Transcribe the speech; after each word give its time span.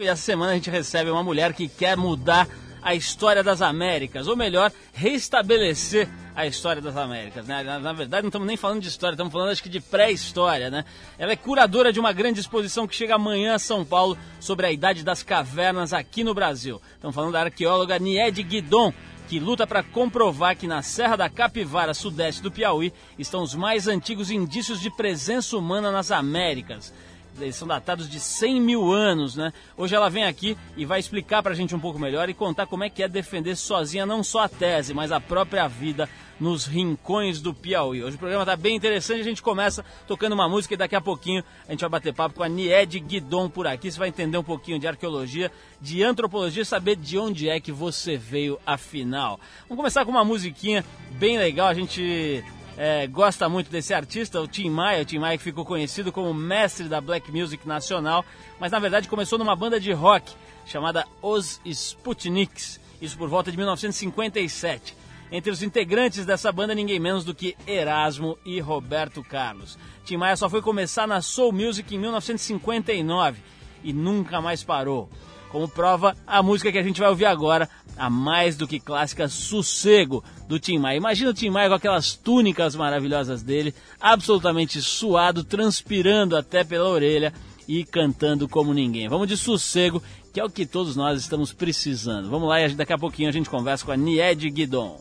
E 0.00 0.08
essa 0.08 0.22
semana 0.22 0.52
a 0.52 0.54
gente 0.54 0.68
recebe 0.68 1.10
uma 1.10 1.22
mulher 1.22 1.52
que 1.52 1.68
quer 1.68 1.96
mudar 1.96 2.48
a 2.82 2.94
história 2.94 3.42
das 3.42 3.62
Américas, 3.62 4.26
ou 4.26 4.36
melhor, 4.36 4.72
restabelecer 4.92 6.08
a 6.34 6.46
história 6.46 6.82
das 6.82 6.96
Américas. 6.96 7.46
Né? 7.46 7.62
Na, 7.62 7.92
verdade, 7.92 8.22
não 8.22 8.28
estamos 8.28 8.48
nem 8.48 8.56
falando 8.56 8.80
de 8.80 8.88
história, 8.88 9.14
estamos 9.14 9.32
falando 9.32 9.50
acho 9.50 9.62
que 9.62 9.68
de 9.68 9.80
pré-história. 9.80 10.70
Né? 10.70 10.84
Ela 11.16 11.32
é 11.32 11.36
curadora 11.36 11.92
de 11.92 12.00
uma 12.00 12.12
grande 12.12 12.40
exposição 12.40 12.86
que 12.86 12.96
chega 12.96 13.14
amanhã 13.14 13.54
a 13.54 13.58
São 13.58 13.84
Paulo 13.84 14.18
sobre 14.40 14.66
a 14.66 14.72
idade 14.72 15.04
das 15.04 15.22
cavernas 15.22 15.92
aqui 15.92 16.24
no 16.24 16.34
Brasil. 16.34 16.82
Estamos 16.94 17.14
falando 17.14 17.32
da 17.32 17.42
arqueóloga 17.42 17.98
Niede 17.98 18.42
Guidon, 18.42 18.92
que 19.28 19.38
luta 19.38 19.66
para 19.66 19.84
comprovar 19.84 20.56
que 20.56 20.66
na 20.66 20.82
Serra 20.82 21.14
da 21.14 21.30
Capivara, 21.30 21.94
sudeste 21.94 22.42
do 22.42 22.50
Piauí, 22.50 22.92
estão 23.16 23.42
os 23.42 23.54
mais 23.54 23.86
antigos 23.86 24.30
indícios 24.30 24.80
de 24.80 24.90
presença 24.90 25.56
humana 25.56 25.92
nas 25.92 26.10
Américas 26.10 26.92
eles 27.40 27.56
são 27.56 27.66
datados 27.66 28.08
de 28.08 28.20
100 28.20 28.60
mil 28.60 28.92
anos, 28.92 29.36
né? 29.36 29.52
Hoje 29.76 29.94
ela 29.94 30.08
vem 30.08 30.24
aqui 30.24 30.56
e 30.76 30.84
vai 30.84 31.00
explicar 31.00 31.42
para 31.42 31.52
a 31.52 31.54
gente 31.54 31.74
um 31.74 31.80
pouco 31.80 31.98
melhor 31.98 32.28
e 32.28 32.34
contar 32.34 32.66
como 32.66 32.84
é 32.84 32.90
que 32.90 33.02
é 33.02 33.08
defender 33.08 33.56
sozinha 33.56 34.04
não 34.04 34.22
só 34.22 34.40
a 34.40 34.48
tese, 34.48 34.92
mas 34.92 35.12
a 35.12 35.20
própria 35.20 35.66
vida 35.68 36.08
nos 36.38 36.66
rincões 36.66 37.40
do 37.40 37.54
Piauí. 37.54 38.02
Hoje 38.02 38.16
o 38.16 38.18
programa 38.18 38.42
está 38.42 38.56
bem 38.56 38.74
interessante, 38.74 39.20
a 39.20 39.24
gente 39.24 39.40
começa 39.40 39.84
tocando 40.06 40.32
uma 40.32 40.48
música 40.48 40.74
e 40.74 40.76
daqui 40.76 40.96
a 40.96 41.00
pouquinho 41.00 41.44
a 41.68 41.70
gente 41.70 41.80
vai 41.80 41.90
bater 41.90 42.12
papo 42.12 42.34
com 42.34 42.42
a 42.42 42.48
Nied 42.48 42.98
Guidon 42.98 43.48
por 43.48 43.66
aqui. 43.66 43.90
Você 43.90 43.98
vai 43.98 44.08
entender 44.08 44.36
um 44.36 44.42
pouquinho 44.42 44.78
de 44.78 44.86
arqueologia, 44.86 45.50
de 45.80 46.02
antropologia, 46.02 46.64
saber 46.64 46.96
de 46.96 47.16
onde 47.16 47.48
é 47.48 47.60
que 47.60 47.70
você 47.70 48.16
veio 48.16 48.58
afinal. 48.66 49.38
Vamos 49.68 49.76
começar 49.76 50.04
com 50.04 50.10
uma 50.10 50.24
musiquinha 50.24 50.84
bem 51.12 51.38
legal, 51.38 51.68
a 51.68 51.74
gente 51.74 52.44
é, 52.76 53.06
gosta 53.06 53.48
muito 53.48 53.70
desse 53.70 53.92
artista, 53.92 54.40
o 54.40 54.48
Tim 54.48 54.70
Maia. 54.70 55.02
O 55.02 55.04
Tim 55.04 55.18
Maia 55.18 55.38
ficou 55.38 55.64
conhecido 55.64 56.10
como 56.10 56.32
mestre 56.32 56.88
da 56.88 57.00
black 57.00 57.30
music 57.30 57.66
nacional, 57.66 58.24
mas 58.58 58.72
na 58.72 58.78
verdade 58.78 59.08
começou 59.08 59.38
numa 59.38 59.54
banda 59.54 59.78
de 59.78 59.92
rock 59.92 60.32
chamada 60.64 61.06
Os 61.20 61.60
Sputniks, 61.64 62.80
isso 63.00 63.16
por 63.18 63.28
volta 63.28 63.50
de 63.50 63.56
1957. 63.56 64.96
Entre 65.30 65.50
os 65.50 65.62
integrantes 65.62 66.26
dessa 66.26 66.52
banda, 66.52 66.74
ninguém 66.74 67.00
menos 67.00 67.24
do 67.24 67.34
que 67.34 67.56
Erasmo 67.66 68.38
e 68.44 68.60
Roberto 68.60 69.22
Carlos. 69.24 69.78
Tim 70.04 70.18
Maia 70.18 70.36
só 70.36 70.48
foi 70.48 70.60
começar 70.60 71.06
na 71.06 71.22
Soul 71.22 71.52
Music 71.52 71.94
em 71.94 71.98
1959 71.98 73.40
e 73.82 73.92
nunca 73.92 74.40
mais 74.40 74.62
parou. 74.62 75.08
Como 75.52 75.68
prova, 75.68 76.16
a 76.26 76.42
música 76.42 76.72
que 76.72 76.78
a 76.78 76.82
gente 76.82 76.98
vai 76.98 77.10
ouvir 77.10 77.26
agora, 77.26 77.68
a 77.94 78.08
mais 78.08 78.56
do 78.56 78.66
que 78.66 78.80
clássica 78.80 79.28
Sossego, 79.28 80.24
do 80.48 80.58
Tim 80.58 80.78
Maia. 80.78 80.96
Imagina 80.96 81.28
o 81.28 81.34
Tim 81.34 81.50
Maia 81.50 81.68
com 81.68 81.74
aquelas 81.74 82.14
túnicas 82.14 82.74
maravilhosas 82.74 83.42
dele, 83.42 83.74
absolutamente 84.00 84.80
suado, 84.80 85.44
transpirando 85.44 86.38
até 86.38 86.64
pela 86.64 86.88
orelha 86.88 87.34
e 87.68 87.84
cantando 87.84 88.48
como 88.48 88.72
ninguém. 88.72 89.10
Vamos 89.10 89.28
de 89.28 89.36
Sossego, 89.36 90.02
que 90.32 90.40
é 90.40 90.44
o 90.44 90.48
que 90.48 90.64
todos 90.64 90.96
nós 90.96 91.20
estamos 91.20 91.52
precisando. 91.52 92.30
Vamos 92.30 92.48
lá 92.48 92.58
e 92.58 92.74
daqui 92.74 92.94
a 92.94 92.98
pouquinho 92.98 93.28
a 93.28 93.32
gente 93.32 93.50
conversa 93.50 93.84
com 93.84 93.92
a 93.92 93.96
Nied 93.96 94.48
Guidon. 94.48 95.00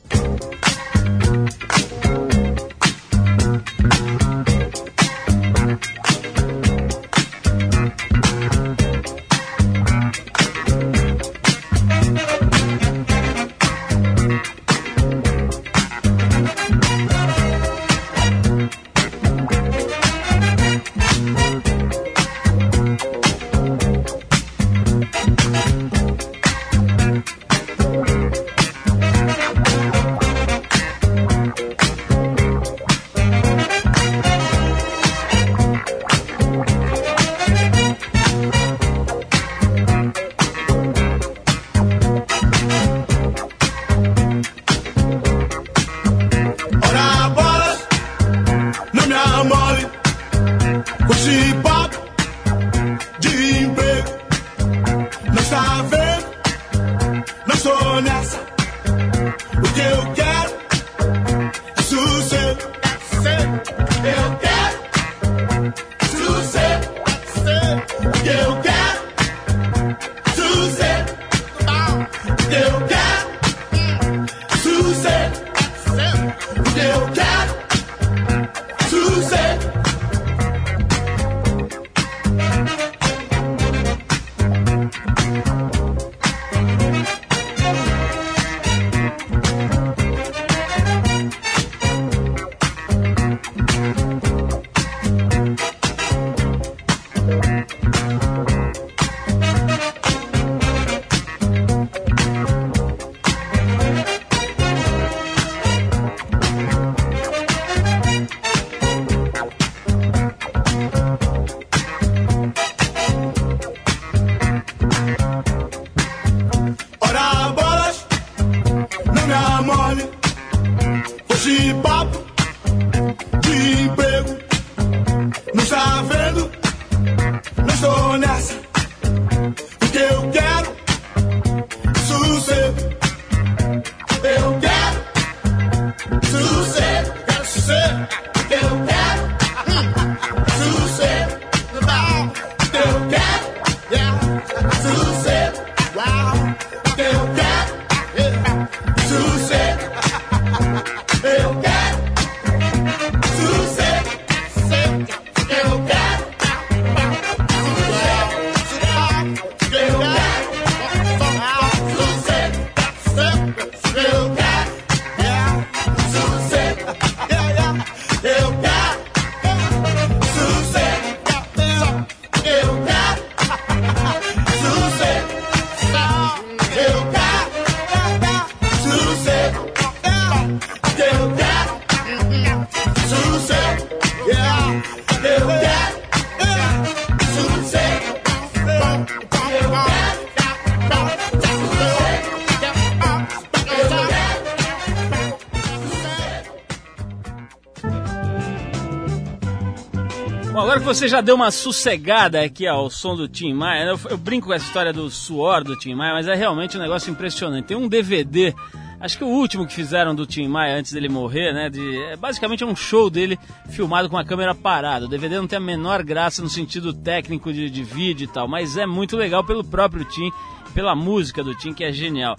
Que 200.81 200.85
você 200.85 201.07
já 201.07 201.21
deu 201.21 201.35
uma 201.35 201.49
sossegada 201.49 202.41
aqui 202.41 202.67
ao 202.67 202.89
som 202.89 203.15
do 203.15 203.27
Tim 203.27 203.53
Maia, 203.53 203.85
eu, 203.85 203.99
eu, 204.09 204.17
brinco 204.17 204.47
com 204.47 204.53
essa 204.53 204.65
história 204.65 204.91
do 204.91 205.09
suor 205.09 205.63
do 205.63 205.77
Tim 205.77 205.95
Maia, 205.95 206.13
mas 206.13 206.27
é 206.27 206.35
realmente 206.35 206.77
um 206.77 206.81
negócio 206.81 207.09
impressionante. 207.09 207.67
Tem 207.67 207.77
um 207.77 207.87
DVD, 207.87 208.53
acho 208.99 209.17
que 209.17 209.23
o 209.23 209.27
último 209.27 209.65
que 209.65 209.73
fizeram 209.73 210.13
do 210.13 210.25
Tim 210.25 210.49
Maia 210.49 210.75
antes 210.77 210.91
dele 210.91 211.07
morrer, 211.07 211.53
né? 211.53 211.69
De, 211.69 212.03
é, 212.03 212.17
basicamente 212.17 212.63
é 212.63 212.65
um 212.65 212.75
show 212.75 213.09
dele 213.09 213.39
filmado 213.69 214.09
com 214.09 214.17
a 214.17 214.25
câmera 214.25 214.53
parada. 214.53 215.05
O 215.05 215.09
DVD 215.09 215.37
não 215.37 215.47
tem 215.47 215.55
a 215.57 215.61
menor 215.61 216.03
graça 216.03 216.41
no 216.41 216.49
sentido 216.49 216.93
técnico 216.93 217.53
de, 217.53 217.69
de 217.69 217.83
vídeo 217.83 218.25
e 218.25 218.27
tal, 218.27 218.45
mas 218.45 218.75
é 218.75 218.85
muito 218.85 219.15
legal 219.15 219.45
pelo 219.45 219.63
próprio 219.63 220.03
Tim, 220.03 220.31
pela 220.71 220.95
música 220.95 221.43
do 221.43 221.55
Tim, 221.55 221.73
que 221.73 221.83
é 221.83 221.91
genial. 221.91 222.35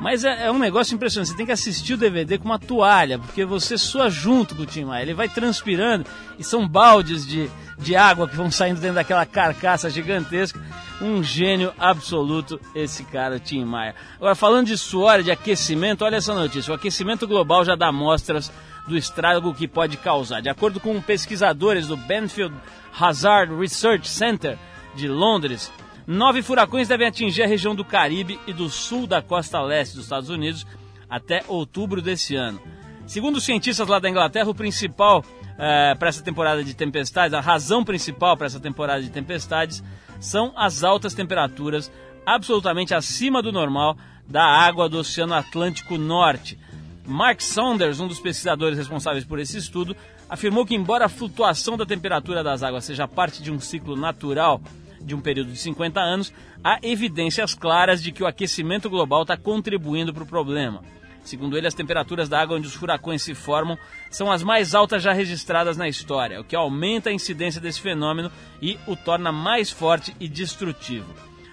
Mas 0.00 0.24
é, 0.24 0.46
é, 0.46 0.50
um 0.50 0.58
negócio 0.58 0.94
impressionante. 0.94 1.30
Você 1.30 1.36
tem 1.36 1.46
que 1.46 1.52
assistir 1.52 1.94
o 1.94 1.96
DVD 1.96 2.36
com 2.38 2.44
uma 2.44 2.58
toalha, 2.58 3.18
porque 3.18 3.44
você 3.44 3.78
sua 3.78 4.10
junto 4.10 4.54
com 4.54 4.62
o 4.62 4.66
Tim 4.66 4.84
Maia. 4.84 5.02
Ele 5.02 5.14
vai 5.14 5.28
transpirando 5.28 6.04
e 6.38 6.44
são 6.44 6.68
baldes 6.68 7.26
de, 7.26 7.48
de 7.78 7.96
água 7.96 8.28
que 8.28 8.36
vão 8.36 8.50
saindo 8.50 8.80
dentro 8.80 8.96
daquela 8.96 9.24
carcaça 9.24 9.88
gigantesca. 9.88 10.60
Um 11.00 11.22
gênio 11.22 11.72
absoluto 11.78 12.60
esse 12.74 13.04
cara, 13.04 13.38
Tim 13.38 13.64
Maia. 13.64 13.94
Agora, 14.16 14.34
falando 14.34 14.66
de 14.66 14.76
suor, 14.76 15.22
de 15.22 15.30
aquecimento, 15.30 16.04
olha 16.04 16.16
essa 16.16 16.34
notícia. 16.34 16.72
O 16.72 16.74
aquecimento 16.74 17.26
global 17.26 17.64
já 17.64 17.74
dá 17.74 17.90
mostras 17.90 18.52
do 18.86 18.96
estrago 18.96 19.54
que 19.54 19.66
pode 19.66 19.96
causar. 19.96 20.40
De 20.40 20.48
acordo 20.48 20.80
com 20.80 21.00
pesquisadores 21.00 21.86
do 21.86 21.96
Benfield 21.96 22.54
Hazard 22.98 23.54
Research 23.54 24.08
Center 24.08 24.58
de 24.94 25.08
Londres, 25.08 25.72
Nove 26.06 26.42
furacões 26.42 26.86
devem 26.86 27.06
atingir 27.06 27.42
a 27.42 27.46
região 27.46 27.74
do 27.74 27.84
Caribe 27.84 28.38
e 28.46 28.52
do 28.52 28.68
sul 28.68 29.06
da 29.06 29.22
costa 29.22 29.60
leste 29.62 29.94
dos 29.94 30.04
Estados 30.04 30.28
Unidos 30.28 30.66
até 31.08 31.42
outubro 31.48 32.02
desse 32.02 32.36
ano. 32.36 32.60
Segundo 33.06 33.36
os 33.36 33.44
cientistas 33.44 33.88
lá 33.88 33.98
da 33.98 34.08
Inglaterra, 34.08 34.48
o 34.48 34.54
principal 34.54 35.24
é, 35.58 35.94
para 35.94 36.08
essa 36.08 36.22
temporada 36.22 36.62
de 36.62 36.74
tempestades, 36.74 37.32
a 37.32 37.40
razão 37.40 37.84
principal 37.84 38.36
para 38.36 38.46
essa 38.46 38.60
temporada 38.60 39.02
de 39.02 39.10
tempestades 39.10 39.82
são 40.20 40.52
as 40.56 40.84
altas 40.84 41.14
temperaturas 41.14 41.90
absolutamente 42.26 42.94
acima 42.94 43.42
do 43.42 43.52
normal 43.52 43.96
da 44.26 44.44
água 44.44 44.88
do 44.88 44.98
Oceano 44.98 45.34
Atlântico 45.34 45.96
Norte. 45.96 46.58
Mark 47.06 47.40
Saunders, 47.40 48.00
um 48.00 48.08
dos 48.08 48.20
pesquisadores 48.20 48.78
responsáveis 48.78 49.24
por 49.24 49.38
esse 49.38 49.58
estudo, 49.58 49.94
afirmou 50.28 50.64
que, 50.64 50.74
embora 50.74 51.04
a 51.04 51.08
flutuação 51.08 51.76
da 51.76 51.84
temperatura 51.84 52.42
das 52.42 52.62
águas 52.62 52.84
seja 52.84 53.06
parte 53.06 53.42
de 53.42 53.50
um 53.50 53.60
ciclo 53.60 53.94
natural 53.94 54.60
de 55.04 55.14
um 55.14 55.20
período 55.20 55.52
de 55.52 55.58
50 55.58 56.00
anos, 56.00 56.32
há 56.62 56.78
evidências 56.82 57.54
claras 57.54 58.02
de 58.02 58.10
que 58.10 58.22
o 58.22 58.26
aquecimento 58.26 58.88
global 58.88 59.22
está 59.22 59.36
contribuindo 59.36 60.12
para 60.12 60.22
o 60.22 60.26
problema. 60.26 60.82
Segundo 61.22 61.56
ele, 61.56 61.66
as 61.66 61.74
temperaturas 61.74 62.28
da 62.28 62.40
água 62.40 62.56
onde 62.56 62.66
os 62.66 62.74
furacões 62.74 63.22
se 63.22 63.34
formam 63.34 63.78
são 64.10 64.30
as 64.30 64.42
mais 64.42 64.74
altas 64.74 65.02
já 65.02 65.12
registradas 65.12 65.76
na 65.76 65.88
história, 65.88 66.40
o 66.40 66.44
que 66.44 66.54
aumenta 66.54 67.08
a 67.08 67.12
incidência 67.12 67.60
desse 67.60 67.80
fenômeno 67.80 68.30
e 68.60 68.78
o 68.86 68.94
torna 68.94 69.32
mais 69.32 69.70
forte 69.70 70.14
e 70.20 70.28
destrutivo. 70.28 71.12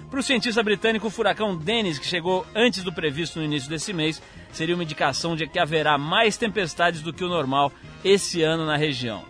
Para 0.10 0.20
o 0.20 0.24
cientista 0.24 0.62
britânico, 0.62 1.08
o 1.08 1.10
furacão 1.10 1.56
Dennis, 1.56 1.98
que 1.98 2.06
chegou 2.06 2.46
antes 2.54 2.84
do 2.84 2.92
previsto 2.92 3.40
no 3.40 3.46
início 3.46 3.70
desse 3.70 3.94
mês, 3.94 4.22
seria 4.52 4.76
uma 4.76 4.84
indicação 4.84 5.38
de 5.38 5.48
que 5.48 5.58
haverá 5.58 5.98
mais 5.98 6.36
tempestades 6.36 7.02
do 7.02 7.14
que 7.14 7.24
o 7.24 7.30
normal 7.30 7.72
esse 8.04 8.42
ano 8.42 8.66
na 8.66 8.76
região. 8.76 9.24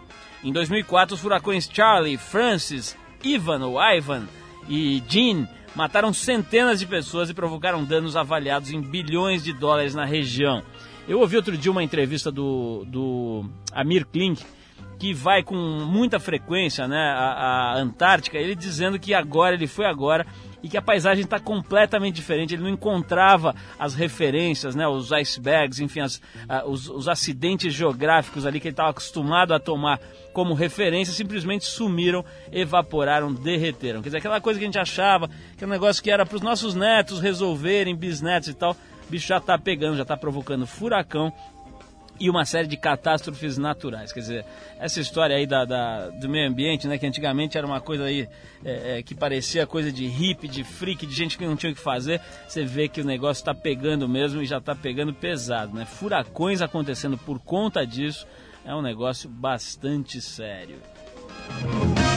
Em 0.44 0.52
2004, 0.52 1.14
os 1.14 1.22
furacões 1.22 1.70
Charlie, 1.72 2.18
Francis 2.18 2.98
Ivan 3.24 3.66
ou 3.66 3.82
Ivan 3.82 4.28
e 4.68 5.02
Jean 5.08 5.48
mataram 5.76 6.14
centenas 6.14 6.80
de 6.80 6.86
pessoas 6.86 7.30
e 7.30 7.34
provocaram 7.34 7.84
danos 7.84 8.16
avaliados 8.16 8.72
em 8.72 8.82
bilhões 8.82 9.44
de 9.44 9.54
dólares 9.54 9.96
na 9.96 10.06
região. 10.06 10.64
Eu 11.08 11.20
ouvi 11.20 11.36
outro 11.36 11.58
dia 11.58 11.72
uma 11.72 11.84
entrevista 11.84 12.32
do, 12.32 12.86
do 12.86 13.46
Amir 13.72 14.06
Klink, 14.06 14.44
que 15.00 15.14
vai 15.14 15.42
com 15.42 15.56
muita 15.56 16.20
frequência 16.20 16.88
né, 16.88 16.98
à, 16.98 17.74
à 17.74 17.78
Antártica, 17.78 18.38
ele 18.38 18.56
dizendo 18.56 19.00
que 19.00 19.14
agora, 19.14 19.56
ele 19.56 19.66
foi 19.66 19.86
agora, 19.86 20.28
e 20.64 20.70
que 20.70 20.78
a 20.78 20.82
paisagem 20.82 21.24
está 21.24 21.40
completamente 21.40 22.16
diferente. 22.16 22.54
Ele 22.54 22.64
não 22.64 22.70
encontrava 22.70 23.56
as 23.80 23.94
referências, 23.94 24.76
né, 24.76 24.88
os 24.88 25.12
icebergs, 25.12 25.80
enfim, 25.80 26.02
as, 26.02 26.18
uh, 26.18 26.68
os, 26.68 26.90
os, 26.90 27.08
acidentes 27.08 27.74
geográficos 27.74 28.46
ali 28.46 28.60
que 28.60 28.68
ele 28.68 28.74
estava 28.74 28.90
acostumado 28.90 29.54
a 29.54 29.60
tomar 29.60 30.00
como 30.34 30.54
referência, 30.54 31.14
simplesmente 31.14 31.66
sumiram, 31.66 32.24
evaporaram, 32.52 33.34
derreteram. 33.34 34.02
Quer 34.02 34.10
dizer, 34.10 34.18
aquela 34.18 34.40
coisa 34.40 34.60
que 34.60 34.66
a 34.66 34.68
gente 34.68 34.80
achava, 34.80 35.30
que 35.58 35.64
é 35.64 35.68
negócio 35.68 36.02
que 36.02 36.12
era 36.12 36.26
para 36.26 36.36
os 36.36 36.42
nossos 36.42 36.76
netos 36.76 37.20
resolverem, 37.20 37.96
bisnetos 37.96 38.50
e 38.50 38.54
tal, 38.54 38.72
o 38.72 39.12
bicho 39.12 39.28
já 39.28 39.38
está 39.38 39.58
pegando, 39.58 39.98
já 39.98 40.04
está 40.04 40.16
provocando 40.16 40.66
furacão 40.68 41.34
e 42.22 42.30
uma 42.30 42.46
série 42.46 42.68
de 42.68 42.78
catástrofes 42.78 43.58
naturais. 43.58 44.14
Quer 44.14 44.20
dizer, 44.20 44.46
essa 44.80 45.02
história 45.02 45.36
aí 45.36 45.48
da, 45.48 45.66
da 45.66 46.10
do 46.10 46.30
meio 46.30 46.48
ambiente, 46.48 46.88
né, 46.88 47.00
que 47.00 47.06
antigamente 47.08 47.58
era 47.58 47.66
uma 47.66 47.82
coisa 47.82 48.04
aí 48.04 48.30
é, 48.64 49.00
é, 49.00 49.04
que 49.04 49.16
parecia 49.16 49.66
coisa 49.66 49.92
de 49.92 50.06
hippie, 50.06 50.48
de 50.48 50.64
freak, 50.64 51.08
de 51.08 51.16
gente 51.16 51.36
que 51.36 51.46
não 51.48 51.56
tinha 51.56 51.72
o 51.72 51.76
que 51.76 51.82
fazer, 51.82 52.22
você 52.48 52.64
vê 52.64 52.88
que 52.88 53.02
o 53.02 53.04
negócio 53.04 53.42
está 53.42 53.56
pegando 53.56 54.08
mesmo 54.08 54.40
e 54.40 54.46
já 54.46 54.60
está 54.60 54.76
pegando 54.76 55.12
pesado. 55.12 55.74
Né? 55.74 55.84
Furacões 55.84 56.62
acontecendo 56.62 57.18
por 57.18 57.40
conta 57.40 57.86
disso 57.86 58.28
é 58.64 58.76
um 58.76 58.84
negócio 58.84 59.28
bastante 59.28 60.22
sério. 60.22 60.78
Bom, 61.64 62.11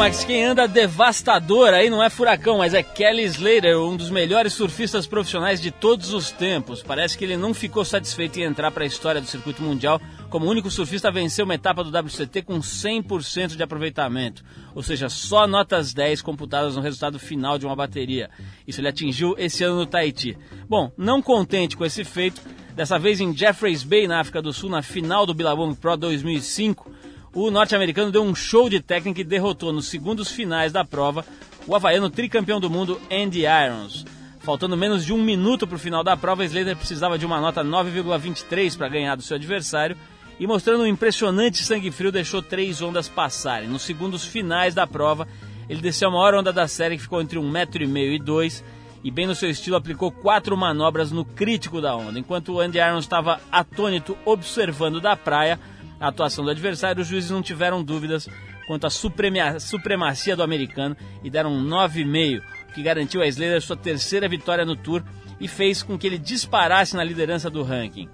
Max, 0.00 0.24
quem 0.24 0.42
anda 0.42 0.66
devastador 0.66 1.74
aí 1.74 1.90
não 1.90 2.02
é 2.02 2.08
furacão, 2.08 2.56
mas 2.56 2.72
é 2.72 2.82
Kelly 2.82 3.22
Slater, 3.24 3.78
um 3.78 3.98
dos 3.98 4.08
melhores 4.08 4.54
surfistas 4.54 5.06
profissionais 5.06 5.60
de 5.60 5.70
todos 5.70 6.14
os 6.14 6.30
tempos. 6.30 6.82
Parece 6.82 7.18
que 7.18 7.22
ele 7.22 7.36
não 7.36 7.52
ficou 7.52 7.84
satisfeito 7.84 8.40
em 8.40 8.44
entrar 8.44 8.70
para 8.70 8.82
a 8.82 8.86
história 8.86 9.20
do 9.20 9.26
circuito 9.26 9.62
mundial 9.62 10.00
como 10.30 10.46
o 10.46 10.48
único 10.48 10.70
surfista 10.70 11.08
a 11.08 11.10
vencer 11.10 11.44
uma 11.44 11.54
etapa 11.54 11.84
do 11.84 11.90
WCT 11.90 12.40
com 12.40 12.60
100% 12.60 13.56
de 13.56 13.62
aproveitamento, 13.62 14.42
ou 14.74 14.82
seja, 14.82 15.10
só 15.10 15.46
notas 15.46 15.92
10 15.92 16.22
computadas 16.22 16.76
no 16.76 16.80
resultado 16.80 17.18
final 17.18 17.58
de 17.58 17.66
uma 17.66 17.76
bateria. 17.76 18.30
Isso 18.66 18.80
ele 18.80 18.88
atingiu 18.88 19.34
esse 19.36 19.62
ano 19.64 19.80
no 19.80 19.86
Tahiti. 19.86 20.34
Bom, 20.66 20.90
não 20.96 21.20
contente 21.20 21.76
com 21.76 21.84
esse 21.84 22.04
feito, 22.04 22.40
dessa 22.74 22.98
vez 22.98 23.20
em 23.20 23.36
Jeffreys 23.36 23.82
Bay, 23.82 24.08
na 24.08 24.20
África 24.20 24.40
do 24.40 24.50
Sul, 24.50 24.70
na 24.70 24.80
final 24.80 25.26
do 25.26 25.34
Billabong 25.34 25.74
Pro 25.74 25.94
2005, 25.94 26.90
o 27.32 27.50
norte-americano 27.50 28.10
deu 28.10 28.22
um 28.22 28.34
show 28.34 28.68
de 28.68 28.80
técnica 28.80 29.20
e 29.20 29.24
derrotou 29.24 29.72
nos 29.72 29.86
segundos 29.86 30.30
finais 30.30 30.72
da 30.72 30.84
prova 30.84 31.24
o 31.66 31.74
havaiano 31.74 32.10
tricampeão 32.10 32.58
do 32.58 32.70
mundo 32.70 33.00
Andy 33.10 33.42
Irons. 33.44 34.04
Faltando 34.40 34.76
menos 34.76 35.04
de 35.04 35.12
um 35.12 35.22
minuto 35.22 35.66
para 35.66 35.76
o 35.76 35.78
final 35.78 36.02
da 36.02 36.16
prova, 36.16 36.44
Slater 36.44 36.76
precisava 36.76 37.18
de 37.18 37.26
uma 37.26 37.40
nota 37.40 37.62
9,23 37.62 38.76
para 38.76 38.88
ganhar 38.88 39.14
do 39.14 39.22
seu 39.22 39.36
adversário 39.36 39.96
e 40.40 40.46
mostrando 40.46 40.82
um 40.82 40.86
impressionante 40.86 41.62
sangue 41.62 41.90
frio 41.90 42.10
deixou 42.10 42.42
três 42.42 42.80
ondas 42.80 43.08
passarem. 43.08 43.68
Nos 43.68 43.82
segundos 43.82 44.24
finais 44.24 44.74
da 44.74 44.86
prova, 44.86 45.28
ele 45.68 45.82
desceu 45.82 46.08
a 46.08 46.12
maior 46.12 46.34
onda 46.34 46.52
da 46.52 46.66
série 46.66 46.96
que 46.96 47.02
ficou 47.02 47.20
entre 47.20 47.38
um 47.38 47.48
metro 47.48 47.82
e 47.82 47.86
meio 47.86 48.12
e 48.12 48.18
dois 48.18 48.64
e 49.04 49.10
bem 49.10 49.26
no 49.26 49.34
seu 49.34 49.48
estilo 49.48 49.76
aplicou 49.76 50.10
quatro 50.10 50.56
manobras 50.56 51.12
no 51.12 51.24
crítico 51.24 51.80
da 51.80 51.94
onda. 51.94 52.18
Enquanto 52.18 52.52
o 52.52 52.60
Andy 52.60 52.78
Irons 52.78 53.04
estava 53.04 53.40
atônito 53.52 54.16
observando 54.24 55.00
da 55.00 55.16
praia, 55.16 55.60
a 56.00 56.08
atuação 56.08 56.42
do 56.42 56.50
adversário, 56.50 57.02
os 57.02 57.08
juízes 57.08 57.30
não 57.30 57.42
tiveram 57.42 57.84
dúvidas 57.84 58.26
quanto 58.66 58.86
à 58.86 58.90
supremacia 58.90 60.34
do 60.34 60.42
americano 60.42 60.96
e 61.22 61.28
deram 61.28 61.52
um 61.52 61.62
9,5, 61.68 62.40
o 62.40 62.72
que 62.72 62.82
garantiu 62.82 63.20
a 63.20 63.26
Slater 63.26 63.60
sua 63.60 63.76
terceira 63.76 64.28
vitória 64.28 64.64
no 64.64 64.76
Tour 64.76 65.02
e 65.38 65.46
fez 65.46 65.82
com 65.82 65.98
que 65.98 66.06
ele 66.06 66.18
disparasse 66.18 66.96
na 66.96 67.04
liderança 67.04 67.50
do 67.50 67.62
ranking. 67.62 68.08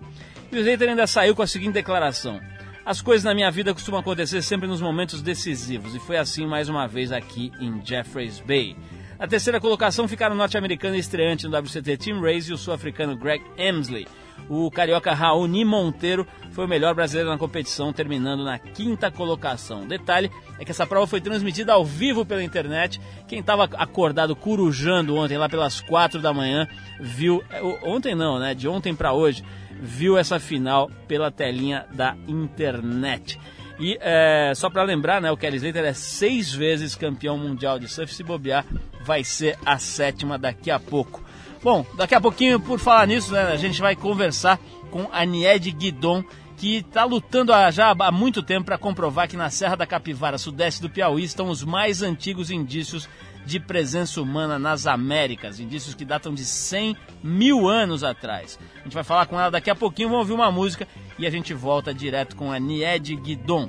E 0.51 0.57
o 0.57 0.59
Slater 0.59 0.89
ainda 0.89 1.07
saiu 1.07 1.37
com 1.37 1.43
a 1.43 1.47
seguinte 1.47 1.75
declaração: 1.75 2.41
As 2.85 3.01
coisas 3.01 3.25
na 3.25 3.35
minha 3.35 3.51
vida 3.51 3.73
costumam 3.73 4.01
acontecer 4.01 4.43
sempre 4.43 4.67
nos 4.67 4.81
momentos 4.81 5.23
decisivos, 5.23 5.95
e 5.95 6.01
foi 6.01 6.17
assim 6.17 6.47
mais 6.47 6.69
uma 6.69 6.89
vez 6.89 7.13
aqui 7.13 7.53
em 7.61 7.85
Jeffreys 7.85 8.41
Bay. 8.41 8.77
Na 9.19 9.27
terceira 9.29 9.61
colocação 9.61 10.09
ficaram 10.09 10.35
o 10.35 10.39
norte-americano 10.39 10.97
estreante 10.97 11.47
no 11.47 11.57
WCT 11.57 11.97
Team 11.97 12.21
Race 12.21 12.51
e 12.51 12.55
o 12.55 12.59
sul-africano 12.59 13.17
Greg 13.17 13.43
Emsley 13.57 14.07
o 14.49 14.71
carioca 14.71 15.13
Raoni 15.13 15.65
Monteiro 15.65 16.27
foi 16.53 16.65
o 16.65 16.69
melhor 16.69 16.95
brasileiro 16.95 17.31
na 17.31 17.39
competição, 17.39 17.93
terminando 17.93 18.45
na 18.45 18.59
quinta 18.59 19.11
colocação. 19.11 19.87
Detalhe 19.87 20.31
é 20.59 20.65
que 20.65 20.71
essa 20.71 20.87
prova 20.87 21.07
foi 21.07 21.21
transmitida 21.21 21.73
ao 21.73 21.85
vivo 21.85 22.25
pela 22.25 22.43
internet. 22.43 23.01
Quem 23.29 23.41
estava 23.41 23.65
acordado 23.65 24.35
corujando 24.35 25.17
ontem, 25.17 25.37
lá 25.37 25.49
pelas 25.49 25.81
quatro 25.81 26.21
da 26.21 26.33
manhã, 26.33 26.67
viu. 27.01 27.43
É, 27.51 27.63
ontem 27.83 28.15
não, 28.15 28.39
né? 28.39 28.55
De 28.55 28.69
ontem 28.69 28.95
para 28.95 29.13
hoje, 29.13 29.45
viu 29.81 30.17
essa 30.17 30.39
final 30.39 30.91
pela 31.07 31.31
telinha 31.31 31.87
da 31.93 32.17
internet. 32.27 33.39
E 33.79 33.99
é, 34.01 34.53
só 34.55 34.71
para 34.71 34.83
lembrar, 34.83 35.21
né, 35.21 35.31
o 35.31 35.37
Kelly 35.37 35.57
Slater 35.57 35.85
é 35.85 35.93
seis 35.93 36.53
vezes 36.53 36.95
campeão 36.95 37.37
mundial 37.37 37.79
de 37.79 37.89
surf. 37.89 38.15
Se 38.15 38.23
bobear, 38.23 38.65
vai 39.03 39.23
ser 39.23 39.59
a 39.67 39.79
sétima 39.79 40.39
daqui 40.39 40.71
a 40.71 40.81
pouco. 40.81 41.26
Bom, 41.67 41.85
daqui 41.97 42.15
a 42.15 42.21
pouquinho, 42.21 42.61
por 42.61 42.79
falar 42.79 43.09
nisso, 43.09 43.33
né, 43.33 43.43
a 43.43 43.57
gente 43.57 43.81
vai 43.81 43.97
conversar 43.97 44.57
com 44.89 45.09
a 45.11 45.25
Nied 45.25 45.69
Guidon, 45.73 46.23
que 46.57 46.77
está 46.77 47.03
lutando 47.03 47.53
já 47.73 47.91
há 47.91 48.13
muito 48.13 48.41
tempo 48.41 48.67
para 48.67 48.79
comprovar 48.79 49.27
que 49.27 49.37
na 49.37 49.51
Serra 49.51 49.75
da 49.75 49.85
Capivara, 49.85 50.39
sudeste 50.39 50.81
do 50.81 50.89
Piauí, 50.89 51.25
estão 51.25 51.49
os 51.49 51.65
mais 51.65 52.03
antigos 52.03 52.53
indícios 52.53 53.09
de 53.45 53.59
presença 53.59 54.23
humana 54.23 54.61
nas 54.61 54.87
Américas, 54.87 55.59
indícios 55.59 55.93
que 55.93 56.05
datam 56.05 56.33
de 56.33 56.45
100 56.45 56.97
mil 57.21 57.69
anos 57.69 58.05
atrás. 58.05 58.61
A 58.79 58.85
gente 58.85 58.95
vai 58.95 59.03
falar 59.03 59.27
com 59.27 59.37
ela 59.37 59.51
daqui 59.51 59.69
a 59.69 59.75
pouquinho, 59.75 60.11
vamos 60.11 60.31
ouvir 60.31 60.41
uma 60.41 60.53
música 60.53 60.87
e 61.19 61.27
a 61.27 61.31
gente 61.31 61.53
volta 61.53 61.93
direto 61.93 62.37
com 62.37 62.53
a 62.53 62.61
Nied 62.61 63.17
Guidon. 63.17 63.69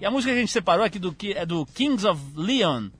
E 0.00 0.06
a 0.06 0.10
música 0.10 0.30
que 0.30 0.38
a 0.38 0.40
gente 0.40 0.52
separou 0.52 0.84
aqui 0.84 1.00
do, 1.00 1.12
é 1.34 1.44
do 1.44 1.66
Kings 1.66 2.06
of 2.06 2.20
Leon, 2.36 2.90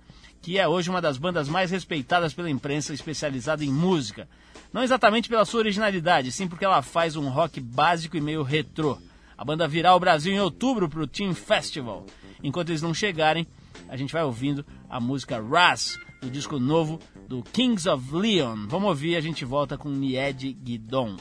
que 0.45 0.59
é 0.59 0.69
hoje 0.69 0.91
uma 0.91 1.01
das 1.01 1.17
bandas 1.17 1.49
mais 1.49 1.71
respeitadas 1.71 2.35
pela 2.35 2.51
imprensa 2.51 2.93
especializada 2.93 3.65
em 3.65 3.73
música. 3.73 4.29
Não 4.71 4.83
exatamente 4.83 5.27
pela 5.27 5.47
sua 5.47 5.61
originalidade, 5.61 6.31
sim 6.31 6.47
porque 6.47 6.67
ela 6.67 6.83
faz 6.83 7.17
um 7.17 7.31
rock 7.31 7.59
básico 7.61 8.15
e 8.15 8.21
meio 8.21 8.43
retrô. 8.43 8.99
A 9.39 9.43
banda 9.43 9.67
virá 9.67 9.91
ao 9.91 10.01
Brasil 10.01 10.35
em 10.35 10.41
outubro 10.41 10.87
para 10.87 11.01
o 11.01 11.07
Team 11.07 11.33
Festival. 11.35 12.05
Enquanto 12.43 12.69
eles 12.69 12.83
não 12.83 12.93
chegarem, 12.93 13.47
a 13.89 13.97
gente 13.97 14.13
vai 14.13 14.23
ouvindo 14.23 14.67
a 14.87 15.01
música 15.01 15.43
Raz, 15.43 15.99
do 16.21 16.29
disco 16.29 16.59
novo 16.59 17.01
do 17.27 17.43
Kings 17.43 17.89
of 17.89 18.15
Leon. 18.15 18.67
Vamos 18.69 18.91
ouvir, 18.91 19.17
a 19.17 19.23
gente 19.23 19.47
volta 19.47 19.79
com 19.79 19.89
Nied 19.89 20.53
Guidon. 20.63 21.17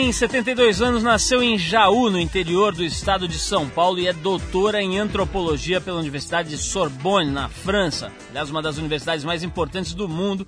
Tem 0.00 0.12
72 0.12 0.80
anos, 0.80 1.02
nasceu 1.02 1.42
em 1.42 1.58
Jaú, 1.58 2.08
no 2.08 2.20
interior 2.20 2.72
do 2.72 2.84
estado 2.84 3.26
de 3.26 3.36
São 3.36 3.68
Paulo, 3.68 3.98
e 3.98 4.06
é 4.06 4.12
doutora 4.12 4.80
em 4.80 4.96
antropologia 4.96 5.80
pela 5.80 5.98
Universidade 5.98 6.50
de 6.50 6.56
Sorbonne, 6.56 7.32
na 7.32 7.48
França. 7.48 8.12
Aliás, 8.30 8.48
uma 8.48 8.62
das 8.62 8.78
universidades 8.78 9.24
mais 9.24 9.42
importantes 9.42 9.94
do 9.94 10.08
mundo, 10.08 10.46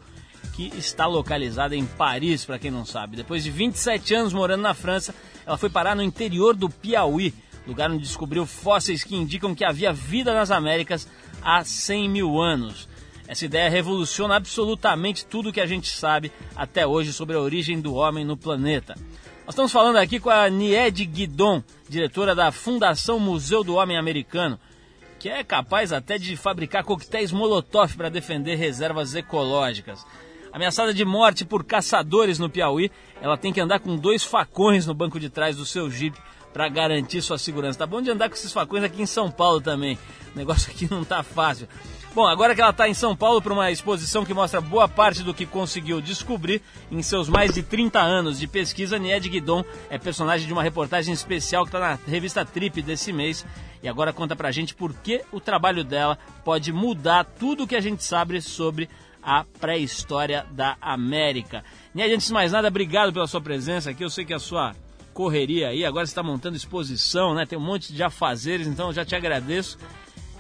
que 0.55 0.73
está 0.79 1.05
localizada 1.05 1.75
em 1.75 1.85
Paris, 1.85 2.45
para 2.45 2.61
quem 2.61 2.71
não 2.71 2.87
sabe. 2.87 3.17
Depois 3.17 3.43
de 3.43 3.51
27 3.51 4.15
anos 4.15 4.33
morando 4.33 4.63
na 4.63 4.73
França, 4.73 5.13
ela 5.45 5.59
foi 5.59 5.69
parar 5.69 5.97
no 5.97 6.03
interior 6.03 6.55
do 6.55 6.71
Piauí, 6.71 7.35
lugar 7.67 7.91
onde 7.91 8.05
descobriu 8.05 8.47
fósseis 8.47 9.03
que 9.03 9.17
indicam 9.17 9.53
que 9.53 9.65
havia 9.65 9.93
vida 9.93 10.33
nas 10.33 10.53
Américas 10.53 11.09
há 11.43 11.65
100 11.65 12.09
mil 12.09 12.41
anos. 12.41 12.89
Essa 13.27 13.47
ideia 13.47 13.69
revoluciona 13.69 14.37
absolutamente 14.37 15.27
tudo 15.27 15.53
que 15.53 15.61
a 15.61 15.67
gente 15.67 15.89
sabe 15.89 16.31
até 16.55 16.87
hoje 16.87 17.13
sobre 17.13 17.35
a 17.35 17.41
origem 17.41 17.81
do 17.81 17.95
homem 17.95 18.25
no 18.25 18.37
planeta. 18.37 18.95
Nós 19.51 19.55
estamos 19.55 19.73
falando 19.73 19.97
aqui 19.97 20.21
com 20.21 20.31
a 20.31 20.49
Nied 20.49 21.05
Guidon, 21.07 21.61
diretora 21.89 22.37
da 22.37 22.53
Fundação 22.53 23.19
Museu 23.19 23.65
do 23.65 23.75
Homem 23.75 23.97
Americano, 23.97 24.61
que 25.19 25.29
é 25.29 25.43
capaz 25.43 25.93
até 25.93 26.17
de 26.17 26.37
fabricar 26.37 26.85
coquetéis 26.85 27.33
Molotov 27.33 27.97
para 27.97 28.09
defender 28.09 28.55
reservas 28.55 29.17
ecológicas. 29.17 30.07
Ameaçada 30.53 30.95
de 30.95 31.05
morte 31.05 31.45
por 31.45 31.65
caçadores 31.65 32.39
no 32.39 32.49
Piauí, 32.49 32.93
ela 33.21 33.37
tem 33.37 33.53
que 33.53 33.61
andar 33.61 33.81
com 33.81 33.97
dois 33.97 34.23
facões 34.23 34.87
no 34.87 34.95
banco 34.95 35.19
de 35.19 35.29
trás 35.29 35.57
do 35.57 35.67
seu 35.67 35.91
Jeep 35.91 36.17
para 36.53 36.69
garantir 36.69 37.21
sua 37.21 37.37
segurança. 37.37 37.81
Tá 37.81 37.87
bom 37.87 38.01
de 38.01 38.09
andar 38.09 38.29
com 38.29 38.37
esses 38.37 38.53
facões 38.53 38.85
aqui 38.85 39.03
em 39.03 39.07
São 39.07 39.33
Paulo 39.33 39.61
também. 39.61 39.99
O 40.33 40.39
negócio 40.39 40.71
aqui 40.71 40.89
não 40.89 41.05
tá 41.05 41.25
fácil. 41.25 41.67
Bom, 42.13 42.27
agora 42.27 42.57
que 42.57 42.61
ela 42.61 42.71
está 42.71 42.89
em 42.89 42.95
São 42.95 43.15
Paulo 43.15 43.41
para 43.41 43.53
uma 43.53 43.71
exposição 43.71 44.25
que 44.25 44.35
mostra 44.35 44.61
boa 44.61 44.89
parte 44.89 45.23
do 45.23 45.33
que 45.33 45.47
conseguiu 45.47 46.01
descobrir 46.01 46.61
em 46.91 47.01
seus 47.03 47.29
mais 47.29 47.55
de 47.55 47.63
30 47.63 48.01
anos 48.01 48.41
de 48.41 48.49
pesquisa, 48.49 48.99
Nied 48.99 49.29
Guidon 49.29 49.65
é 49.89 49.97
personagem 49.97 50.45
de 50.45 50.53
uma 50.53 50.63
reportagem 50.63 51.15
especial 51.15 51.63
que 51.63 51.69
está 51.69 51.79
na 51.79 51.99
revista 52.09 52.45
Trip 52.45 52.83
desse 52.83 53.13
mês 53.13 53.47
e 53.81 53.89
agora 53.89 54.13
conta 54.13 54.35
pra 54.35 54.51
gente 54.51 54.75
por 54.75 54.93
que 54.93 55.23
o 55.31 55.39
trabalho 55.39 55.85
dela 55.85 56.19
pode 56.45 56.73
mudar 56.73 57.25
tudo 57.25 57.63
o 57.63 57.67
que 57.67 57.77
a 57.77 57.81
gente 57.81 58.03
sabe 58.03 58.41
sobre 58.41 58.91
a 59.23 59.45
pré-história 59.61 60.45
da 60.51 60.77
América. 60.81 61.63
Nied, 61.95 62.13
antes 62.13 62.27
de 62.27 62.33
mais 62.33 62.51
nada, 62.51 62.67
obrigado 62.67 63.13
pela 63.13 63.29
sua 63.29 63.41
presença 63.41 63.91
aqui. 63.91 64.03
Eu 64.03 64.11
sei 64.11 64.25
que 64.25 64.35
a 64.35 64.39
sua 64.41 64.75
correria 65.15 65.69
aí, 65.69 65.85
agora 65.85 66.07
você 66.07 66.11
está 66.11 66.23
montando 66.25 66.57
exposição, 66.57 67.35
né? 67.35 67.47
Tem 67.47 67.59
um 67.59 67.63
monte 67.63 67.93
de 67.93 68.03
afazeres, 68.03 68.67
então 68.67 68.89
eu 68.89 68.93
já 68.93 69.05
te 69.05 69.15
agradeço. 69.15 69.79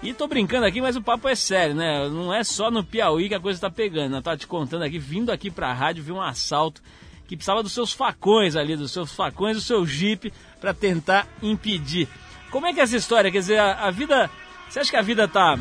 E 0.02 0.14
tô 0.14 0.26
brincando 0.26 0.64
aqui, 0.64 0.80
mas 0.80 0.96
o 0.96 1.02
papo 1.02 1.28
é 1.28 1.34
sério, 1.34 1.74
né? 1.74 2.08
Não 2.08 2.32
é 2.32 2.42
só 2.42 2.70
no 2.70 2.82
Piauí 2.82 3.28
que 3.28 3.34
a 3.34 3.40
coisa 3.40 3.60
tá 3.60 3.70
pegando. 3.70 4.16
Eu 4.16 4.22
tava 4.22 4.36
te 4.36 4.46
contando 4.46 4.82
aqui, 4.82 4.98
vindo 4.98 5.30
aqui 5.30 5.50
pra 5.50 5.74
rádio, 5.74 6.02
vi 6.02 6.10
um 6.10 6.22
assalto 6.22 6.82
que 7.28 7.36
precisava 7.36 7.62
dos 7.62 7.72
seus 7.72 7.92
facões 7.92 8.56
ali, 8.56 8.76
dos 8.76 8.90
seus 8.90 9.12
facões 9.12 9.56
do 9.56 9.62
seu 9.62 9.86
Jeep 9.86 10.32
para 10.58 10.72
tentar 10.72 11.28
impedir. 11.42 12.08
Como 12.50 12.66
é 12.66 12.72
que 12.72 12.80
é 12.80 12.82
essa 12.82 12.96
história? 12.96 13.30
Quer 13.30 13.38
dizer, 13.40 13.58
a, 13.58 13.86
a, 13.86 13.90
vida. 13.90 14.30
Você 14.68 14.80
acha 14.80 14.90
que 14.90 14.96
a 14.96 15.02
vida 15.02 15.28
tá. 15.28 15.58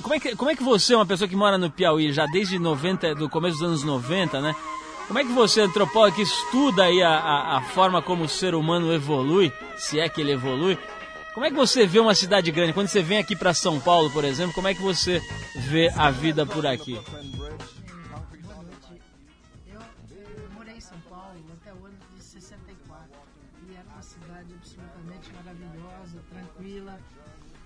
Como 0.00 0.14
é, 0.14 0.20
que, 0.20 0.36
como 0.36 0.50
é 0.50 0.54
que 0.56 0.62
você, 0.62 0.94
uma 0.94 1.04
pessoa 1.04 1.28
que 1.28 1.36
mora 1.36 1.58
no 1.58 1.70
Piauí 1.70 2.12
já 2.12 2.26
desde 2.26 2.60
90, 2.60 3.16
do 3.16 3.28
começo 3.28 3.58
dos 3.58 3.66
anos 3.66 3.82
90, 3.82 4.40
né? 4.40 4.54
Como 5.08 5.18
é 5.18 5.24
que 5.24 5.32
você, 5.32 5.62
antropólogo, 5.62 6.16
que 6.16 6.22
estuda 6.22 6.84
aí 6.84 7.02
a, 7.02 7.10
a, 7.10 7.58
a 7.58 7.62
forma 7.62 8.00
como 8.00 8.24
o 8.24 8.28
ser 8.28 8.54
humano 8.54 8.92
evolui, 8.92 9.52
se 9.76 9.98
é 9.98 10.08
que 10.08 10.20
ele 10.20 10.32
evolui, 10.32 10.78
como 11.38 11.46
é 11.46 11.50
que 11.50 11.56
você 11.56 11.86
vê 11.86 12.00
uma 12.00 12.16
cidade 12.16 12.50
grande? 12.50 12.72
Quando 12.72 12.88
você 12.88 13.00
vem 13.00 13.18
aqui 13.18 13.36
para 13.36 13.54
São 13.54 13.78
Paulo, 13.78 14.10
por 14.10 14.24
exemplo, 14.24 14.52
como 14.52 14.66
é 14.66 14.74
que 14.74 14.82
você 14.82 15.22
vê 15.54 15.88
a 15.96 16.10
vida 16.10 16.44
por 16.44 16.66
aqui? 16.66 17.00
Eu 19.70 19.80
morei 20.52 20.74
em 20.74 20.80
São 20.80 20.98
Paulo 21.08 21.38
até 21.62 21.72
o 21.72 21.86
ano 21.86 21.96
de 22.16 22.22
64 22.24 23.08
era 23.72 23.84
uma 23.88 24.02
cidade 24.02 24.52
absolutamente 24.52 25.30
maravilhosa, 25.32 26.18
tranquila. 26.28 26.98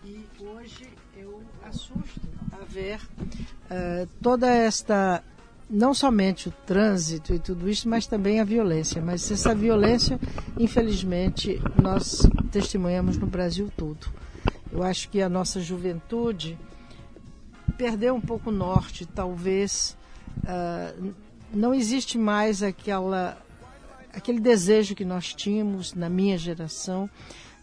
E 0.05 0.27
hoje 0.39 0.91
eu 1.17 1.43
assusto 1.65 2.21
a 2.53 2.63
ver 2.67 3.01
uh, 3.01 4.07
toda 4.21 4.51
esta 4.51 5.25
não 5.73 5.95
somente 5.95 6.51
o 6.51 6.53
trânsito 6.67 7.33
e 7.33 7.39
tudo 7.39 7.69
isso, 7.69 7.89
mas 7.89 8.07
também 8.07 8.41
a 8.41 8.45
violência. 8.45 9.01
Mas 9.01 9.31
essa 9.31 9.55
violência, 9.55 10.21
infelizmente, 10.59 11.59
nós 11.83 12.29
testemunhamos 12.51 13.17
no 13.17 13.27
Brasil 13.27 13.73
todo. 13.75 14.07
Eu 14.71 14.83
acho 14.83 15.09
que 15.09 15.23
a 15.23 15.31
nossa 15.31 15.61
juventude 15.61 16.59
perdeu 17.79 18.15
um 18.15 18.21
pouco 18.21 18.51
o 18.51 18.53
norte, 18.53 19.07
talvez. 19.07 19.97
Uh, 20.45 21.15
não 21.55 21.73
existe 21.73 22.19
mais 22.19 22.63
aquela, 22.63 23.39
aquele 24.13 24.41
desejo 24.41 24.95
que 24.95 25.07
nós 25.07 25.33
tínhamos 25.33 25.95
na 25.95 26.11
minha 26.11 26.37
geração 26.37 27.09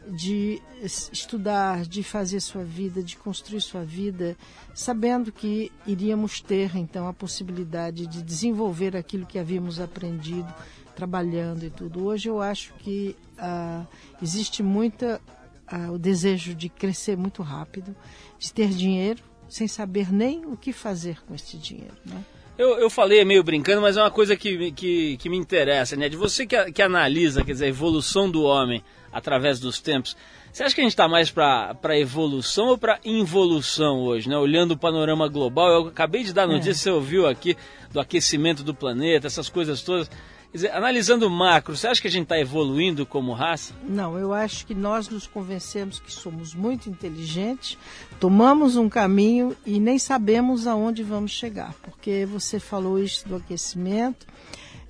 de 0.07 0.61
estudar, 0.81 1.85
de 1.85 2.01
fazer 2.03 2.39
sua 2.39 2.63
vida, 2.63 3.03
de 3.03 3.15
construir 3.17 3.61
sua 3.61 3.83
vida, 3.83 4.35
sabendo 4.73 5.31
que 5.31 5.71
iríamos 5.85 6.41
ter 6.41 6.75
então 6.75 7.07
a 7.07 7.13
possibilidade 7.13 8.07
de 8.07 8.21
desenvolver 8.21 8.95
aquilo 8.95 9.25
que 9.25 9.37
havíamos 9.37 9.79
aprendido 9.79 10.51
trabalhando 10.95 11.63
e 11.63 11.69
tudo. 11.69 12.05
Hoje 12.05 12.27
eu 12.27 12.41
acho 12.41 12.73
que 12.79 13.15
ah, 13.37 13.85
existe 14.21 14.61
muita 14.61 15.21
ah, 15.65 15.91
o 15.91 15.97
desejo 15.97 16.53
de 16.53 16.67
crescer 16.67 17.15
muito 17.15 17.41
rápido, 17.41 17.95
de 18.37 18.51
ter 18.51 18.69
dinheiro 18.69 19.23
sem 19.47 19.67
saber 19.67 20.11
nem 20.11 20.45
o 20.45 20.57
que 20.57 20.73
fazer 20.73 21.21
com 21.25 21.33
esse 21.33 21.57
dinheiro. 21.57 21.95
Né? 22.05 22.23
Eu, 22.57 22.77
eu 22.77 22.89
falei 22.89 23.23
meio 23.23 23.41
brincando, 23.43 23.81
mas 23.81 23.95
é 23.95 24.01
uma 24.01 24.11
coisa 24.11 24.35
que, 24.35 24.71
que, 24.73 25.15
que 25.15 25.29
me 25.29 25.37
interessa, 25.37 25.95
né? 25.95 26.09
De 26.09 26.17
você 26.17 26.45
que, 26.45 26.71
que 26.73 26.81
analisa, 26.81 27.43
quer 27.43 27.53
dizer, 27.53 27.65
a 27.65 27.69
evolução 27.69 28.29
do 28.29 28.43
homem 28.43 28.83
através 29.11 29.59
dos 29.59 29.79
tempos. 29.79 30.15
Você 30.51 30.63
acha 30.63 30.73
que 30.73 30.81
a 30.81 30.83
gente 30.83 30.93
está 30.93 31.07
mais 31.07 31.29
para 31.29 31.99
evolução 31.99 32.67
ou 32.67 32.77
para 32.77 32.99
involução 33.05 34.01
hoje, 34.01 34.27
né? 34.27 34.37
Olhando 34.37 34.71
o 34.71 34.77
panorama 34.77 35.27
global, 35.27 35.69
eu 35.69 35.87
acabei 35.87 36.23
de 36.23 36.33
dar 36.33 36.47
notícia, 36.47 36.71
é. 36.71 36.73
você 36.73 36.89
ouviu 36.89 37.27
aqui, 37.27 37.55
do 37.91 37.99
aquecimento 37.99 38.63
do 38.63 38.73
planeta, 38.73 39.27
essas 39.27 39.47
coisas 39.47 39.81
todas. 39.81 40.09
Quer 40.51 40.57
dizer, 40.57 40.71
analisando 40.71 41.27
o 41.27 41.29
macro, 41.29 41.77
você 41.77 41.87
acha 41.87 42.01
que 42.01 42.07
a 42.07 42.11
gente 42.11 42.23
está 42.23 42.39
evoluindo 42.39 43.05
como 43.05 43.33
raça? 43.33 43.75
Não, 43.87 44.17
eu 44.17 44.33
acho 44.33 44.65
que 44.65 44.73
nós 44.73 45.07
nos 45.07 45.27
convencemos 45.27 45.99
que 45.99 46.11
somos 46.11 46.55
muito 46.55 46.89
inteligentes, 46.89 47.77
tomamos 48.19 48.75
um 48.75 48.89
caminho 48.89 49.55
e 49.63 49.79
nem 49.79 49.99
sabemos 49.99 50.65
aonde 50.65 51.03
vamos 51.03 51.31
chegar. 51.31 51.75
Porque 51.83 52.25
você 52.25 52.59
falou 52.59 52.97
isso 52.97 53.29
do 53.29 53.35
aquecimento 53.35 54.25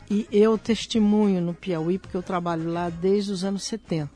e 0.09 0.27
eu 0.31 0.57
testemunho 0.57 1.41
no 1.41 1.53
Piauí, 1.53 1.97
porque 1.97 2.17
eu 2.17 2.23
trabalho 2.23 2.71
lá 2.71 2.89
desde 2.89 3.31
os 3.31 3.43
anos 3.43 3.63
70. 3.63 4.09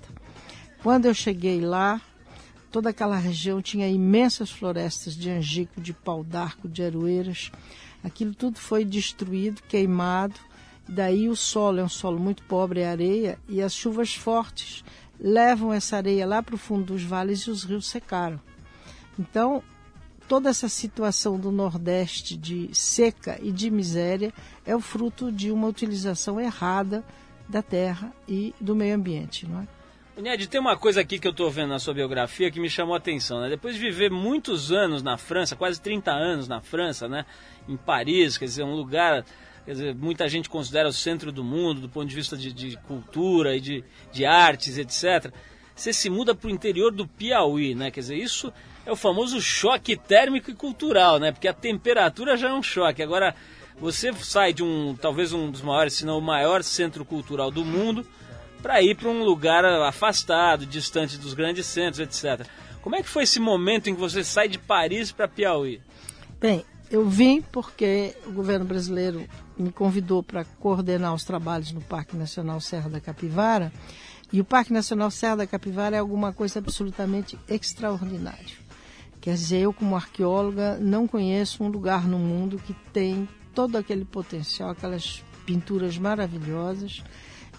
Quando 0.82 1.06
eu 1.06 1.14
cheguei 1.14 1.62
lá, 1.62 2.02
toda 2.72 2.90
aquela 2.90 3.18
região 3.18 3.62
tinha 3.62 3.88
imensas 3.88 4.50
florestas 4.50 5.16
de 5.16 5.30
angico, 5.30 5.80
de 5.80 5.94
pau 5.94 6.24
d'arco, 6.24 6.68
de 6.68 6.84
aroeiras. 6.84 7.52
Aquilo 8.04 8.34
tudo 8.34 8.60
foi 8.60 8.84
destruído, 8.84 9.62
queimado 9.64 10.40
Daí 10.88 11.30
o 11.30 11.36
solo 11.36 11.80
é 11.80 11.84
um 11.84 11.90
solo 11.90 12.20
muito 12.20 12.44
pobre, 12.44 12.82
é 12.82 12.90
areia, 12.90 13.40
e 13.48 13.62
as 13.62 13.74
chuvas 13.74 14.14
fortes 14.14 14.84
levam 15.20 15.72
essa 15.72 15.96
areia 15.96 16.26
lá 16.26 16.44
para 16.44 16.56
o 16.56 16.58
fundo 16.58 16.94
dos 16.94 17.04
vales 17.04 17.42
e 17.42 17.52
os 17.52 17.64
rios 17.64 17.88
secaram. 17.88 18.40
Então, 19.18 19.64
toda 20.27 20.50
essa 20.50 20.70
situação 20.70 21.39
do 21.39 21.51
Nordeste 21.51 22.38
de 22.38 22.70
seca 22.74 23.39
e 23.42 23.51
de 23.51 23.70
miséria 23.70 24.34
é 24.65 24.75
o 24.75 24.80
fruto 24.80 25.32
de 25.32 25.51
uma 25.51 25.68
utilização 25.68 26.39
errada 26.39 27.03
da 27.48 27.62
terra 27.62 28.13
e 28.27 28.53
do 28.60 28.75
meio 28.75 28.96
ambiente, 28.96 29.48
não 29.48 29.62
é? 29.62 29.68
Ned, 30.22 30.48
tem 30.48 30.62
uma 30.62 30.77
coisa 30.77 31.01
aqui 31.01 31.18
que 31.18 31.27
eu 31.27 31.32
estou 31.32 31.50
vendo 31.50 31.70
na 31.70 31.80
sua 31.80 31.94
biografia 31.94 32.51
que 32.51 32.60
me 32.60 32.70
chamou 32.70 32.94
a 32.94 32.98
atenção, 32.98 33.42
né? 33.42 33.50
Depois 33.50 33.74
de 33.74 33.82
viver 33.82 34.12
muitos 34.12 34.72
anos 34.72 35.01
na 35.01 35.18
França, 35.18 35.56
quase 35.56 35.82
30 35.82 36.12
anos 36.12 36.48
na 36.48 36.62
França, 36.62 37.08
né? 37.08 37.25
Em 37.68 37.75
Paris, 37.75 38.38
quer 38.38 38.46
dizer, 38.46 38.63
um 38.63 38.75
lugar 38.75 39.25
dizer, 39.65 39.96
muita 39.96 40.27
gente 40.27 40.50
considera 40.50 40.89
o 40.89 40.94
centro 40.94 41.32
do 41.32 41.44
mundo 41.44 41.82
do 41.82 41.89
ponto 41.89 42.08
de 42.08 42.15
vista 42.15 42.36
de, 42.36 42.51
de 42.51 42.77
cultura 42.88 43.56
e 43.56 43.62
de, 43.62 43.84
de 44.12 44.25
artes, 44.25 44.77
etc. 44.77 45.34
Você 45.75 45.94
se 45.94 46.10
muda 46.10 46.36
para 46.36 46.48
o 46.48 46.51
interior 46.51 46.92
do 46.92 47.07
Piauí, 47.07 47.74
né? 47.74 47.90
Quer 47.90 48.01
dizer, 48.01 48.18
isso 48.18 48.51
é 48.85 48.91
o 48.91 48.96
famoso 48.96 49.39
choque 49.41 49.96
térmico 49.96 50.51
e 50.51 50.55
cultural, 50.55 51.19
né? 51.19 51.31
Porque 51.31 51.48
a 51.48 51.53
temperatura 51.53 52.35
já 52.35 52.50
é 52.50 52.53
um 52.53 52.63
choque. 52.63 53.01
Agora, 53.01 53.35
você 53.79 54.13
sai 54.13 54.53
de 54.53 54.63
um, 54.63 54.96
talvez 54.96 55.33
um 55.33 55.50
dos 55.50 55.61
maiores, 55.61 55.93
se 55.93 56.05
não 56.05 56.17
o 56.17 56.22
maior 56.22 56.63
centro 56.63 57.03
cultural 57.05 57.50
do 57.50 57.63
mundo, 57.63 58.05
para 58.61 58.81
ir 58.81 58.96
para 58.96 59.09
um 59.09 59.24
lugar 59.24 59.65
afastado, 59.65 60.65
distante 60.65 61.17
dos 61.17 61.33
grandes 61.33 61.65
centros, 61.65 62.00
etc. 62.00 62.48
Como 62.81 62.96
é 62.96 63.01
que 63.01 63.09
foi 63.09 63.24
esse 63.24 63.39
momento 63.39 63.89
em 63.89 63.96
que 63.96 64.00
você 64.00 64.24
sai 64.24 64.48
de 64.48 64.57
Paris 64.57 65.11
para 65.11 65.27
Piauí? 65.27 65.81
Bem, 66.39 66.65
eu 66.91 67.07
vim 67.07 67.41
porque 67.41 68.15
o 68.25 68.31
governo 68.31 68.65
brasileiro 68.65 69.25
me 69.57 69.72
convidou 69.72 70.22
para 70.22 70.46
coordenar 70.46 71.13
os 71.13 71.24
trabalhos 71.24 71.72
no 71.72 71.81
Parque 71.81 72.15
Nacional 72.15 72.59
Serra 72.59 72.89
da 72.89 73.00
Capivara. 73.00 73.72
E 74.31 74.41
o 74.41 74.46
Parque 74.46 74.74
Nacional 74.74 75.11
Serra 75.11 75.37
da 75.37 75.48
Capivara 75.48 75.96
é 75.96 76.00
alguma 76.00 76.33
coisa 76.33 76.59
absolutamente 76.59 77.37
extraordinária. 77.48 78.63
Quer 79.24 79.36
dizer, 79.36 79.59
eu 79.59 79.72
como 79.72 79.96
arqueóloga 79.96 80.77
não 80.81 81.07
conheço 81.07 81.64
um 81.64 81.70
lugar 81.70 82.05
no 82.05 82.20
mundo 82.20 82.57
que 82.57 82.74
tem 82.92 83.25
todo 83.55 83.77
aquele 83.77 84.03
potencial, 84.03 84.70
aquelas 84.70 85.24
pinturas 85.46 85.98
maravilhosas 85.98 87.01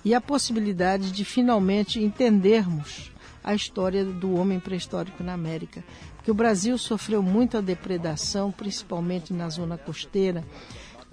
e 0.05 0.13
a 0.13 0.21
possibilidade 0.21 1.11
de 1.11 1.25
finalmente 1.25 1.99
entendermos 2.05 3.11
a 3.43 3.55
história 3.55 4.05
do 4.05 4.35
homem 4.35 4.61
pré-histórico 4.61 5.25
na 5.25 5.33
América. 5.33 5.83
Porque 6.17 6.31
o 6.31 6.35
Brasil 6.35 6.77
sofreu 6.77 7.23
muita 7.23 7.63
depredação, 7.63 8.53
principalmente 8.53 9.33
na 9.33 9.49
zona 9.49 9.79
costeira, 9.79 10.45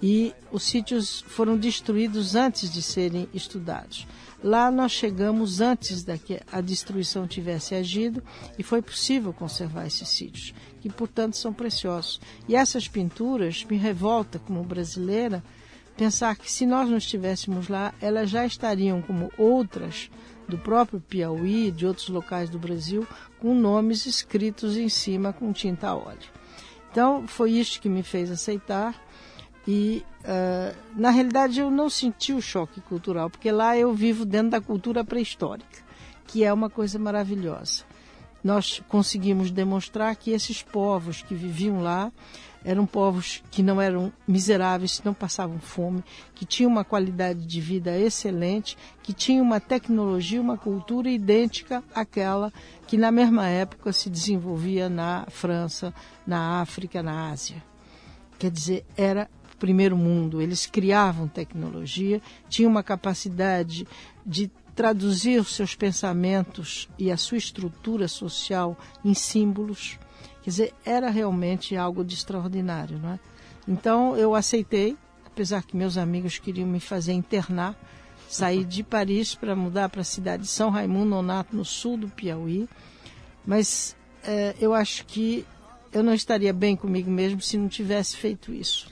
e 0.02 0.34
os 0.50 0.64
sítios 0.64 1.24
foram 1.28 1.56
destruídos 1.56 2.34
antes 2.34 2.70
de 2.70 2.82
serem 2.82 3.28
estudados. 3.32 4.06
Lá 4.42 4.72
nós 4.72 4.90
chegamos 4.90 5.60
antes 5.60 6.02
da 6.02 6.18
que 6.18 6.40
a 6.50 6.60
destruição 6.60 7.28
tivesse 7.28 7.76
agido 7.76 8.20
e 8.58 8.62
foi 8.64 8.82
possível 8.82 9.32
conservar 9.32 9.86
esses 9.86 10.08
sítios, 10.08 10.52
que 10.80 10.90
portanto 10.90 11.36
são 11.36 11.52
preciosos. 11.52 12.20
E 12.48 12.56
essas 12.56 12.88
pinturas 12.88 13.64
me 13.64 13.76
revolta 13.76 14.40
como 14.40 14.64
brasileira 14.64 15.44
pensar 15.96 16.34
que 16.34 16.50
se 16.50 16.66
nós 16.66 16.88
não 16.88 16.96
estivéssemos 16.96 17.68
lá, 17.68 17.94
elas 18.00 18.28
já 18.28 18.44
estariam 18.44 19.00
como 19.00 19.30
outras 19.38 20.10
do 20.48 20.58
próprio 20.58 21.00
Piauí, 21.00 21.70
de 21.70 21.86
outros 21.86 22.08
locais 22.08 22.50
do 22.50 22.58
Brasil, 22.58 23.06
com 23.38 23.54
nomes 23.54 24.06
escritos 24.06 24.76
em 24.76 24.88
cima 24.88 25.32
com 25.32 25.52
tinta 25.52 25.88
a 25.88 25.94
óleo. 25.94 26.28
Então 26.90 27.28
foi 27.28 27.52
isso 27.52 27.80
que 27.80 27.88
me 27.88 28.02
fez 28.02 28.28
aceitar 28.28 29.00
e, 29.66 30.04
uh, 30.24 30.76
na 30.96 31.10
realidade, 31.10 31.60
eu 31.60 31.70
não 31.70 31.88
senti 31.88 32.32
o 32.32 32.42
choque 32.42 32.80
cultural, 32.80 33.30
porque 33.30 33.50
lá 33.50 33.76
eu 33.76 33.92
vivo 33.94 34.24
dentro 34.24 34.50
da 34.50 34.60
cultura 34.60 35.04
pré-histórica, 35.04 35.78
que 36.26 36.44
é 36.44 36.52
uma 36.52 36.68
coisa 36.68 36.98
maravilhosa. 36.98 37.84
Nós 38.42 38.82
conseguimos 38.88 39.52
demonstrar 39.52 40.16
que 40.16 40.32
esses 40.32 40.62
povos 40.62 41.22
que 41.22 41.34
viviam 41.34 41.80
lá 41.80 42.10
eram 42.64 42.86
povos 42.86 43.42
que 43.50 43.62
não 43.62 43.80
eram 43.80 44.12
miseráveis, 44.26 44.98
que 44.98 45.06
não 45.06 45.14
passavam 45.14 45.58
fome, 45.58 46.02
que 46.34 46.44
tinham 46.44 46.70
uma 46.70 46.84
qualidade 46.84 47.44
de 47.44 47.60
vida 47.60 47.96
excelente, 47.96 48.76
que 49.02 49.12
tinham 49.12 49.44
uma 49.44 49.60
tecnologia, 49.60 50.40
uma 50.40 50.56
cultura 50.56 51.08
idêntica 51.10 51.82
àquela 51.94 52.52
que 52.86 52.96
na 52.96 53.10
mesma 53.10 53.48
época 53.48 53.92
se 53.92 54.08
desenvolvia 54.08 54.88
na 54.88 55.26
França, 55.28 55.92
na 56.26 56.60
África, 56.60 57.02
na 57.02 57.30
Ásia. 57.30 57.62
Quer 58.38 58.50
dizer, 58.50 58.84
era 58.96 59.28
primeiro 59.62 59.96
mundo. 59.96 60.42
Eles 60.42 60.66
criavam 60.66 61.28
tecnologia, 61.28 62.20
tinham 62.48 62.68
uma 62.68 62.82
capacidade 62.82 63.86
de 64.26 64.50
traduzir 64.74 65.40
os 65.40 65.54
seus 65.54 65.76
pensamentos 65.76 66.88
e 66.98 67.12
a 67.12 67.16
sua 67.16 67.38
estrutura 67.38 68.08
social 68.08 68.76
em 69.04 69.14
símbolos. 69.14 70.00
Quer 70.42 70.50
dizer, 70.50 70.74
era 70.84 71.10
realmente 71.10 71.76
algo 71.76 72.04
de 72.04 72.14
extraordinário, 72.14 72.98
não 72.98 73.10
é? 73.10 73.20
Então 73.68 74.16
eu 74.16 74.34
aceitei, 74.34 74.96
apesar 75.24 75.62
que 75.62 75.76
meus 75.76 75.96
amigos 75.96 76.40
queriam 76.40 76.66
me 76.66 76.80
fazer 76.80 77.12
internar, 77.12 77.78
sair 78.28 78.64
de 78.64 78.82
Paris 78.82 79.36
para 79.36 79.54
mudar 79.54 79.90
para 79.90 80.00
a 80.00 80.04
cidade 80.04 80.42
de 80.42 80.48
São 80.48 80.70
Raimundo 80.70 81.10
Nonato, 81.10 81.54
no 81.54 81.64
sul 81.64 81.96
do 81.96 82.08
Piauí. 82.08 82.68
Mas 83.46 83.94
é, 84.24 84.56
eu 84.60 84.74
acho 84.74 85.06
que 85.06 85.46
eu 85.92 86.02
não 86.02 86.14
estaria 86.14 86.52
bem 86.52 86.74
comigo 86.74 87.08
mesmo 87.08 87.40
se 87.40 87.56
não 87.56 87.68
tivesse 87.68 88.16
feito 88.16 88.52
isso. 88.52 88.90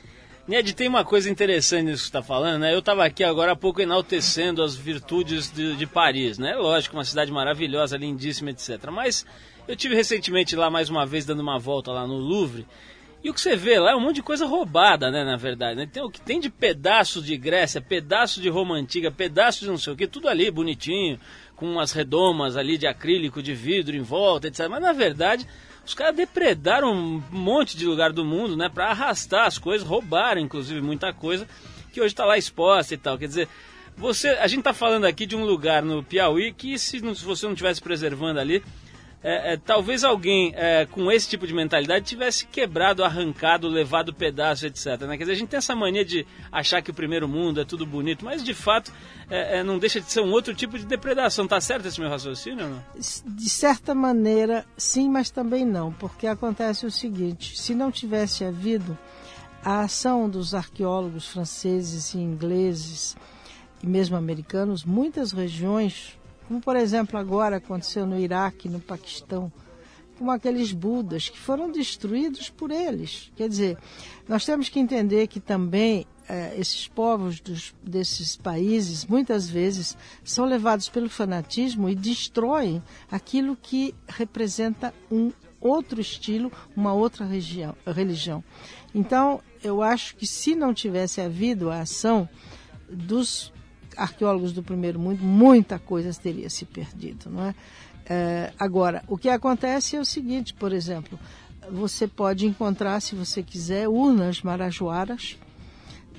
Ned, 0.48 0.74
tem 0.74 0.88
uma 0.88 1.04
coisa 1.04 1.30
interessante 1.30 1.84
nisso 1.84 1.98
que 1.98 2.02
você 2.02 2.08
está 2.08 2.22
falando, 2.22 2.62
né? 2.62 2.74
Eu 2.74 2.80
estava 2.80 3.04
aqui 3.04 3.22
agora 3.22 3.52
há 3.52 3.56
pouco 3.56 3.80
enaltecendo 3.80 4.62
as 4.62 4.74
virtudes 4.74 5.50
de, 5.50 5.76
de, 5.76 5.86
Paris, 5.86 6.38
né? 6.38 6.56
Lógico, 6.56 6.96
uma 6.96 7.04
cidade 7.04 7.30
maravilhosa, 7.30 7.96
lindíssima, 7.96 8.50
etc. 8.50 8.90
Mas 8.90 9.24
eu 9.68 9.76
tive 9.76 9.94
recentemente 9.94 10.56
lá 10.56 10.70
mais 10.70 10.88
uma 10.88 11.06
vez 11.06 11.24
dando 11.24 11.40
uma 11.40 11.58
volta 11.58 11.92
lá 11.92 12.06
no 12.06 12.16
Louvre 12.16 12.66
E 13.22 13.30
o 13.30 13.34
que 13.34 13.40
você 13.40 13.54
vê 13.54 13.78
lá 13.78 13.92
é 13.92 13.94
um 13.94 14.00
monte 14.00 14.16
de 14.16 14.22
coisa 14.22 14.46
roubada, 14.46 15.10
né, 15.10 15.24
na 15.24 15.36
verdade. 15.36 15.76
Né? 15.76 15.86
Tem, 15.86 16.02
o 16.02 16.10
que 16.10 16.20
tem 16.20 16.40
de 16.40 16.50
pedaços 16.50 17.24
de 17.24 17.36
Grécia, 17.36 17.80
pedaços 17.80 18.42
de 18.42 18.48
Roma 18.48 18.74
Antiga, 18.74 19.10
pedaços 19.10 19.60
de 19.60 19.68
não 19.68 19.78
sei 19.78 19.92
o 19.92 19.96
que, 19.96 20.08
tudo 20.08 20.28
ali 20.28 20.50
bonitinho, 20.50 21.20
com 21.54 21.70
umas 21.70 21.92
redomas 21.92 22.56
ali 22.56 22.78
de 22.78 22.86
acrílico, 22.86 23.42
de 23.42 23.54
vidro 23.54 23.94
em 23.94 24.02
volta, 24.02 24.48
etc. 24.48 24.66
Mas 24.68 24.80
na 24.82 24.92
verdade, 24.92 25.46
os 25.90 25.94
caras 25.94 26.14
depredaram 26.14 26.92
um 26.92 27.20
monte 27.32 27.76
de 27.76 27.84
lugar 27.84 28.12
do 28.12 28.24
mundo, 28.24 28.56
né, 28.56 28.68
para 28.68 28.90
arrastar 28.90 29.44
as 29.44 29.58
coisas, 29.58 29.86
roubaram 29.86 30.40
inclusive 30.40 30.80
muita 30.80 31.12
coisa 31.12 31.48
que 31.92 32.00
hoje 32.00 32.12
está 32.12 32.24
lá 32.24 32.38
exposta 32.38 32.94
e 32.94 32.96
tal. 32.96 33.18
Quer 33.18 33.26
dizer, 33.26 33.48
você, 33.96 34.28
a 34.28 34.46
gente 34.46 34.60
está 34.60 34.72
falando 34.72 35.04
aqui 35.04 35.26
de 35.26 35.34
um 35.34 35.44
lugar 35.44 35.82
no 35.82 36.00
Piauí 36.04 36.52
que 36.52 36.78
se, 36.78 37.00
se 37.00 37.24
você 37.24 37.44
não 37.44 37.54
estivesse 37.54 37.82
preservando 37.82 38.38
ali, 38.38 38.62
é, 39.22 39.52
é, 39.52 39.56
talvez 39.56 40.02
alguém 40.02 40.52
é, 40.56 40.86
com 40.86 41.12
esse 41.12 41.28
tipo 41.28 41.46
de 41.46 41.52
mentalidade 41.52 42.06
tivesse 42.06 42.46
quebrado, 42.46 43.04
arrancado, 43.04 43.68
levado 43.68 44.14
pedaço, 44.14 44.66
etc. 44.66 45.02
Né? 45.02 45.18
Quer 45.18 45.24
dizer, 45.24 45.32
a 45.32 45.36
gente 45.36 45.48
tem 45.50 45.58
essa 45.58 45.76
mania 45.76 46.04
de 46.04 46.26
achar 46.50 46.80
que 46.80 46.90
o 46.90 46.94
primeiro 46.94 47.28
mundo 47.28 47.60
é 47.60 47.64
tudo 47.64 47.84
bonito, 47.84 48.24
mas 48.24 48.42
de 48.42 48.54
fato 48.54 48.90
é, 49.28 49.58
é, 49.58 49.62
não 49.62 49.78
deixa 49.78 50.00
de 50.00 50.10
ser 50.10 50.20
um 50.20 50.30
outro 50.30 50.54
tipo 50.54 50.78
de 50.78 50.86
depredação. 50.86 51.46
Tá 51.46 51.60
certo 51.60 51.86
esse 51.86 52.00
meu 52.00 52.08
raciocínio 52.08 52.66
não? 52.66 52.82
De 52.96 53.50
certa 53.50 53.94
maneira, 53.94 54.64
sim, 54.76 55.10
mas 55.10 55.28
também 55.30 55.66
não, 55.66 55.92
porque 55.92 56.26
acontece 56.26 56.86
o 56.86 56.90
seguinte: 56.90 57.58
se 57.58 57.74
não 57.74 57.92
tivesse 57.92 58.42
havido 58.42 58.96
a 59.62 59.82
ação 59.82 60.30
dos 60.30 60.54
arqueólogos 60.54 61.28
franceses 61.28 62.14
e 62.14 62.18
ingleses 62.18 63.16
e 63.82 63.86
mesmo 63.86 64.16
americanos, 64.16 64.82
muitas 64.82 65.32
regiões 65.32 66.18
como 66.50 66.60
por 66.60 66.74
exemplo 66.74 67.16
agora 67.16 67.58
aconteceu 67.58 68.04
no 68.04 68.18
Iraque, 68.18 68.68
no 68.68 68.80
Paquistão, 68.80 69.52
como 70.18 70.32
aqueles 70.32 70.72
Budas 70.72 71.28
que 71.28 71.38
foram 71.38 71.70
destruídos 71.70 72.50
por 72.50 72.72
eles. 72.72 73.30
Quer 73.36 73.48
dizer, 73.48 73.78
nós 74.28 74.44
temos 74.44 74.68
que 74.68 74.80
entender 74.80 75.28
que 75.28 75.38
também 75.38 76.08
eh, 76.28 76.56
esses 76.58 76.88
povos 76.88 77.38
dos, 77.38 77.72
desses 77.84 78.34
países 78.36 79.06
muitas 79.06 79.48
vezes 79.48 79.96
são 80.24 80.44
levados 80.44 80.88
pelo 80.88 81.08
fanatismo 81.08 81.88
e 81.88 81.94
destroem 81.94 82.82
aquilo 83.08 83.54
que 83.54 83.94
representa 84.08 84.92
um 85.08 85.30
outro 85.60 86.00
estilo, 86.00 86.50
uma 86.74 86.92
outra 86.92 87.24
região, 87.24 87.76
religião. 87.86 88.42
Então, 88.92 89.40
eu 89.62 89.80
acho 89.82 90.16
que 90.16 90.26
se 90.26 90.56
não 90.56 90.74
tivesse 90.74 91.20
havido 91.20 91.70
a 91.70 91.82
ação 91.82 92.28
dos 92.90 93.52
arqueólogos 93.96 94.52
do 94.52 94.62
primeiro 94.62 94.98
mundo, 94.98 95.22
muita 95.22 95.78
coisa 95.78 96.12
teria 96.20 96.50
se 96.50 96.64
perdido, 96.64 97.30
não 97.30 97.44
é? 97.44 97.54
é? 98.06 98.52
Agora, 98.58 99.02
o 99.08 99.16
que 99.16 99.28
acontece 99.28 99.96
é 99.96 100.00
o 100.00 100.04
seguinte, 100.04 100.54
por 100.54 100.72
exemplo, 100.72 101.18
você 101.70 102.06
pode 102.06 102.46
encontrar, 102.46 103.00
se 103.00 103.14
você 103.14 103.42
quiser, 103.42 103.88
urnas 103.88 104.42
marajoaras 104.42 105.38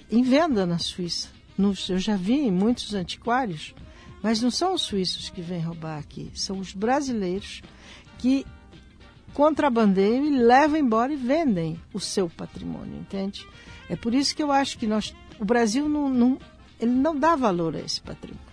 em 0.10 0.24
venda 0.24 0.66
na 0.66 0.78
Suíça. 0.78 1.30
eu 1.58 1.98
já 1.98 2.16
vi 2.16 2.40
em 2.42 2.52
muitos 2.52 2.94
antiquários, 2.94 3.74
mas 4.22 4.42
não 4.42 4.52
são 4.52 4.74
os 4.74 4.82
suíços 4.82 5.30
que 5.30 5.42
vêm 5.42 5.62
roubar 5.62 5.98
aqui, 5.98 6.32
são 6.36 6.60
os 6.60 6.74
brasileiros 6.74 7.62
que 8.18 8.46
contrabandeiam 9.34 10.26
e 10.26 10.30
levam 10.30 10.78
embora 10.78 11.14
e 11.14 11.16
vendem 11.16 11.80
o 11.94 12.00
seu 12.00 12.30
patrimônio, 12.30 13.00
entende? 13.00 13.48
É 13.90 13.96
por 13.96 14.14
isso 14.14 14.36
que 14.36 14.44
eu 14.44 14.52
acho 14.52 14.78
que 14.78 14.86
nós, 14.86 15.16
o 15.40 15.46
Brasil 15.46 15.88
não, 15.88 16.10
não 16.10 16.38
ele 16.82 16.92
não 16.92 17.18
dá 17.18 17.36
valor 17.36 17.76
a 17.76 17.80
esse 17.80 18.02
patrimônio. 18.02 18.52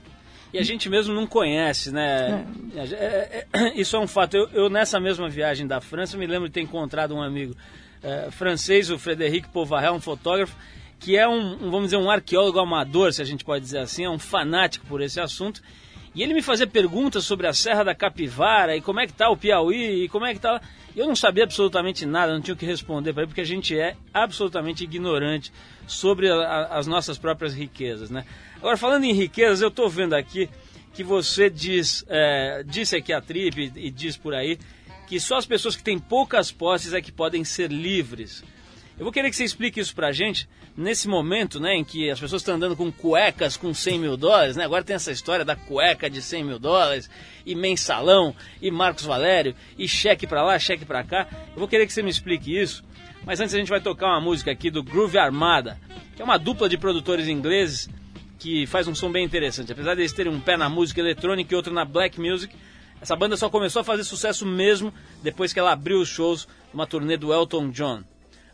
E 0.53 0.59
a 0.59 0.63
gente 0.63 0.89
mesmo 0.89 1.15
não 1.15 1.27
conhece, 1.27 1.91
né? 1.91 2.47
É. 2.75 2.81
É, 2.81 2.85
é, 2.95 3.47
é 3.53 3.81
isso 3.81 3.97
é 3.97 3.99
um 3.99 4.07
fato. 4.07 4.37
Eu, 4.37 4.49
eu, 4.53 4.71
nessa 4.71 4.99
mesma 4.99 5.29
viagem 5.29 5.67
da 5.67 5.81
França, 5.81 6.17
me 6.17 6.27
lembro 6.27 6.49
de 6.49 6.55
ter 6.55 6.61
encontrado 6.61 7.15
um 7.15 7.23
amigo 7.23 7.55
é, 8.03 8.31
francês, 8.31 8.91
o 8.91 8.99
Frederic 8.99 9.49
Povarel, 9.49 9.95
um 9.95 10.01
fotógrafo, 10.01 10.57
que 10.99 11.17
é 11.17 11.29
um, 11.29 11.53
um, 11.53 11.71
vamos 11.71 11.85
dizer, 11.85 11.99
um 11.99 12.11
arqueólogo 12.11 12.59
amador, 12.59 13.13
se 13.13 13.21
a 13.21 13.25
gente 13.25 13.45
pode 13.45 13.65
dizer 13.65 13.79
assim, 13.79 14.05
é 14.05 14.11
um 14.11 14.19
fanático 14.19 14.87
por 14.87 15.03
esse 15.03 15.21
assunto. 15.21 15.61
E 16.15 16.23
ele 16.23 16.35
me 16.35 16.43
fazia 16.43 16.67
perguntas 16.67 17.25
sobre 17.25 17.47
a 17.47 17.53
Serra 17.53 17.85
da 17.85 17.95
Capivara 17.95 18.77
e 18.77 18.81
como 18.81 19.01
é 19.01 19.07
que 19.07 19.13
tá 19.13 19.29
o 19.29 19.37
Piauí 19.37 20.05
e 20.05 20.09
como 20.09 20.25
é 20.25 20.35
que 20.35 20.41
tá. 20.41 20.61
Eu 20.99 21.07
não 21.07 21.15
sabia 21.15 21.45
absolutamente 21.45 22.05
nada, 22.05 22.35
não 22.35 22.41
tinha 22.41 22.55
o 22.55 22.57
que 22.57 22.67
responder 22.67 23.13
para 23.13 23.23
ele, 23.23 23.29
porque 23.29 23.41
a 23.41 23.47
gente 23.47 23.79
é 23.79 23.97
absolutamente 24.13 24.83
ignorante 24.83 25.53
sobre 25.87 26.29
a, 26.29 26.35
a, 26.35 26.77
as 26.77 26.89
nossas 26.89 27.17
próprias 27.17 27.55
riquezas, 27.55 28.11
né? 28.11 28.25
Agora, 28.57 28.77
falando 28.77 29.05
em 29.05 29.13
riquezas, 29.13 29.63
eu 29.63 29.69
estou 29.69 29.89
vendo 29.89 30.15
aqui 30.15 30.51
que 30.93 31.05
você 31.05 31.49
diz, 31.49 32.05
é, 32.09 32.65
disse 32.67 32.97
aqui 32.97 33.13
a 33.13 33.21
Trip 33.21 33.71
e, 33.77 33.87
e 33.87 33.91
diz 33.93 34.17
por 34.17 34.35
aí, 34.35 34.59
que 35.07 35.21
só 35.21 35.37
as 35.37 35.47
pessoas 35.47 35.77
que 35.77 35.85
têm 35.85 36.01
poucas 36.01 36.51
posses 36.51 36.93
é 36.93 37.01
que 37.01 37.13
podem 37.13 37.45
ser 37.45 37.71
livres. 37.71 38.43
Eu 38.99 39.05
vou 39.05 39.13
querer 39.13 39.31
que 39.31 39.37
você 39.37 39.45
explique 39.45 39.79
isso 39.79 39.95
pra 39.95 40.11
gente 40.11 40.49
nesse 40.77 41.07
momento, 41.07 41.61
né, 41.61 41.77
em 41.77 41.85
que 41.85 42.11
as 42.11 42.19
pessoas 42.19 42.43
estão 42.43 42.57
andando 42.57 42.75
com 42.75 42.91
cuecas 42.91 43.57
com 43.57 43.73
100 43.73 43.99
mil 44.01 44.17
dólares, 44.17 44.57
né? 44.57 44.65
Agora 44.65 44.83
tem 44.83 44.97
essa 44.97 45.13
história 45.13 45.45
da 45.45 45.55
cueca 45.55 46.11
de 46.11 46.21
100 46.21 46.43
mil 46.43 46.59
dólares, 46.59 47.09
e 47.47 47.55
mensalão, 47.55 48.35
e 48.61 48.73
Marcos 48.73 49.05
Valério, 49.05 49.55
e 49.79 49.87
cheque 49.87 50.27
pra 50.27 50.43
lá, 50.43 50.59
cheque 50.59 50.85
pra 50.85 51.05
cá. 51.05 51.29
Eu 51.53 51.61
vou 51.61 51.69
querer 51.69 51.87
que 51.87 51.93
você 51.93 52.03
me 52.03 52.11
explique 52.11 52.57
isso. 52.57 52.83
Mas 53.25 53.39
antes 53.39 53.55
a 53.55 53.59
gente 53.59 53.71
vai 53.71 53.81
tocar 53.81 54.09
uma 54.09 54.21
música 54.21 54.51
aqui 54.51 54.69
do 54.69 54.83
Groove 54.83 55.17
Armada, 55.17 55.79
que 56.17 56.21
é 56.21 56.25
uma 56.25 56.37
dupla 56.37 56.69
de 56.69 56.77
produtores 56.77 57.29
ingleses 57.29 57.89
que 58.37 58.67
faz 58.67 58.89
um 58.89 58.97
som 58.97 59.13
bem 59.13 59.25
interessante. 59.25 59.71
Apesar 59.71 59.95
de 59.95 60.01
eles 60.01 60.13
terem 60.13 60.33
um 60.33 60.41
pé 60.41 60.57
na 60.57 60.69
música 60.69 61.01
eletrônica 61.01 61.55
e 61.55 61.57
outro 61.57 61.73
na 61.73 61.85
black 61.85 62.21
music, 62.21 62.53
essa 63.01 63.15
banda 63.15 63.37
só 63.37 63.49
começou 63.49 63.81
a 63.81 63.85
fazer 63.85 64.03
sucesso 64.03 64.45
mesmo 64.45 64.93
depois 65.23 65.53
que 65.53 65.61
ela 65.61 65.71
abriu 65.71 66.01
os 66.01 66.09
shows 66.09 66.49
numa 66.73 66.87
turnê 66.87 67.17
do 67.17 67.33
Elton 67.33 67.71
John 67.71 68.03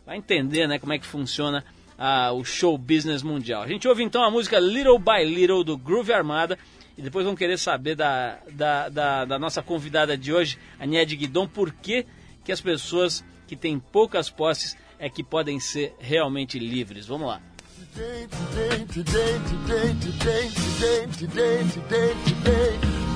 vai 0.05 0.17
entender 0.17 0.67
né, 0.67 0.77
como 0.79 0.93
é 0.93 0.99
que 0.99 1.05
funciona 1.05 1.63
ah, 1.97 2.31
o 2.31 2.43
show 2.43 2.77
business 2.77 3.23
mundial. 3.23 3.63
A 3.63 3.67
gente 3.67 3.87
ouve 3.87 4.03
então 4.03 4.23
a 4.23 4.29
música 4.29 4.59
Little 4.59 4.99
by 4.99 5.23
Little 5.25 5.63
do 5.63 5.77
Groove 5.77 6.13
Armada 6.13 6.57
e 6.97 7.01
depois 7.01 7.25
vamos 7.25 7.37
querer 7.37 7.57
saber 7.57 7.95
da, 7.95 8.37
da, 8.51 8.89
da, 8.89 9.25
da 9.25 9.39
nossa 9.39 9.61
convidada 9.61 10.17
de 10.17 10.31
hoje, 10.31 10.57
a 10.79 10.85
Nied 10.85 11.15
Guidon, 11.15 11.47
por 11.47 11.71
que, 11.71 12.05
que 12.43 12.51
as 12.51 12.61
pessoas 12.61 13.23
que 13.47 13.55
têm 13.55 13.79
poucas 13.79 14.29
posses 14.29 14.77
é 14.97 15.09
que 15.09 15.23
podem 15.23 15.59
ser 15.59 15.93
realmente 15.99 16.57
livres. 16.57 17.05
Vamos 17.05 17.27
lá. 17.27 17.41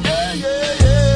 Yeah, 0.09 0.33
yeah, 0.33 0.83
yeah. 0.83 1.08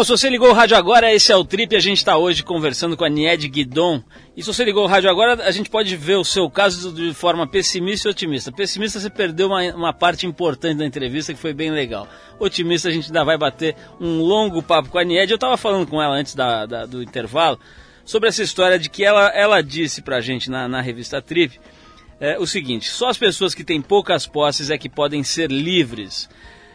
Bom, 0.00 0.04
se 0.04 0.12
você 0.12 0.30
ligou 0.30 0.48
o 0.48 0.54
rádio 0.54 0.78
agora, 0.78 1.12
esse 1.12 1.30
é 1.30 1.36
o 1.36 1.44
Trip. 1.44 1.76
A 1.76 1.78
gente 1.78 1.98
está 1.98 2.16
hoje 2.16 2.42
conversando 2.42 2.96
com 2.96 3.04
a 3.04 3.08
Nied 3.10 3.46
Guidon. 3.46 4.02
E 4.34 4.42
se 4.42 4.46
você 4.46 4.64
ligou 4.64 4.84
o 4.84 4.86
rádio 4.86 5.10
agora, 5.10 5.46
a 5.46 5.50
gente 5.50 5.68
pode 5.68 5.94
ver 5.94 6.14
o 6.14 6.24
seu 6.24 6.48
caso 6.48 6.90
de 6.90 7.12
forma 7.12 7.46
pessimista 7.46 8.08
e 8.08 8.10
otimista. 8.10 8.50
Pessimista, 8.50 8.98
você 8.98 9.10
perdeu 9.10 9.48
uma, 9.48 9.60
uma 9.74 9.92
parte 9.92 10.26
importante 10.26 10.78
da 10.78 10.86
entrevista 10.86 11.34
que 11.34 11.38
foi 11.38 11.52
bem 11.52 11.70
legal. 11.70 12.08
Otimista, 12.38 12.88
a 12.88 12.90
gente 12.90 13.08
ainda 13.08 13.22
vai 13.26 13.36
bater 13.36 13.76
um 14.00 14.22
longo 14.22 14.62
papo 14.62 14.88
com 14.88 14.96
a 14.96 15.04
Nied. 15.04 15.30
Eu 15.30 15.34
estava 15.34 15.58
falando 15.58 15.86
com 15.86 16.00
ela 16.00 16.14
antes 16.14 16.34
da, 16.34 16.64
da, 16.64 16.86
do 16.86 17.02
intervalo 17.02 17.60
sobre 18.02 18.30
essa 18.30 18.42
história 18.42 18.78
de 18.78 18.88
que 18.88 19.04
ela, 19.04 19.28
ela 19.28 19.60
disse 19.60 20.00
pra 20.00 20.22
gente 20.22 20.50
na, 20.50 20.66
na 20.66 20.80
revista 20.80 21.20
Trip 21.20 21.60
é, 22.18 22.38
o 22.38 22.46
seguinte: 22.46 22.88
só 22.88 23.10
as 23.10 23.18
pessoas 23.18 23.54
que 23.54 23.62
têm 23.62 23.82
poucas 23.82 24.26
posses 24.26 24.70
é 24.70 24.78
que 24.78 24.88
podem 24.88 25.22
ser 25.22 25.50
livres. 25.50 26.26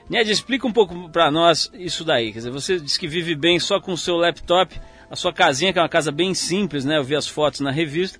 Ned, 0.10 0.32
explica 0.32 0.68
um 0.68 0.72
pouco 0.72 1.10
para 1.10 1.32
nós 1.32 1.72
isso 1.74 2.04
daí. 2.04 2.32
Quer 2.32 2.39
dizer, 2.39 2.52
você 2.52 2.80
diz 2.80 2.98
que 2.98 3.08
vive 3.08 3.36
bem 3.36 3.60
só 3.60 3.80
com 3.80 3.94
o 3.94 3.98
seu 3.98 4.15
laptop, 4.15 4.80
a 5.10 5.15
sua 5.15 5.34
casinha, 5.34 5.74
que 5.74 5.80
é 5.80 5.82
uma 5.82 5.89
casa 5.89 6.12
bem 6.12 6.34
simples, 6.34 6.86
né? 6.86 6.98
Eu 6.98 7.04
vi 7.04 7.15
as 7.15 7.28
fotos 7.28 7.60
na 7.60 7.72
revista. 7.72 8.20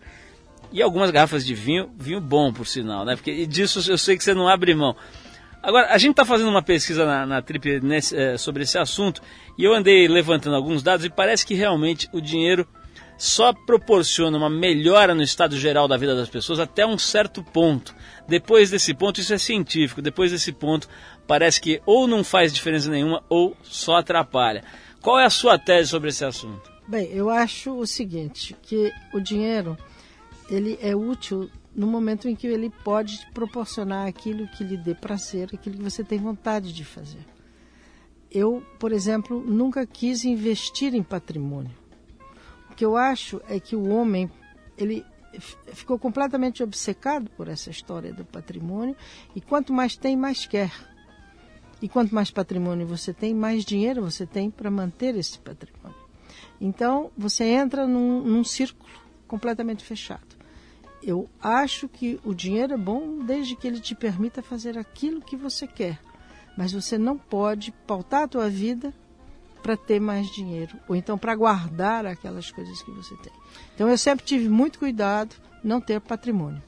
E 0.72 0.82
algumas 0.82 1.12
garrafas 1.12 1.46
de 1.46 1.54
vinho, 1.54 1.92
vinho 1.98 2.20
bom, 2.20 2.52
por 2.52 2.66
sinal, 2.66 3.06
né? 3.06 3.16
Porque 3.16 3.46
disso 3.46 3.92
eu 3.92 3.98
sei 3.98 4.18
que 4.18 4.24
você 4.24 4.34
não 4.34 4.48
abre 4.48 4.74
mão. 4.74 4.96
Agora, 5.62 5.88
a 5.92 5.98
gente 5.98 6.12
está 6.12 6.24
fazendo 6.26 6.50
uma 6.50 6.62
pesquisa 6.62 7.06
na, 7.06 7.26
na 7.26 7.42
Trip 7.42 7.80
nesse, 7.82 8.16
é, 8.16 8.38
sobre 8.38 8.64
esse 8.64 8.78
assunto 8.78 9.20
e 9.58 9.64
eu 9.64 9.74
andei 9.74 10.08
levantando 10.08 10.56
alguns 10.56 10.84
dados 10.84 11.06
e 11.06 11.10
parece 11.10 11.44
que 11.44 11.56
realmente 11.56 12.08
o 12.14 12.22
dinheiro 12.22 12.68
só 13.18 13.52
proporciona 13.52 14.38
uma 14.38 14.50
melhora 14.50 15.16
no 15.16 15.24
estado 15.24 15.58
geral 15.58 15.88
da 15.88 15.98
vida 15.98 16.16
das 16.16 16.30
pessoas 16.30 16.60
até 16.60 16.86
um 16.86 16.98
certo 16.98 17.44
ponto. 17.44 17.96
Depois 18.28 18.72
desse 18.72 18.94
ponto, 18.94 19.20
isso 19.20 19.34
é 19.34 19.38
científico, 19.38 20.02
depois 20.02 20.32
desse 20.32 20.52
ponto, 20.52 20.90
parece 21.28 21.62
que 21.62 21.82
ou 21.86 22.08
não 22.08 22.24
faz 22.24 22.54
diferença 22.54 22.90
nenhuma 22.90 23.24
ou 23.30 23.56
só 23.62 23.98
atrapalha. 23.98 24.64
Qual 25.02 25.20
é 25.20 25.26
a 25.26 25.30
sua 25.30 25.60
tese 25.60 25.90
sobre 25.90 26.10
esse 26.10 26.26
assunto? 26.26 26.72
Bem, 26.88 27.08
eu 27.12 27.30
acho 27.30 27.78
o 27.78 27.86
seguinte, 27.86 28.56
que 28.62 28.92
o 29.14 29.20
dinheiro 29.20 29.78
ele 30.50 30.78
é 30.82 30.96
útil 30.96 31.50
no 31.76 31.86
momento 31.88 32.28
em 32.28 32.36
que 32.36 32.48
ele 32.48 32.72
pode 32.84 33.20
proporcionar 33.34 34.08
aquilo 34.08 34.48
que 34.48 34.64
lhe 34.64 34.78
dê 34.78 34.96
prazer, 34.96 35.50
aquilo 35.54 35.78
que 35.78 35.84
você 35.84 36.04
tem 36.04 36.18
vontade 36.18 36.72
de 36.72 36.86
fazer. 36.86 37.26
Eu, 38.32 38.64
por 38.80 38.92
exemplo, 38.92 39.40
nunca 39.40 39.86
quis 39.86 40.26
investir 40.26 40.94
em 40.94 41.04
patrimônio. 41.04 41.72
O 42.72 42.76
que 42.76 42.86
eu 42.86 42.96
acho 42.96 43.42
é 43.48 43.60
que 43.60 43.76
o 43.76 43.90
homem 43.90 44.30
ele 44.78 45.06
ficou 45.40 45.98
completamente 45.98 46.64
obcecado 46.64 47.30
por 47.32 47.48
essa 47.48 47.70
história 47.70 48.14
do 48.14 48.26
patrimônio 48.26 48.96
e 49.36 49.42
quanto 49.42 49.74
mais 49.74 49.96
tem, 49.96 50.16
mais 50.16 50.46
quer. 50.46 50.72
E 51.82 51.90
quanto 51.90 52.16
mais 52.16 52.32
patrimônio 52.32 52.88
você 52.88 53.14
tem, 53.14 53.34
mais 53.34 53.66
dinheiro 53.66 54.02
você 54.02 54.26
tem 54.26 54.50
para 54.50 54.72
manter 54.72 55.16
esse 55.16 55.38
patrimônio. 55.40 55.98
Então 56.60 57.12
você 57.18 57.44
entra 57.46 57.86
num, 57.86 58.22
num 58.22 58.44
círculo 58.44 58.90
completamente 59.28 59.84
fechado. 59.84 60.36
Eu 61.04 61.30
acho 61.40 61.88
que 61.88 62.20
o 62.24 62.34
dinheiro 62.34 62.74
é 62.74 62.78
bom 62.78 63.20
desde 63.20 63.56
que 63.56 63.68
ele 63.68 63.80
te 63.80 63.94
permita 63.94 64.42
fazer 64.42 64.78
aquilo 64.78 65.22
que 65.22 65.36
você 65.36 65.68
quer, 65.68 66.00
mas 66.58 66.72
você 66.72 66.98
não 66.98 67.18
pode 67.18 67.72
pautar 67.86 68.24
a 68.24 68.28
tua 68.28 68.50
vida 68.50 68.94
para 69.66 69.76
ter 69.76 70.00
mais 70.00 70.30
dinheiro, 70.30 70.78
ou 70.88 70.96
então 70.96 71.18
para 71.18 71.36
guardar 71.36 72.06
aquelas 72.06 72.52
coisas 72.52 72.84
que 72.84 72.92
você 72.92 73.16
tem. 73.16 73.34
Então 73.74 73.90
eu 73.90 73.98
sempre 73.98 74.24
tive 74.24 74.48
muito 74.48 74.78
cuidado 74.78 75.36
não 75.64 75.82
ter 75.82 76.00
patrimônio. 76.00 76.62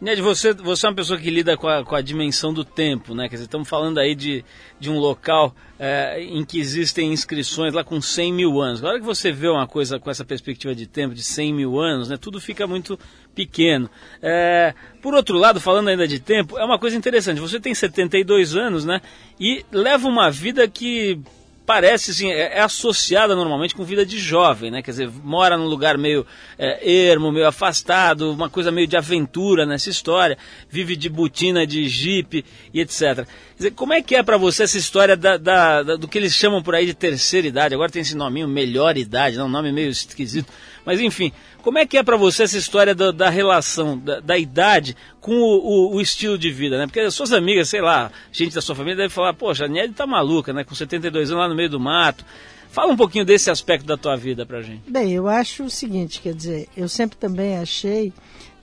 Ned, 0.00 0.22
você, 0.22 0.52
você 0.52 0.86
é 0.86 0.90
uma 0.90 0.94
pessoa 0.94 1.18
que 1.18 1.28
lida 1.28 1.56
com 1.56 1.66
a, 1.66 1.84
com 1.84 1.96
a 1.96 2.00
dimensão 2.00 2.54
do 2.54 2.64
tempo, 2.64 3.16
né? 3.16 3.28
Quer 3.28 3.36
dizer, 3.36 3.46
estamos 3.46 3.68
falando 3.68 3.98
aí 3.98 4.14
de, 4.14 4.44
de 4.78 4.88
um 4.88 4.98
local 4.98 5.56
é, 5.76 6.22
em 6.22 6.44
que 6.44 6.60
existem 6.60 7.12
inscrições 7.12 7.74
lá 7.74 7.82
com 7.82 8.00
100 8.00 8.32
mil 8.32 8.60
anos. 8.60 8.80
Na 8.80 8.90
hora 8.90 9.00
que 9.00 9.04
você 9.04 9.32
vê 9.32 9.48
uma 9.48 9.66
coisa 9.66 9.98
com 9.98 10.08
essa 10.08 10.24
perspectiva 10.24 10.72
de 10.72 10.86
tempo 10.86 11.16
de 11.16 11.24
100 11.24 11.52
mil 11.52 11.80
anos, 11.80 12.10
né? 12.10 12.16
Tudo 12.16 12.40
fica 12.40 12.64
muito 12.64 12.96
pequeno. 13.34 13.90
É, 14.22 14.72
por 15.02 15.14
outro 15.14 15.36
lado, 15.36 15.60
falando 15.60 15.88
ainda 15.88 16.06
de 16.06 16.20
tempo, 16.20 16.56
é 16.58 16.64
uma 16.64 16.78
coisa 16.78 16.96
interessante. 16.96 17.40
Você 17.40 17.58
tem 17.58 17.74
72 17.74 18.54
anos, 18.54 18.84
né? 18.84 19.00
E 19.40 19.64
leva 19.72 20.06
uma 20.06 20.30
vida 20.30 20.68
que 20.68 21.18
parece 21.66 22.12
assim, 22.12 22.30
é, 22.30 22.58
é, 22.58 22.60
associada 22.60 23.34
normalmente 23.34 23.74
com 23.74 23.84
vida 23.84 24.06
de 24.06 24.18
jovem, 24.18 24.70
né? 24.70 24.80
Quer 24.80 24.92
dizer, 24.92 25.10
mora 25.24 25.58
num 25.58 25.66
lugar 25.66 25.98
meio 25.98 26.24
é, 26.56 27.08
ermo, 27.08 27.32
meio 27.32 27.46
afastado, 27.46 28.32
uma 28.32 28.48
coisa 28.48 28.70
meio 28.70 28.86
de 28.86 28.96
aventura 28.96 29.66
nessa 29.66 29.90
história, 29.90 30.38
vive 30.70 30.94
de 30.94 31.08
botina, 31.08 31.66
de 31.66 31.88
jipe 31.88 32.44
e 32.72 32.80
etc. 32.80 33.00
Quer 33.00 33.26
dizer, 33.56 33.70
como 33.72 33.92
é 33.92 34.00
que 34.00 34.14
é 34.14 34.22
para 34.22 34.36
você 34.36 34.62
essa 34.62 34.78
história 34.78 35.16
da, 35.16 35.36
da, 35.36 35.82
da, 35.82 35.96
do 35.96 36.06
que 36.06 36.16
eles 36.16 36.32
chamam 36.32 36.62
por 36.62 36.74
aí 36.74 36.86
de 36.86 36.94
terceira 36.94 37.48
idade? 37.48 37.74
Agora 37.74 37.90
tem 37.90 38.02
esse 38.02 38.16
nominho, 38.16 38.46
melhor 38.46 38.96
idade, 38.96 39.36
não, 39.36 39.46
um 39.46 39.50
nome 39.50 39.72
meio 39.72 39.90
esquisito. 39.90 40.52
Mas 40.86 41.00
enfim, 41.00 41.32
como 41.62 41.78
é 41.78 41.84
que 41.84 41.98
é 41.98 42.02
para 42.02 42.16
você 42.16 42.44
essa 42.44 42.56
história 42.56 42.94
da, 42.94 43.10
da 43.10 43.28
relação 43.28 43.98
da, 43.98 44.20
da, 44.20 44.38
idade 44.38 44.96
com 45.20 45.32
o, 45.32 45.58
o, 45.58 45.96
o, 45.96 46.00
estilo 46.00 46.38
de 46.38 46.52
vida, 46.52 46.78
né? 46.78 46.86
Porque 46.86 47.00
as 47.00 47.12
suas 47.12 47.32
amigas, 47.32 47.68
sei 47.68 47.80
lá, 47.80 48.12
gente 48.30 48.54
da 48.54 48.62
sua 48.62 48.76
família 48.76 48.96
deve 48.96 49.12
falar, 49.12 49.34
poxa, 49.34 49.64
a 49.64 49.68
Nelly 49.68 49.92
tá 49.92 50.06
maluca, 50.06 50.52
né? 50.52 50.62
Com 50.62 50.76
72 50.76 51.30
anos 51.32 51.42
lá 51.42 51.48
no 51.48 51.56
meio 51.56 51.68
do 51.68 51.80
mato. 51.80 52.24
Fala 52.70 52.92
um 52.92 52.96
pouquinho 52.96 53.24
desse 53.24 53.50
aspecto 53.50 53.84
da 53.84 53.96
tua 53.96 54.16
vida 54.16 54.46
pra 54.46 54.62
gente. 54.62 54.88
Bem, 54.88 55.12
eu 55.12 55.26
acho 55.26 55.64
o 55.64 55.70
seguinte, 55.70 56.20
quer 56.20 56.34
dizer, 56.34 56.68
eu 56.76 56.88
sempre 56.88 57.16
também 57.16 57.56
achei 57.56 58.12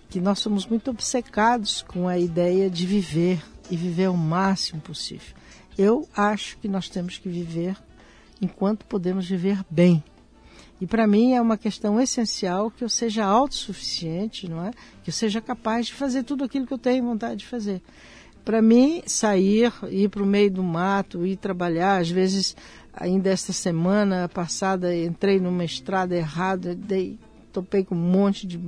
que 0.09 0.21
nós 0.21 0.39
somos 0.39 0.65
muito 0.65 0.91
obcecados 0.91 1.83
com 1.85 2.07
a 2.07 2.17
ideia 2.17 2.69
de 2.69 2.85
viver 2.85 3.41
e 3.69 3.75
viver 3.75 4.09
o 4.09 4.15
máximo 4.15 4.79
possível. 4.79 5.35
Eu 5.77 6.07
acho 6.15 6.57
que 6.59 6.69
nós 6.69 6.87
temos 6.87 7.17
que 7.17 7.27
viver 7.27 7.75
enquanto 8.41 8.85
podemos 8.85 9.27
viver 9.27 9.59
bem. 9.69 10.03
E 10.83 10.85
para 10.85 11.07
mim 11.07 11.31
é 11.31 11.39
uma 11.39 11.57
questão 11.57 11.97
essencial 11.97 12.69
que 12.69 12.83
eu 12.83 12.89
seja 12.89 13.23
autossuficiente, 13.23 14.49
não 14.49 14.65
é? 14.65 14.71
Que 15.01 15.11
eu 15.11 15.13
seja 15.13 15.39
capaz 15.39 15.85
de 15.85 15.93
fazer 15.93 16.23
tudo 16.23 16.43
aquilo 16.43 16.67
que 16.67 16.73
eu 16.73 16.77
tenho 16.77 17.05
vontade 17.05 17.37
de 17.37 17.47
fazer. 17.47 17.81
Para 18.43 18.61
mim, 18.61 19.01
sair, 19.05 19.71
ir 19.89 20.09
para 20.09 20.21
o 20.21 20.25
meio 20.25 20.51
do 20.51 20.61
mato, 20.61 21.25
ir 21.25 21.37
trabalhar, 21.37 22.01
às 22.01 22.09
vezes, 22.09 22.53
ainda 22.93 23.29
esta 23.29 23.53
semana 23.53 24.27
passada, 24.27 24.93
entrei 24.93 25.39
numa 25.39 25.63
estrada 25.63 26.17
errada, 26.17 26.75
dei, 26.75 27.17
topei 27.53 27.85
com 27.85 27.95
um 27.95 27.97
monte 27.97 28.45
de 28.45 28.59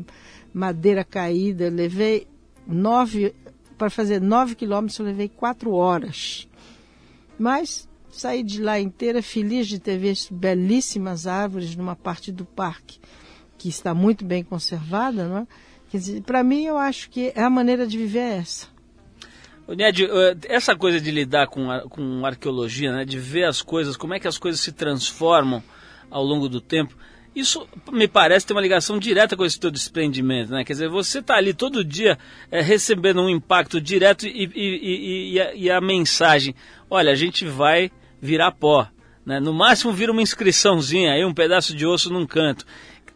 madeira 0.53 1.03
caída, 1.03 1.69
levei 1.69 2.25
nove, 2.65 3.35
para 3.77 3.89
fazer 3.89 4.21
nove 4.21 4.55
quilômetros, 4.55 4.97
eu 4.99 5.05
levei 5.05 5.27
quatro 5.27 5.73
horas. 5.73 6.47
Mas 7.37 7.89
Saí 8.15 8.43
de 8.43 8.61
lá 8.61 8.79
inteira 8.79 9.21
feliz 9.21 9.67
de 9.67 9.77
ter 9.77 9.97
visto 9.97 10.33
belíssimas 10.33 11.27
árvores 11.27 11.75
numa 11.75 11.97
parte 11.97 12.31
do 12.31 12.45
parque 12.45 12.97
que 13.57 13.67
está 13.67 13.93
muito 13.93 14.23
bem 14.23 14.41
conservada, 14.41 15.27
não 15.27 15.39
é? 15.39 15.47
Quer 15.89 15.97
dizer, 15.97 16.21
para 16.21 16.41
mim 16.41 16.63
eu 16.63 16.77
acho 16.77 17.09
que 17.09 17.33
é 17.35 17.43
a 17.43 17.49
maneira 17.49 17.85
de 17.85 17.97
viver 17.97 18.19
é 18.19 18.37
essa. 18.37 18.67
Ned, 19.67 20.07
essa 20.47 20.77
coisa 20.77 21.01
de 21.01 21.11
lidar 21.11 21.47
com, 21.47 21.67
com 21.89 22.25
arqueologia, 22.25 22.93
né, 22.93 23.03
de 23.03 23.19
ver 23.19 23.43
as 23.43 23.61
coisas, 23.61 23.97
como 23.97 24.13
é 24.13 24.19
que 24.19 24.29
as 24.29 24.37
coisas 24.37 24.61
se 24.61 24.71
transformam 24.71 25.61
ao 26.09 26.23
longo 26.23 26.47
do 26.47 26.61
tempo, 26.61 26.95
isso 27.35 27.67
me 27.91 28.07
parece 28.07 28.47
ter 28.47 28.53
uma 28.53 28.61
ligação 28.61 28.97
direta 28.97 29.35
com 29.35 29.43
esse 29.43 29.59
teu 29.59 29.69
desprendimento, 29.69 30.53
né? 30.53 30.63
Quer 30.63 30.71
dizer, 30.71 30.87
você 30.87 31.19
está 31.19 31.35
ali 31.35 31.53
todo 31.53 31.83
dia 31.83 32.17
é, 32.49 32.61
recebendo 32.61 33.21
um 33.21 33.29
impacto 33.29 33.81
direto 33.81 34.25
e, 34.25 34.49
e, 34.55 35.33
e, 35.33 35.41
a, 35.41 35.53
e 35.53 35.69
a 35.69 35.81
mensagem, 35.81 36.55
olha, 36.89 37.11
a 37.11 37.15
gente 37.15 37.43
vai 37.43 37.91
virar 38.25 38.51
pó. 38.51 38.87
Né? 39.25 39.39
No 39.39 39.53
máximo 39.53 39.93
vira 39.93 40.11
uma 40.11 40.21
inscriçãozinha, 40.21 41.13
aí 41.13 41.23
um 41.23 41.33
pedaço 41.33 41.75
de 41.75 41.85
osso 41.85 42.11
num 42.11 42.25
canto. 42.25 42.65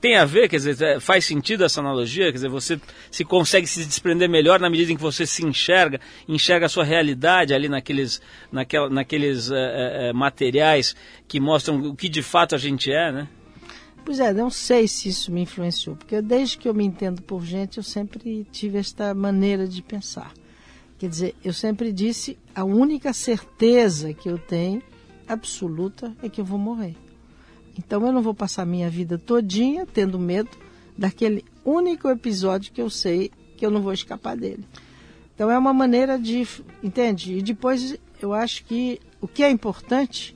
Tem 0.01 0.15
a 0.15 0.23
ver, 0.23 0.47
quer 0.47 0.55
dizer, 0.55 0.81
é, 0.81 0.99
faz 0.99 1.25
sentido 1.25 1.65
essa 1.65 1.81
analogia? 1.81 2.27
Quer 2.27 2.33
dizer, 2.33 2.49
você 2.49 2.79
se 3.11 3.25
consegue 3.25 3.67
se 3.67 3.83
desprender 3.83 4.29
melhor 4.29 4.57
na 4.57 4.69
medida 4.69 4.93
em 4.93 4.95
que 4.95 5.01
você 5.01 5.25
se 5.25 5.45
enxerga, 5.45 5.99
enxerga 6.25 6.67
a 6.67 6.69
sua 6.69 6.85
realidade 6.85 7.53
ali 7.53 7.67
naqueles, 7.67 8.21
naquela, 8.49 8.89
naqueles 8.89 9.51
é, 9.51 10.09
é, 10.09 10.13
materiais 10.13 10.95
que 11.27 11.37
mostram 11.37 11.81
o 11.81 11.95
que 11.95 12.07
de 12.07 12.23
fato 12.23 12.55
a 12.55 12.57
gente 12.57 12.89
é, 12.89 13.11
né? 13.11 13.27
Pois 14.05 14.21
é, 14.21 14.31
não 14.31 14.49
sei 14.49 14.87
se 14.87 15.09
isso 15.09 15.31
me 15.33 15.41
influenciou, 15.41 15.97
porque 15.97 16.21
desde 16.21 16.57
que 16.57 16.69
eu 16.69 16.73
me 16.73 16.85
entendo 16.85 17.21
por 17.21 17.43
gente, 17.43 17.77
eu 17.77 17.83
sempre 17.83 18.47
tive 18.51 18.77
esta 18.77 19.13
maneira 19.13 19.67
de 19.67 19.81
pensar. 19.81 20.31
Quer 20.97 21.09
dizer, 21.09 21.35
eu 21.43 21.53
sempre 21.53 21.91
disse, 21.91 22.37
a 22.55 22.63
única 22.63 23.11
certeza 23.11 24.13
que 24.13 24.29
eu 24.29 24.37
tenho 24.37 24.81
absoluta 25.29 26.15
é 26.21 26.27
que 26.27 26.41
eu 26.41 26.45
vou 26.45 26.59
morrer. 26.59 26.95
Então 27.77 28.05
eu 28.05 28.11
não 28.11 28.21
vou 28.21 28.33
passar 28.33 28.65
minha 28.65 28.89
vida 28.89 29.17
todinha 29.17 29.85
tendo 29.85 30.19
medo 30.19 30.49
daquele 30.97 31.45
único 31.63 32.09
episódio 32.09 32.73
que 32.73 32.81
eu 32.81 32.89
sei 32.89 33.31
que 33.55 33.65
eu 33.65 33.71
não 33.71 33.81
vou 33.81 33.93
escapar 33.93 34.35
dele. 34.35 34.65
Então 35.33 35.49
é 35.49 35.57
uma 35.57 35.73
maneira 35.73 36.19
de, 36.19 36.45
entende? 36.83 37.37
E 37.37 37.41
depois 37.41 37.97
eu 38.21 38.33
acho 38.33 38.65
que 38.65 38.99
o 39.21 39.27
que 39.27 39.43
é 39.43 39.49
importante 39.49 40.35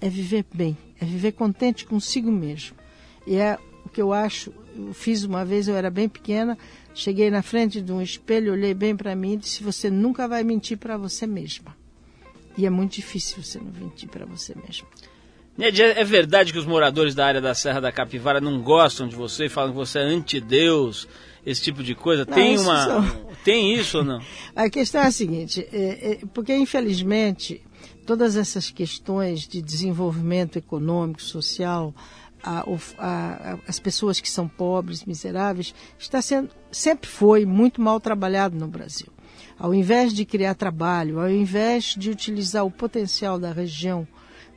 é 0.00 0.08
viver 0.08 0.44
bem, 0.54 0.76
é 1.00 1.04
viver 1.04 1.32
contente 1.32 1.84
consigo 1.84 2.30
mesmo. 2.30 2.76
E 3.26 3.36
é 3.36 3.58
o 3.84 3.88
que 3.88 4.00
eu 4.00 4.12
acho, 4.12 4.52
eu 4.76 4.92
fiz 4.92 5.24
uma 5.24 5.44
vez, 5.44 5.66
eu 5.66 5.74
era 5.74 5.90
bem 5.90 6.08
pequena, 6.08 6.56
cheguei 6.94 7.30
na 7.30 7.42
frente 7.42 7.80
de 7.80 7.92
um 7.92 8.00
espelho, 8.00 8.52
olhei 8.52 8.74
bem 8.74 8.96
para 8.96 9.14
mim 9.14 9.34
e 9.34 9.36
disse: 9.38 9.62
Você 9.62 9.90
nunca 9.90 10.28
vai 10.28 10.42
mentir 10.44 10.78
para 10.78 10.96
você 10.96 11.26
mesma. 11.26 11.77
E 12.58 12.66
é 12.66 12.70
muito 12.70 12.96
difícil 12.96 13.42
você 13.42 13.58
não 13.58 13.70
mentir 13.70 14.08
para 14.08 14.26
você 14.26 14.52
mesmo. 14.54 14.86
Ned, 15.56 15.80
é 15.80 16.04
verdade 16.04 16.52
que 16.52 16.58
os 16.58 16.66
moradores 16.66 17.14
da 17.14 17.24
área 17.24 17.40
da 17.40 17.54
Serra 17.54 17.80
da 17.80 17.90
Capivara 17.90 18.40
não 18.40 18.60
gostam 18.60 19.08
de 19.08 19.16
você, 19.16 19.48
falam 19.48 19.70
que 19.70 19.76
você 19.76 20.00
é 20.00 20.02
antideus, 20.02 21.08
esse 21.46 21.62
tipo 21.62 21.82
de 21.82 21.94
coisa? 21.94 22.24
Não, 22.24 22.34
tem 22.34 22.58
uma. 22.58 23.04
Tem 23.44 23.74
isso 23.74 23.98
ou 23.98 24.04
não? 24.04 24.20
A 24.54 24.68
questão 24.68 25.00
é 25.00 25.06
a 25.06 25.10
seguinte, 25.10 25.66
é, 25.72 26.12
é, 26.12 26.18
porque 26.34 26.54
infelizmente 26.54 27.62
todas 28.04 28.36
essas 28.36 28.70
questões 28.70 29.46
de 29.46 29.62
desenvolvimento 29.62 30.56
econômico, 30.56 31.22
social, 31.22 31.94
a, 32.42 32.64
a, 32.98 33.58
as 33.66 33.78
pessoas 33.78 34.20
que 34.20 34.30
são 34.30 34.48
pobres, 34.48 35.04
miseráveis, 35.04 35.74
está 35.98 36.20
sendo, 36.22 36.50
sempre 36.72 37.08
foi 37.08 37.44
muito 37.44 37.80
mal 37.80 38.00
trabalhado 38.00 38.56
no 38.56 38.66
Brasil. 38.66 39.08
Ao 39.58 39.74
invés 39.74 40.12
de 40.12 40.24
criar 40.24 40.54
trabalho, 40.54 41.18
ao 41.18 41.28
invés 41.28 41.94
de 41.96 42.10
utilizar 42.10 42.64
o 42.64 42.70
potencial 42.70 43.38
da 43.38 43.52
região 43.52 44.06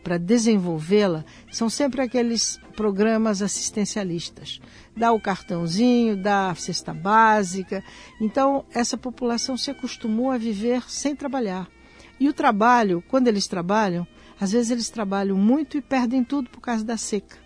para 0.03 0.17
desenvolvê-la 0.17 1.25
são 1.51 1.69
sempre 1.69 2.01
aqueles 2.01 2.59
programas 2.75 3.41
assistencialistas. 3.41 4.59
Dá 4.95 5.11
o 5.11 5.19
cartãozinho, 5.19 6.15
dá 6.15 6.51
a 6.51 6.55
cesta 6.55 6.93
básica. 6.93 7.83
Então, 8.19 8.63
essa 8.73 8.97
população 8.97 9.57
se 9.57 9.71
acostumou 9.71 10.29
a 10.29 10.37
viver 10.37 10.83
sem 10.87 11.15
trabalhar. 11.15 11.67
E 12.19 12.29
o 12.29 12.33
trabalho, 12.33 13.03
quando 13.07 13.27
eles 13.27 13.47
trabalham, 13.47 14.05
às 14.39 14.51
vezes 14.51 14.69
eles 14.69 14.89
trabalham 14.89 15.37
muito 15.37 15.77
e 15.77 15.81
perdem 15.81 16.23
tudo 16.23 16.49
por 16.49 16.61
causa 16.61 16.83
da 16.83 16.97
seca. 16.97 17.37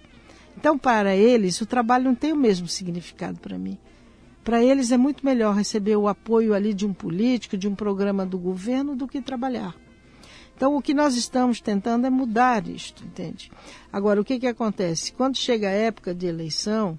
Então, 0.57 0.77
para 0.77 1.15
eles, 1.15 1.59
o 1.61 1.65
trabalho 1.65 2.05
não 2.05 2.15
tem 2.15 2.33
o 2.33 2.37
mesmo 2.37 2.67
significado 2.67 3.39
para 3.39 3.57
mim. 3.57 3.77
Para 4.45 4.63
eles 4.63 4.91
é 4.91 4.97
muito 4.97 5.25
melhor 5.25 5.55
receber 5.55 5.95
o 5.95 6.07
apoio 6.07 6.53
ali 6.53 6.71
de 6.71 6.85
um 6.85 6.93
político, 6.93 7.57
de 7.57 7.67
um 7.67 7.73
programa 7.73 8.27
do 8.27 8.37
governo, 8.37 8.95
do 8.95 9.07
que 9.07 9.19
trabalhar. 9.19 9.75
Então, 10.55 10.75
o 10.75 10.81
que 10.83 10.93
nós 10.93 11.15
estamos 11.15 11.59
tentando 11.59 12.05
é 12.05 12.11
mudar 12.11 12.67
isto, 12.67 13.03
entende? 13.03 13.51
Agora, 13.91 14.21
o 14.21 14.23
que, 14.23 14.39
que 14.39 14.45
acontece? 14.45 15.11
Quando 15.11 15.35
chega 15.35 15.67
a 15.67 15.71
época 15.71 16.13
de 16.13 16.27
eleição, 16.27 16.97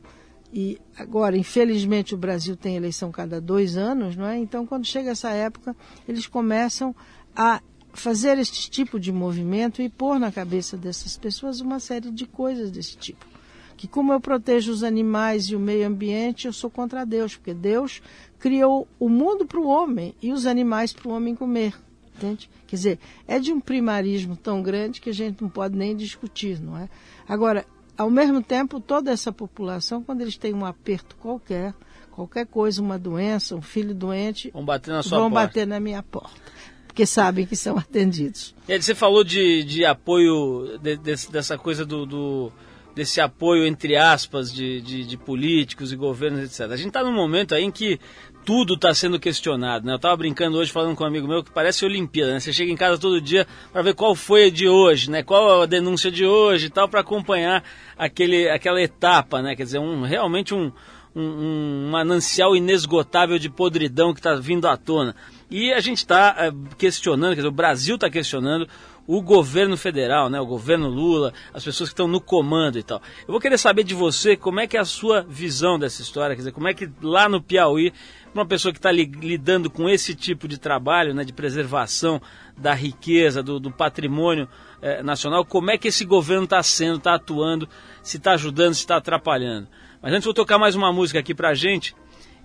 e 0.53 0.77
agora, 0.99 1.39
infelizmente, 1.39 2.17
o 2.17 2.19
Brasil 2.19 2.57
tem 2.57 2.75
eleição 2.75 3.13
cada 3.13 3.41
dois 3.41 3.77
anos, 3.77 4.17
não 4.17 4.27
é? 4.27 4.37
Então, 4.37 4.67
quando 4.67 4.85
chega 4.85 5.13
essa 5.13 5.31
época, 5.31 5.75
eles 6.09 6.27
começam 6.27 6.95
a 7.35 7.63
fazer 7.93 8.39
este 8.39 8.69
tipo 8.69 8.99
de 8.99 9.13
movimento 9.13 9.81
e 9.81 9.89
pôr 9.89 10.19
na 10.19 10.33
cabeça 10.33 10.77
dessas 10.77 11.17
pessoas 11.17 11.61
uma 11.61 11.79
série 11.79 12.11
de 12.11 12.27
coisas 12.27 12.73
desse 12.73 12.97
tipo. 12.97 13.36
Que 13.77 13.87
como 13.87 14.13
eu 14.13 14.21
protejo 14.21 14.73
os 14.73 14.83
animais 14.83 15.45
e 15.47 15.57
o 15.57 15.61
meio 15.61 15.87
ambiente, 15.87 16.47
eu 16.47 16.53
sou 16.53 16.71
contra 16.71 17.05
Deus, 17.05 17.37
porque 17.37 17.53
Deus 17.53 18.01
criou 18.39 18.89
o 18.99 19.09
mundo 19.09 19.47
para 19.47 19.61
o 19.61 19.67
homem 19.67 20.15
e 20.23 20.33
os 20.33 20.47
animais 20.47 20.93
para 20.93 21.09
o 21.09 21.13
homem 21.13 21.35
comer. 21.35 21.75
Entende? 22.17 22.49
Quer 22.67 22.77
dizer, 22.77 22.99
é 23.29 23.39
de 23.39 23.53
um 23.53 23.61
primarismo 23.61 24.37
tão 24.37 24.63
grande 24.63 25.01
que 25.01 25.11
a 25.11 25.13
gente 25.13 25.43
não 25.43 25.51
pode 25.51 25.77
nem 25.77 25.95
discutir, 25.95 26.59
não 26.59 26.79
é? 26.79 26.89
Agora, 27.29 27.67
ao 27.97 28.11
mesmo 28.11 28.43
tempo, 28.43 28.81
toda 28.81 29.11
essa 29.11 29.31
população, 29.31 30.03
quando 30.03 30.23
eles 30.23 30.37
têm 30.37 30.55
um 30.55 30.65
aperto 30.65 31.15
qualquer, 31.17 31.75
qualquer 32.11 32.47
coisa, 32.47 32.81
uma 32.81 32.99
doença, 32.99 33.55
um 33.55 33.63
filho 33.63 33.95
doente, 33.95 34.51
vão 34.51 34.65
bater 34.65 34.91
na 34.91 35.03
sua 35.03 35.19
vão 35.19 35.31
porta. 35.31 35.47
bater 35.47 35.67
na 35.67 35.79
minha 35.79 36.03
porta, 36.03 36.41
porque 36.87 37.05
sabem 37.05 37.45
que 37.45 37.55
são 37.55 37.77
atendidos. 37.79 38.55
E 38.67 38.81
você 38.81 38.95
falou 38.95 39.23
de, 39.23 39.63
de 39.65 39.85
apoio 39.85 40.79
de, 40.79 40.97
de, 40.97 41.31
dessa 41.31 41.59
coisa 41.59 41.85
do, 41.85 42.07
do, 42.07 42.53
desse 42.97 43.21
apoio 43.21 43.67
entre 43.67 43.95
aspas 43.95 44.51
de, 44.51 44.81
de, 44.81 45.05
de 45.05 45.17
políticos 45.19 45.93
e 45.93 45.97
governos, 45.97 46.41
etc. 46.41 46.73
A 46.73 46.77
gente 46.77 46.89
está 46.89 47.05
num 47.05 47.13
momento 47.13 47.55
aí 47.55 47.63
em 47.63 47.71
que 47.71 48.01
tudo 48.43 48.73
está 48.73 48.95
sendo 48.95 49.21
questionado. 49.21 49.85
Né? 49.85 49.93
Eu 49.93 49.97
estava 49.97 50.17
brincando 50.17 50.57
hoje 50.57 50.73
falando 50.73 50.97
com 50.97 51.05
um 51.05 51.07
amigo 51.07 51.29
meu 51.29 51.45
que 51.45 51.51
parece 51.51 51.85
Olimpíada. 51.85 52.33
Né? 52.33 52.41
Você 52.41 52.55
chega 52.55 52.73
em 52.73 52.77
casa 52.77 52.99
todo 52.99 53.21
dia 53.21 53.47
para 53.71 53.83
ver 53.83 53.95
qual 53.95 54.15
foi 54.15 54.47
a 54.47 54.51
de 54.51 54.67
hoje, 54.67 55.11
né? 55.11 55.23
qual 55.23 55.61
a 55.61 55.67
denúncia 55.67 56.11
de 56.11 56.25
hoje 56.25 56.67
e 56.67 56.71
tal, 56.71 56.89
para 56.89 57.01
acompanhar 57.01 57.63
aquele, 57.99 58.49
aquela 58.49 58.81
etapa. 58.81 59.43
Né? 59.43 59.55
Quer 59.55 59.65
dizer, 59.65 59.79
um, 59.79 60.01
realmente 60.01 60.55
um, 60.55 60.73
um, 61.15 61.23
um 61.23 61.91
manancial 61.91 62.57
inesgotável 62.57 63.39
de 63.39 63.51
podridão 63.51 64.15
que 64.15 64.21
está 64.21 64.35
vindo 64.37 64.67
à 64.67 64.75
tona. 64.75 65.15
E 65.51 65.71
a 65.71 65.81
gente 65.81 65.99
está 65.99 66.35
é, 66.39 66.53
questionando, 66.79 67.31
quer 67.31 67.43
dizer, 67.43 67.49
o 67.49 67.53
Brasil 67.53 67.97
está 67.97 68.09
questionando 68.09 68.67
o 69.07 69.23
governo 69.23 69.77
federal, 69.77 70.29
né, 70.29 70.41
o 70.41 70.47
governo 70.47 70.89
Lula, 70.89 71.33
as 71.55 71.65
pessoas 71.65 71.89
que 71.89 71.95
estão 71.95 72.09
no 72.09 72.21
comando 72.21 72.79
e 72.79 72.83
tal. 72.83 73.01
Eu 73.21 73.33
vou 73.33 73.41
querer 73.41 73.59
saber 73.59 73.85
de 73.85 73.95
você 73.95 74.37
como 74.37 74.61
é 74.61 74.67
que 74.67 74.77
é 74.77 74.81
a 74.81 74.85
sua 74.85 75.23
visão 75.23 75.79
dessa 75.79 76.03
história, 76.03 76.35
quer 76.35 76.41
dizer, 76.41 76.53
como 76.53 76.69
é 76.69 76.75
que 76.75 76.91
lá 77.01 77.29
no 77.29 77.41
Piauí 77.41 77.93
uma 78.35 78.45
pessoa 78.45 78.73
que 78.73 78.79
está 78.79 78.93
lidando 78.93 79.71
com 79.71 79.89
esse 79.89 80.15
tipo 80.15 80.47
de 80.47 80.59
trabalho, 80.59 81.15
né, 81.15 81.25
de 81.25 81.33
preservação 81.33 82.21
da 82.57 82.75
riqueza, 82.75 83.43
do, 83.43 83.59
do 83.59 83.71
patrimônio 83.71 84.47
eh, 84.83 85.03
nacional, 85.03 85.45
como 85.45 85.71
é 85.71 85.79
que 85.79 85.89
esse 85.89 86.05
governo 86.05 86.45
está 86.45 86.63
sendo, 86.63 86.99
está 86.99 87.15
atuando, 87.15 87.69
se 88.03 88.19
está 88.19 88.33
ajudando, 88.33 88.75
se 88.75 88.81
está 88.81 88.97
atrapalhando. 88.97 89.69
Mas 90.03 90.13
antes 90.13 90.25
vou 90.25 90.35
tocar 90.35 90.59
mais 90.59 90.75
uma 90.75 90.93
música 90.93 91.19
aqui 91.19 91.35
para 91.35 91.55
gente 91.55 91.95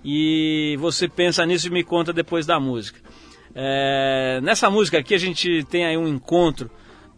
e 0.04 0.78
você 0.80 1.08
pensa 1.08 1.46
nisso 1.46 1.68
e 1.68 1.70
me 1.70 1.84
conta 1.84 2.14
depois 2.14 2.46
da 2.46 2.60
música. 2.60 3.00
É, 3.54 4.40
nessa 4.42 4.70
música 4.70 5.00
aqui 5.00 5.14
a 5.14 5.20
gente 5.20 5.64
tem 5.66 5.86
aí 5.86 5.98
um 5.98 6.08
encontro 6.08 6.70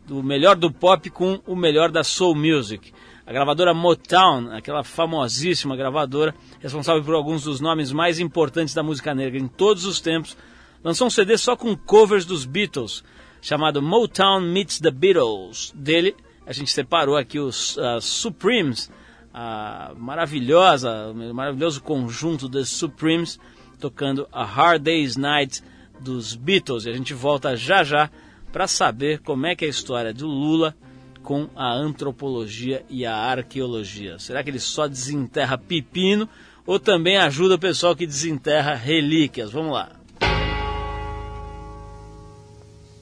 do 0.06 0.22
melhor 0.24 0.56
do 0.56 0.72
pop 0.72 1.10
com 1.10 1.40
o 1.46 1.56
melhor 1.56 1.92
da 1.92 2.04
soul 2.04 2.36
music 2.36 2.92
a 3.26 3.32
gravadora 3.32 3.74
Motown, 3.74 4.52
aquela 4.52 4.84
famosíssima 4.84 5.78
gravadora, 5.78 6.36
responsável 6.60 7.04
por 7.04 7.16
alguns 7.16 7.44
dos 7.44 7.62
nomes 7.62 7.92
mais 7.92 8.20
importantes 8.20 8.74
da 8.74 8.84
música 8.84 9.16
negra 9.16 9.40
em 9.40 9.48
todos 9.48 9.86
os 9.86 10.02
tempos, 10.02 10.38
lançou 10.84 11.08
um 11.08 11.10
CD 11.10 11.38
só 11.38 11.56
com 11.56 11.76
covers 11.76 12.26
dos 12.26 12.46
Beatles, 12.46 13.04
chamado 13.42 13.82
Motown 13.82 14.42
Meets 14.42 14.80
the 14.80 14.92
Beatles. 14.92 15.72
Dele, 15.74 16.16
a 16.46 16.52
gente 16.52 16.72
separou 16.72 17.16
aqui 17.16 17.40
os 17.40 17.78
uh, 17.78 18.02
Supremes, 18.02 18.92
a 19.34 19.94
maravilhosa, 19.98 21.08
o 21.08 21.34
maravilhoso 21.34 21.82
conjunto 21.82 22.50
dos 22.50 22.70
Supremes, 22.70 23.40
tocando 23.80 24.28
a 24.34 24.44
Hard 24.44 24.84
Day's 24.84 25.16
Night 25.16 25.64
dos 26.04 26.36
Beatles. 26.36 26.86
E 26.86 26.90
a 26.90 26.94
gente 26.94 27.14
volta 27.14 27.56
já 27.56 27.84
já 27.84 28.10
para 28.52 28.68
saber 28.68 29.20
como 29.20 29.48
é 29.48 29.56
que 29.56 29.66
é 29.66 29.68
a 29.68 29.72
história 29.72 30.14
do 30.14 30.28
Lula 30.28 30.76
com 31.24 31.50
a 31.56 31.74
antropologia 31.74 32.86
e 32.90 33.06
a 33.06 33.16
arqueologia? 33.16 34.20
Será 34.20 34.44
que 34.44 34.50
ele 34.50 34.60
só 34.60 34.88
desenterra 34.88 35.58
pepino 35.58 36.28
ou 36.66 36.80
também 36.80 37.18
ajuda 37.18 37.56
o 37.56 37.60
pessoal 37.60 37.96
que 37.96 38.06
desenterra 38.06 38.76
relíquias? 38.76 39.52
Vamos 39.52 39.74
lá. 39.74 39.92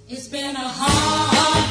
It's 0.08 0.28
been 0.28 0.56
a 0.56 0.68
hard 0.68 1.71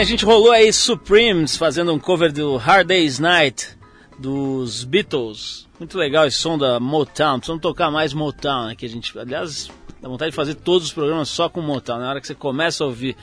bem, 0.00 0.02
a 0.02 0.06
gente 0.06 0.24
rolou 0.24 0.50
aí 0.50 0.72
Supremes 0.72 1.58
fazendo 1.58 1.92
um 1.92 1.98
cover 1.98 2.32
do 2.32 2.56
Hard 2.56 2.86
Day's 2.86 3.18
Night 3.18 3.76
dos 4.18 4.82
Beatles. 4.82 5.68
Muito 5.78 5.98
legal 5.98 6.26
esse 6.26 6.38
som 6.38 6.56
da 6.56 6.80
Motown. 6.80 7.38
Precisamos 7.38 7.60
tocar 7.60 7.90
mais 7.90 8.14
Motown? 8.14 8.74
Que 8.74 8.86
a 8.86 8.88
gente, 8.88 9.18
aliás, 9.18 9.70
dá 10.00 10.08
vontade 10.08 10.30
de 10.30 10.36
fazer 10.36 10.54
todos 10.54 10.86
os 10.88 10.92
programas 10.94 11.28
só 11.28 11.50
com 11.50 11.60
Motown. 11.60 11.98
Na 11.98 12.08
hora 12.08 12.20
que 12.20 12.26
você 12.26 12.34
começa 12.34 12.82
a 12.82 12.86
ouvir 12.86 13.14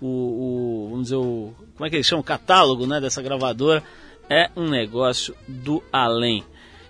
o, 0.00 0.06
o 0.06 0.88
vamos 0.90 1.02
dizer, 1.04 1.16
o, 1.16 1.54
como 1.76 1.86
é 1.86 1.90
que 1.90 1.96
eles 1.96 2.06
chamam? 2.06 2.22
O 2.22 2.24
catálogo, 2.24 2.86
né? 2.86 2.98
Dessa 2.98 3.20
gravadora, 3.20 3.82
é 4.30 4.50
um 4.56 4.70
negócio 4.70 5.34
do 5.46 5.82
além. 5.92 6.42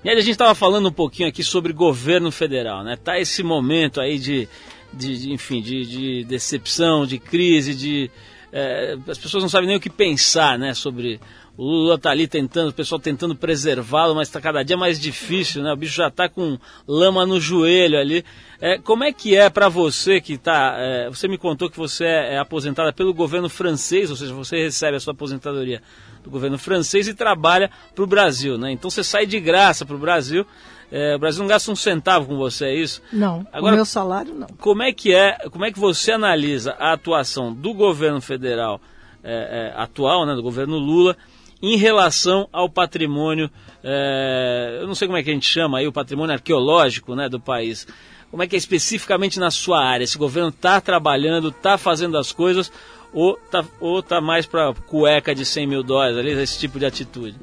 E 0.05 0.09
aí 0.09 0.17
a 0.17 0.21
gente 0.21 0.33
estava 0.33 0.55
falando 0.55 0.89
um 0.89 0.93
pouquinho 0.93 1.29
aqui 1.29 1.43
sobre 1.43 1.73
governo 1.73 2.31
federal, 2.31 2.85
né? 2.85 2.97
Tá 2.97 3.19
esse 3.19 3.43
momento 3.43 4.01
aí 4.01 4.21
de, 4.21 4.49
de, 4.93 5.19
de 5.19 5.33
enfim, 5.33 5.61
de, 5.61 5.85
de 5.85 6.25
decepção, 6.25 7.05
de 7.05 7.19
crise, 7.19 7.75
de 7.75 8.09
é, 8.53 8.97
as 9.09 9.19
pessoas 9.19 9.43
não 9.43 9.49
sabem 9.49 9.67
nem 9.67 9.77
o 9.77 9.81
que 9.81 9.91
pensar, 9.91 10.59
né, 10.59 10.75
sobre 10.75 11.19
o 11.57 11.65
Lula 11.65 11.99
tá 11.99 12.11
ali 12.11 12.27
tentando, 12.27 12.71
o 12.71 12.73
pessoal 12.73 12.99
tentando 12.99 13.37
preservá-lo, 13.37 14.15
mas 14.15 14.29
está 14.29 14.41
cada 14.41 14.63
dia 14.63 14.77
mais 14.77 14.99
difícil, 14.99 15.63
né? 15.63 15.73
O 15.73 15.77
bicho 15.77 15.95
já 15.95 16.09
está 16.09 16.29
com 16.29 16.59
lama 16.89 17.27
no 17.27 17.39
joelho 17.39 17.99
ali. 17.99 18.25
É, 18.61 18.79
como 18.79 19.05
é 19.05 19.13
que 19.13 19.37
é 19.37 19.51
para 19.51 19.69
você 19.69 20.21
que 20.21 20.35
está? 20.35 20.77
É, 20.79 21.09
você 21.11 21.29
me 21.29 21.37
contou 21.37 21.69
que 21.69 21.77
você 21.77 22.05
é, 22.05 22.35
é 22.35 22.39
aposentada 22.39 22.93
pelo 22.93 23.13
governo 23.13 23.51
francês, 23.51 24.11
ou 24.11 24.17
seja, 24.17 24.33
você 24.33 24.63
recebe 24.63 24.97
a 24.97 25.01
sua 25.01 25.13
aposentadoria 25.13 25.83
do 26.25 26.31
governo 26.31 26.57
francês 26.57 27.07
e 27.07 27.15
trabalha 27.15 27.71
para 27.95 28.05
o 28.05 28.07
Brasil, 28.07 28.57
né? 28.57 28.73
Então 28.73 28.91
você 28.91 29.05
sai 29.05 29.27
de 29.27 29.39
graça 29.39 29.85
para 29.85 29.97
o 29.97 29.99
Brasil. 29.99 30.47
É, 30.91 31.17
o 31.17 31.19
Brasil 31.19 31.41
não 31.41 31.49
gasta 31.49 31.71
um 31.71 31.77
centavo 31.77 32.27
com 32.27 32.37
você, 32.37 32.67
é 32.67 32.75
isso? 32.75 33.03
Não. 33.13 33.47
Agora, 33.53 33.73
o 33.73 33.77
meu 33.77 33.85
salário 33.85 34.35
não. 34.35 34.47
Como 34.59 34.83
é 34.83 34.93
que 34.93 35.15
é? 35.15 35.39
Como 35.51 35.65
é 35.65 35.73
que 35.73 35.79
você 35.79 36.13
analisa 36.13 36.73
a 36.79 36.93
atuação 36.93 37.53
do 37.53 37.75
governo 37.75 38.21
federal 38.21 38.81
é, 39.25 39.73
é, 39.75 39.81
atual, 39.81 40.27
né, 40.27 40.35
do 40.35 40.43
governo 40.43 40.77
Lula, 40.77 41.17
em 41.63 41.77
relação 41.77 42.49
ao 42.53 42.69
patrimônio? 42.69 43.49
É, 43.85 44.79
eu 44.81 44.87
não 44.87 44.95
sei 44.95 45.07
como 45.07 45.17
é 45.17 45.23
que 45.23 45.31
a 45.31 45.35
gente 45.35 45.49
chama 45.49 45.79
aí 45.79 45.87
o 45.87 45.93
patrimônio 45.93 46.35
arqueológico, 46.35 47.15
né, 47.15 47.29
do 47.29 47.39
país. 47.39 47.87
Como 48.31 48.43
é 48.43 48.47
que 48.47 48.57
é 48.57 48.59
especificamente 48.59 49.39
na 49.39 49.51
sua 49.51 49.85
área? 49.85 50.05
Esse 50.05 50.19
governo 50.19 50.49
está 50.49 50.81
trabalhando, 50.81 51.51
está 51.51 51.79
fazendo 51.79 52.19
as 52.19 52.33
coisas 52.33 52.73
ou 53.13 53.37
tá, 53.37 53.65
ou 53.79 54.03
tá 54.03 54.21
mais 54.21 54.47
para 54.47 54.73
cueca 54.75 55.35
de 55.35 55.45
100 55.45 55.67
mil 55.67 55.83
dólares, 55.83 56.17
ali, 56.17 56.33
esse 56.33 56.59
tipo 56.59 56.79
de 56.79 56.87
atitude? 56.87 57.37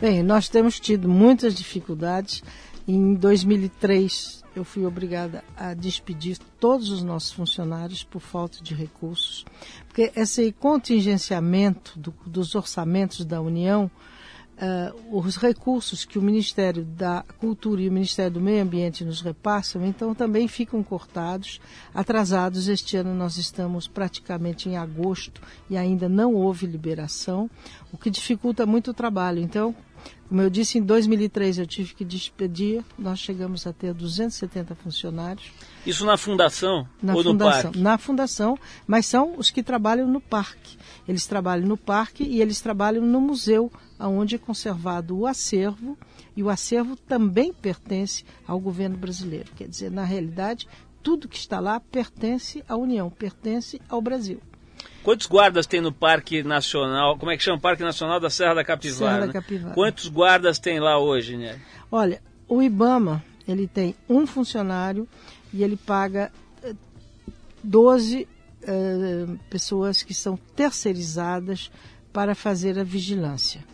Bem, 0.00 0.22
nós 0.22 0.48
temos 0.48 0.78
tido 0.78 1.08
muitas 1.08 1.54
dificuldades. 1.54 2.42
Em 2.86 3.14
2003, 3.14 4.44
eu 4.54 4.64
fui 4.64 4.86
obrigada 4.86 5.42
a 5.56 5.74
despedir 5.74 6.38
todos 6.60 6.90
os 6.90 7.02
nossos 7.02 7.32
funcionários 7.32 8.04
por 8.04 8.20
falta 8.20 8.62
de 8.62 8.74
recursos, 8.74 9.44
porque 9.96 10.12
esse 10.14 10.52
contingenciamento 10.52 11.98
do, 11.98 12.14
dos 12.26 12.54
orçamentos 12.54 13.24
da 13.24 13.40
União 13.40 13.90
uh, 14.56 15.18
os 15.18 15.38
recursos 15.38 16.04
que 16.04 16.18
o 16.18 16.22
Ministério 16.22 16.84
da 16.84 17.24
Cultura 17.38 17.80
e 17.80 17.88
o 17.88 17.92
Ministério 17.92 18.32
do 18.32 18.40
Meio 18.40 18.62
Ambiente 18.62 19.06
nos 19.06 19.22
repassam, 19.22 19.86
então 19.86 20.14
também 20.14 20.46
ficam 20.48 20.82
cortados, 20.82 21.62
atrasados. 21.94 22.68
Este 22.68 22.98
ano 22.98 23.14
nós 23.14 23.38
estamos 23.38 23.88
praticamente 23.88 24.68
em 24.68 24.76
agosto 24.76 25.40
e 25.70 25.78
ainda 25.78 26.10
não 26.10 26.34
houve 26.34 26.66
liberação, 26.66 27.50
o 27.90 27.96
que 27.96 28.10
dificulta 28.10 28.66
muito 28.66 28.90
o 28.90 28.94
trabalho. 28.94 29.40
Então, 29.40 29.74
como 30.28 30.42
eu 30.42 30.50
disse, 30.50 30.78
em 30.78 30.82
2003 30.82 31.58
eu 31.58 31.66
tive 31.66 31.94
que 31.94 32.04
despedir, 32.04 32.84
nós 32.98 33.18
chegamos 33.18 33.66
a 33.66 33.72
ter 33.72 33.94
270 33.94 34.74
funcionários. 34.74 35.52
Isso 35.86 36.04
na 36.04 36.16
fundação 36.16 36.88
na 37.00 37.14
ou 37.14 37.22
fundação, 37.22 37.56
no 37.56 37.62
parque? 37.62 37.78
Na 37.78 37.98
fundação, 37.98 38.58
mas 38.86 39.06
são 39.06 39.38
os 39.38 39.50
que 39.50 39.62
trabalham 39.62 40.08
no 40.08 40.20
parque. 40.20 40.76
Eles 41.06 41.26
trabalham 41.26 41.66
no 41.66 41.76
parque 41.76 42.24
e 42.24 42.40
eles 42.42 42.60
trabalham 42.60 43.04
no 43.04 43.20
museu, 43.20 43.70
onde 44.00 44.34
é 44.34 44.38
conservado 44.38 45.16
o 45.16 45.26
acervo, 45.26 45.96
e 46.36 46.42
o 46.42 46.50
acervo 46.50 46.96
também 46.96 47.52
pertence 47.52 48.24
ao 48.46 48.58
governo 48.58 48.96
brasileiro. 48.96 49.52
Quer 49.54 49.68
dizer, 49.68 49.90
na 49.90 50.04
realidade, 50.04 50.66
tudo 51.02 51.28
que 51.28 51.38
está 51.38 51.60
lá 51.60 51.78
pertence 51.78 52.64
à 52.68 52.76
União, 52.76 53.08
pertence 53.08 53.80
ao 53.88 54.02
Brasil. 54.02 54.40
Quantos 55.06 55.28
guardas 55.28 55.68
tem 55.68 55.80
no 55.80 55.92
Parque 55.92 56.42
Nacional? 56.42 57.16
Como 57.16 57.30
é 57.30 57.36
que 57.36 57.42
chama? 57.44 57.60
Parque 57.60 57.80
Nacional 57.80 58.18
da 58.18 58.28
Serra 58.28 58.56
da 58.56 58.64
Capivara. 58.64 59.12
Serra 59.12 59.20
da 59.20 59.26
né? 59.28 59.32
Capivara. 59.34 59.72
Quantos 59.72 60.08
guardas 60.08 60.58
tem 60.58 60.80
lá 60.80 60.98
hoje, 60.98 61.36
né? 61.36 61.60
Olha, 61.92 62.20
o 62.48 62.60
IBAMA 62.60 63.24
ele 63.46 63.68
tem 63.68 63.94
um 64.08 64.26
funcionário 64.26 65.06
e 65.54 65.62
ele 65.62 65.76
paga 65.76 66.32
12 67.62 68.22
uh, 68.22 68.26
eh, 68.62 69.26
pessoas 69.48 70.02
que 70.02 70.12
são 70.12 70.36
terceirizadas 70.56 71.70
para 72.12 72.34
fazer 72.34 72.76
a 72.76 72.82
vigilância. 72.82 73.64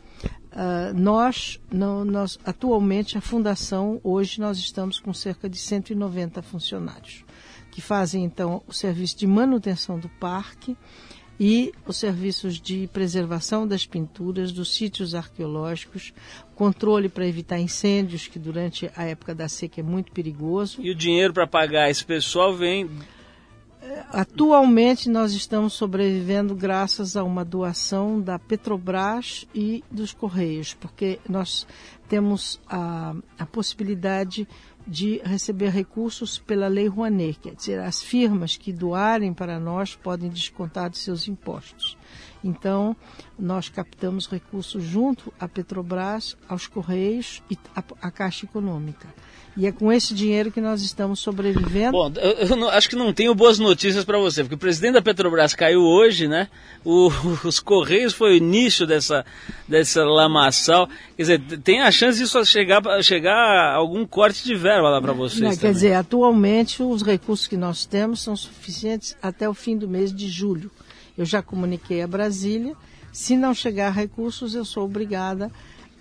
Uh, 0.52 0.92
nós, 0.94 1.58
nós, 1.70 2.38
atualmente, 2.44 3.16
a 3.16 3.22
fundação, 3.22 3.98
hoje 4.04 4.38
nós 4.38 4.58
estamos 4.58 5.00
com 5.00 5.14
cerca 5.14 5.48
de 5.48 5.56
190 5.56 6.42
funcionários, 6.42 7.24
que 7.70 7.80
fazem 7.80 8.22
então 8.22 8.62
o 8.68 8.72
serviço 8.74 9.16
de 9.16 9.26
manutenção 9.26 9.98
do 9.98 10.10
parque 10.10 10.76
e 11.44 11.72
os 11.84 11.96
serviços 11.96 12.60
de 12.60 12.88
preservação 12.92 13.66
das 13.66 13.84
pinturas, 13.84 14.52
dos 14.52 14.72
sítios 14.72 15.12
arqueológicos, 15.12 16.14
controle 16.54 17.08
para 17.08 17.26
evitar 17.26 17.58
incêndios, 17.58 18.28
que 18.28 18.38
durante 18.38 18.88
a 18.94 19.02
época 19.02 19.34
da 19.34 19.48
seca 19.48 19.80
é 19.80 19.82
muito 19.82 20.12
perigoso. 20.12 20.80
E 20.80 20.88
o 20.88 20.94
dinheiro 20.94 21.34
para 21.34 21.44
pagar 21.44 21.90
esse 21.90 22.04
pessoal 22.04 22.54
vem. 22.54 22.88
Atualmente 24.12 25.10
nós 25.10 25.32
estamos 25.32 25.72
sobrevivendo 25.72 26.54
graças 26.54 27.16
a 27.16 27.24
uma 27.24 27.44
doação 27.44 28.20
da 28.20 28.38
Petrobras 28.38 29.44
e 29.52 29.82
dos 29.90 30.12
Correios, 30.12 30.74
porque 30.74 31.18
nós 31.28 31.66
temos 32.08 32.60
a, 32.68 33.16
a 33.36 33.46
possibilidade 33.46 34.46
de 34.86 35.20
receber 35.24 35.70
recursos 35.70 36.38
pela 36.38 36.68
Lei 36.68 36.86
Rouanet, 36.86 37.38
quer 37.38 37.54
dizer, 37.54 37.80
as 37.80 38.02
firmas 38.02 38.56
que 38.56 38.72
doarem 38.72 39.32
para 39.32 39.60
nós 39.60 39.94
podem 39.94 40.28
descontar 40.28 40.90
de 40.90 40.98
seus 40.98 41.28
impostos. 41.28 41.96
Então, 42.42 42.96
nós 43.38 43.68
captamos 43.68 44.26
recursos 44.28 44.82
junto 44.82 45.32
à 45.38 45.46
Petrobras, 45.46 46.36
aos 46.48 46.66
Correios 46.66 47.42
e 47.50 47.56
à 47.74 48.10
Caixa 48.10 48.44
Econômica. 48.44 49.08
E 49.56 49.66
é 49.66 49.72
com 49.72 49.92
esse 49.92 50.14
dinheiro 50.14 50.50
que 50.50 50.60
nós 50.60 50.80
estamos 50.80 51.20
sobrevivendo. 51.20 51.92
Bom, 51.92 52.10
eu, 52.16 52.48
eu 52.48 52.56
não, 52.56 52.70
acho 52.70 52.88
que 52.88 52.96
não 52.96 53.12
tenho 53.12 53.34
boas 53.34 53.58
notícias 53.58 54.02
para 54.02 54.18
você, 54.18 54.42
porque 54.42 54.54
o 54.54 54.58
presidente 54.58 54.94
da 54.94 55.02
Petrobras 55.02 55.54
caiu 55.54 55.82
hoje, 55.82 56.26
né? 56.26 56.48
O, 56.82 57.10
os 57.44 57.60
Correios 57.60 58.14
foi 58.14 58.32
o 58.32 58.36
início 58.36 58.86
dessa, 58.86 59.26
dessa 59.68 60.04
lamaçal. 60.04 60.88
Quer 61.16 61.22
dizer, 61.22 61.40
tem 61.62 61.82
a 61.82 61.90
chance 61.90 62.18
disso 62.18 62.42
chegar, 62.46 62.82
chegar 63.02 63.34
a 63.34 63.74
algum 63.74 64.06
corte 64.06 64.42
de 64.42 64.54
verba 64.54 64.88
lá 64.88 65.02
para 65.02 65.12
vocês. 65.12 65.40
Não, 65.40 65.56
quer 65.56 65.72
dizer, 65.72 65.94
atualmente 65.94 66.82
os 66.82 67.02
recursos 67.02 67.46
que 67.46 67.56
nós 67.56 67.84
temos 67.84 68.22
são 68.22 68.34
suficientes 68.34 69.14
até 69.22 69.46
o 69.46 69.52
fim 69.52 69.76
do 69.76 69.86
mês 69.86 70.14
de 70.14 70.28
julho. 70.28 70.70
Eu 71.16 71.26
já 71.26 71.42
comuniquei 71.42 72.00
a 72.00 72.06
Brasília. 72.06 72.74
Se 73.12 73.36
não 73.36 73.52
chegar 73.52 73.90
recursos, 73.90 74.54
eu 74.54 74.64
sou 74.64 74.86
obrigada 74.86 75.50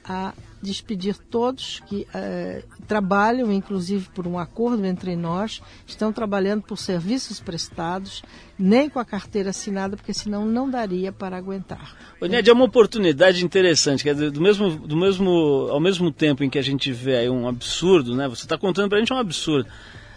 a 0.06 0.34
despedir 0.62 1.18
todos 1.18 1.82
que 1.88 2.08
uh, 2.14 2.64
trabalham, 2.88 3.52
inclusive 3.52 4.10
por 4.14 4.28
um 4.28 4.38
acordo 4.38 4.86
entre 4.86 5.16
nós, 5.16 5.62
estão 5.88 6.14
trabalhando 6.14 6.62
por 6.62 6.78
serviços 6.78 7.40
prestados, 7.40 8.22
nem 8.58 8.90
com 8.90 9.00
a 9.00 9.06
carteira 9.06 9.50
assinada, 9.50 9.98
porque 9.98 10.14
senão 10.14 10.46
não 10.46 10.70
daria 10.70 11.12
para 11.12 11.36
aguentar. 11.36 11.96
Ned, 12.22 12.50
é 12.50 12.54
uma 12.54 12.66
oportunidade 12.66 13.44
interessante, 13.44 14.04
quer 14.04 14.14
dizer, 14.14 14.32
do 14.32 14.42
mesmo, 14.42 14.70
do 14.70 14.96
mesmo, 14.96 15.68
ao 15.70 15.80
mesmo 15.80 16.12
tempo 16.12 16.44
em 16.44 16.50
que 16.50 16.60
a 16.60 16.64
gente 16.64 16.92
vê 16.92 17.18
aí 17.18 17.30
um 17.30 17.48
absurdo, 17.48 18.16
né? 18.16 18.28
Você 18.28 18.44
está 18.44 18.58
contando 18.58 18.90
para 18.90 18.98
a 18.98 19.02
gente 19.02 19.14
um 19.14 19.18
absurdo. 19.18 19.68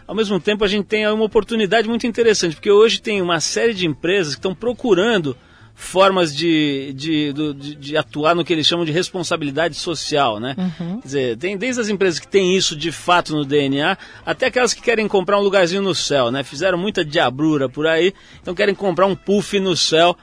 Ao 0.06 0.14
mesmo 0.14 0.38
tempo, 0.38 0.62
a 0.64 0.68
gente 0.68 0.84
tem 0.84 1.06
uma 1.08 1.24
oportunidade 1.24 1.88
muito 1.88 2.06
interessante, 2.06 2.56
porque 2.56 2.70
hoje 2.70 3.00
tem 3.00 3.22
uma 3.22 3.40
série 3.40 3.72
de 3.72 3.86
empresas 3.86 4.34
que 4.34 4.38
estão 4.38 4.54
procurando 4.54 5.34
formas 5.74 6.34
de, 6.34 6.92
de, 6.94 7.32
de, 7.32 7.74
de, 7.74 7.96
atuar 7.96 8.34
no 8.34 8.44
que 8.44 8.52
eles 8.52 8.66
chamam 8.66 8.84
de 8.84 8.92
responsabilidade 8.92 9.74
social, 9.74 10.38
né? 10.38 10.54
Uhum. 10.56 11.00
Quer 11.00 11.06
dizer, 11.06 11.36
tem 11.36 11.56
desde 11.56 11.80
as 11.80 11.88
empresas 11.88 12.20
que 12.20 12.28
têm 12.28 12.56
isso 12.56 12.76
de 12.76 12.92
fato 12.92 13.34
no 13.34 13.44
DNA, 13.44 13.98
até 14.24 14.46
aquelas 14.46 14.72
que 14.72 14.80
querem 14.80 15.08
comprar 15.08 15.38
um 15.38 15.42
lugarzinho 15.42 15.82
no 15.82 15.94
céu, 15.94 16.30
né? 16.30 16.44
Fizeram 16.44 16.78
muita 16.78 17.04
diabrura 17.04 17.68
por 17.68 17.86
aí, 17.86 18.14
então 18.40 18.54
querem 18.54 18.74
comprar 18.74 19.06
um 19.06 19.16
puff 19.16 19.58
no 19.58 19.76
céu, 19.76 20.16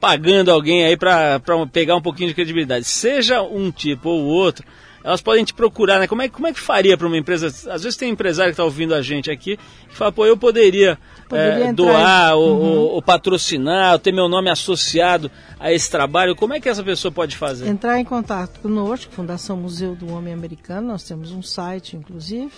pagando 0.00 0.50
alguém 0.50 0.84
aí 0.84 0.96
para 0.96 1.40
pegar 1.72 1.94
um 1.94 2.02
pouquinho 2.02 2.28
de 2.28 2.34
credibilidade. 2.34 2.84
Seja 2.84 3.42
um 3.42 3.70
tipo 3.70 4.08
ou 4.08 4.24
outro, 4.24 4.66
elas 5.06 5.22
podem 5.22 5.44
te 5.44 5.54
procurar, 5.54 6.00
né? 6.00 6.08
Como 6.08 6.20
é, 6.20 6.28
como 6.28 6.48
é 6.48 6.52
que 6.52 6.58
faria 6.58 6.98
para 6.98 7.06
uma 7.06 7.16
empresa? 7.16 7.46
Às 7.46 7.84
vezes 7.84 7.96
tem 7.96 8.10
empresário 8.10 8.50
que 8.50 8.54
está 8.54 8.64
ouvindo 8.64 8.92
a 8.92 9.00
gente 9.00 9.30
aqui 9.30 9.56
que 9.56 9.94
fala, 9.94 10.10
pô, 10.10 10.26
eu 10.26 10.36
poderia, 10.36 10.98
poderia 11.28 11.66
é, 11.66 11.72
doar 11.72 12.34
ou, 12.34 12.48
uhum. 12.48 12.72
ou, 12.72 12.90
ou, 12.94 13.02
patrocinar, 13.02 13.92
ou 13.92 13.98
ter 14.00 14.10
meu 14.10 14.28
nome 14.28 14.50
associado 14.50 15.30
a 15.60 15.72
esse 15.72 15.88
trabalho. 15.88 16.34
Como 16.34 16.54
é 16.54 16.60
que 16.60 16.68
essa 16.68 16.82
pessoa 16.82 17.12
pode 17.12 17.36
fazer? 17.36 17.68
Entrar 17.68 18.00
em 18.00 18.04
contato 18.04 18.58
conosco, 18.58 19.12
Fundação 19.12 19.56
Museu 19.56 19.94
do 19.94 20.12
Homem 20.12 20.34
Americano, 20.34 20.88
nós 20.88 21.04
temos 21.04 21.30
um 21.30 21.40
site, 21.40 21.96
inclusive, 21.96 22.50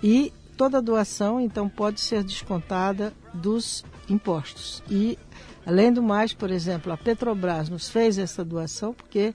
e 0.00 0.32
toda 0.56 0.80
doação, 0.80 1.40
então, 1.40 1.68
pode 1.68 2.00
ser 2.00 2.22
descontada 2.22 3.12
dos 3.34 3.84
impostos. 4.08 4.80
E 4.88 5.18
Além 5.66 5.92
do 5.92 6.02
mais, 6.02 6.32
por 6.32 6.50
exemplo, 6.50 6.90
a 6.92 6.96
Petrobras 6.96 7.68
nos 7.68 7.88
fez 7.88 8.18
essa 8.18 8.44
doação 8.44 8.94
porque 8.94 9.34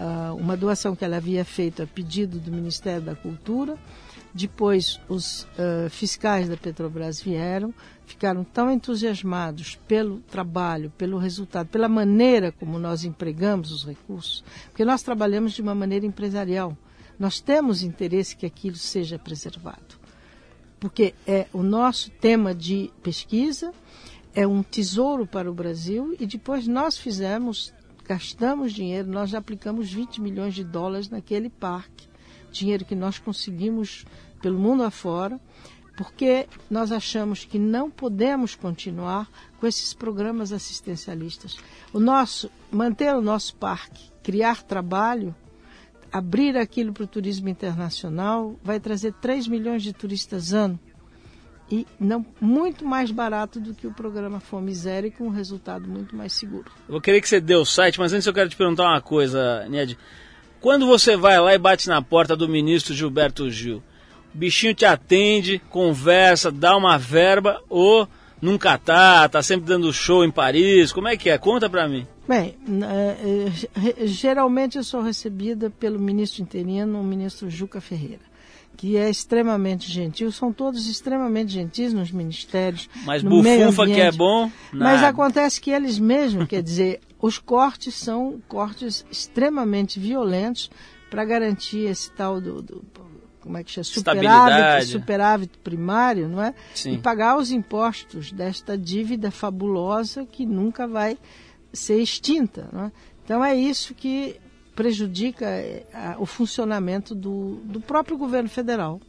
uh, 0.00 0.34
uma 0.34 0.56
doação 0.56 0.94
que 0.94 1.04
ela 1.04 1.16
havia 1.16 1.44
feito 1.44 1.82
a 1.82 1.86
pedido 1.86 2.38
do 2.38 2.50
Ministério 2.50 3.02
da 3.02 3.14
Cultura. 3.14 3.78
Depois, 4.34 4.98
os 5.08 5.42
uh, 5.42 5.90
fiscais 5.90 6.48
da 6.48 6.56
Petrobras 6.56 7.20
vieram, 7.20 7.74
ficaram 8.06 8.44
tão 8.44 8.70
entusiasmados 8.70 9.76
pelo 9.86 10.20
trabalho, 10.20 10.90
pelo 10.96 11.18
resultado, 11.18 11.68
pela 11.68 11.88
maneira 11.88 12.50
como 12.50 12.78
nós 12.78 13.04
empregamos 13.04 13.70
os 13.70 13.84
recursos, 13.84 14.42
porque 14.66 14.84
nós 14.84 15.02
trabalhamos 15.02 15.52
de 15.52 15.60
uma 15.60 15.74
maneira 15.74 16.06
empresarial. 16.06 16.76
Nós 17.18 17.40
temos 17.40 17.82
interesse 17.82 18.34
que 18.34 18.46
aquilo 18.46 18.76
seja 18.76 19.18
preservado, 19.18 20.00
porque 20.80 21.14
é 21.26 21.46
o 21.52 21.62
nosso 21.62 22.10
tema 22.10 22.54
de 22.54 22.90
pesquisa, 23.02 23.72
é 24.34 24.46
um 24.46 24.62
tesouro 24.62 25.26
para 25.26 25.50
o 25.50 25.54
Brasil 25.54 26.16
e 26.18 26.26
depois 26.26 26.66
nós 26.66 26.96
fizemos 26.96 27.72
gastamos 28.06 28.72
dinheiro, 28.72 29.08
nós 29.08 29.34
aplicamos 29.34 29.92
20 29.92 30.20
milhões 30.20 30.54
de 30.54 30.64
dólares 30.64 31.08
naquele 31.08 31.48
parque, 31.48 32.08
dinheiro 32.50 32.84
que 32.84 32.94
nós 32.94 33.18
conseguimos 33.18 34.04
pelo 34.40 34.58
mundo 34.58 34.82
afora, 34.82 35.40
porque 35.96 36.48
nós 36.70 36.90
achamos 36.90 37.44
que 37.44 37.58
não 37.58 37.90
podemos 37.90 38.54
continuar 38.54 39.30
com 39.58 39.66
esses 39.66 39.94
programas 39.94 40.52
assistencialistas. 40.52 41.58
O 41.92 42.00
nosso, 42.00 42.50
manter 42.70 43.14
o 43.14 43.20
nosso 43.20 43.54
parque, 43.56 44.10
criar 44.22 44.62
trabalho, 44.62 45.34
abrir 46.10 46.56
aquilo 46.56 46.92
para 46.92 47.04
o 47.04 47.06
turismo 47.06 47.48
internacional, 47.48 48.56
vai 48.62 48.80
trazer 48.80 49.12
3 49.14 49.46
milhões 49.48 49.82
de 49.82 49.92
turistas 49.92 50.52
ano 50.52 50.78
e 51.72 51.86
não 51.98 52.24
muito 52.38 52.84
mais 52.84 53.10
barato 53.10 53.58
do 53.58 53.72
que 53.72 53.86
o 53.86 53.92
programa 53.92 54.38
Fome 54.40 54.74
Zero 54.74 55.06
e 55.06 55.10
com 55.10 55.24
um 55.24 55.30
resultado 55.30 55.88
muito 55.88 56.14
mais 56.14 56.34
seguro. 56.34 56.66
Eu 56.86 56.92
vou 56.92 57.00
querer 57.00 57.22
que 57.22 57.28
você 57.28 57.40
dê 57.40 57.54
o 57.54 57.64
site, 57.64 57.98
mas 57.98 58.12
antes 58.12 58.26
eu 58.26 58.34
quero 58.34 58.50
te 58.50 58.56
perguntar 58.56 58.82
uma 58.82 59.00
coisa, 59.00 59.66
Ned. 59.70 59.96
Quando 60.60 60.86
você 60.86 61.16
vai 61.16 61.40
lá 61.40 61.54
e 61.54 61.58
bate 61.58 61.88
na 61.88 62.02
porta 62.02 62.36
do 62.36 62.46
ministro 62.46 62.92
Gilberto 62.92 63.50
Gil, 63.50 63.82
o 64.34 64.38
bichinho 64.38 64.74
te 64.74 64.84
atende, 64.84 65.62
conversa, 65.70 66.52
dá 66.52 66.76
uma 66.76 66.98
verba 66.98 67.62
ou 67.70 68.06
nunca 68.38 68.76
tá, 68.76 69.26
tá 69.26 69.42
sempre 69.42 69.64
dando 69.64 69.90
show 69.94 70.22
em 70.26 70.30
Paris? 70.30 70.92
Como 70.92 71.08
é 71.08 71.16
que 71.16 71.30
é? 71.30 71.38
Conta 71.38 71.70
pra 71.70 71.88
mim. 71.88 72.06
Bem, 72.28 72.54
é, 72.84 74.06
geralmente 74.06 74.76
eu 74.76 74.84
sou 74.84 75.00
recebida 75.00 75.70
pelo 75.70 75.98
ministro 75.98 76.42
interino, 76.42 77.00
o 77.00 77.04
ministro 77.04 77.48
Juca 77.48 77.80
Ferreira 77.80 78.31
que 78.76 78.96
é 78.96 79.08
extremamente 79.08 79.90
gentil, 79.90 80.32
são 80.32 80.52
todos 80.52 80.88
extremamente 80.88 81.52
gentis 81.52 81.92
nos 81.92 82.10
ministérios. 82.10 82.88
Mas 83.04 83.22
no 83.22 83.30
bufunfa 83.30 83.86
que 83.86 84.00
é 84.00 84.10
bom. 84.10 84.50
Nada. 84.72 84.92
Mas 84.92 85.02
acontece 85.02 85.60
que 85.60 85.70
eles 85.70 85.98
mesmos, 85.98 86.48
quer 86.48 86.62
dizer, 86.62 87.00
os 87.20 87.38
cortes 87.38 87.94
são 87.94 88.40
cortes 88.48 89.04
extremamente 89.10 90.00
violentos 90.00 90.70
para 91.10 91.24
garantir 91.24 91.86
esse 91.86 92.10
tal 92.10 92.40
do, 92.40 92.62
do 92.62 92.84
como 93.42 93.58
é 93.58 93.64
que 93.64 93.72
chama? 93.72 93.84
Superávit, 93.84 94.86
superávit 94.86 95.58
primário, 95.58 96.28
não 96.28 96.40
é? 96.40 96.54
Sim. 96.74 96.92
E 96.92 96.98
pagar 96.98 97.36
os 97.36 97.50
impostos 97.50 98.30
desta 98.30 98.78
dívida 98.78 99.32
fabulosa 99.32 100.24
que 100.24 100.46
nunca 100.46 100.86
vai 100.86 101.18
ser 101.72 102.00
extinta. 102.00 102.68
Não 102.72 102.84
é? 102.84 102.92
Então 103.24 103.44
é 103.44 103.54
isso 103.54 103.94
que 103.94 104.36
prejudica 104.74 105.46
eh, 105.46 105.84
o 106.18 106.26
funcionamento 106.26 107.14
do, 107.14 107.60
do 107.64 107.80
próprio 107.80 108.16
governo 108.16 108.48
federal. 108.48 109.00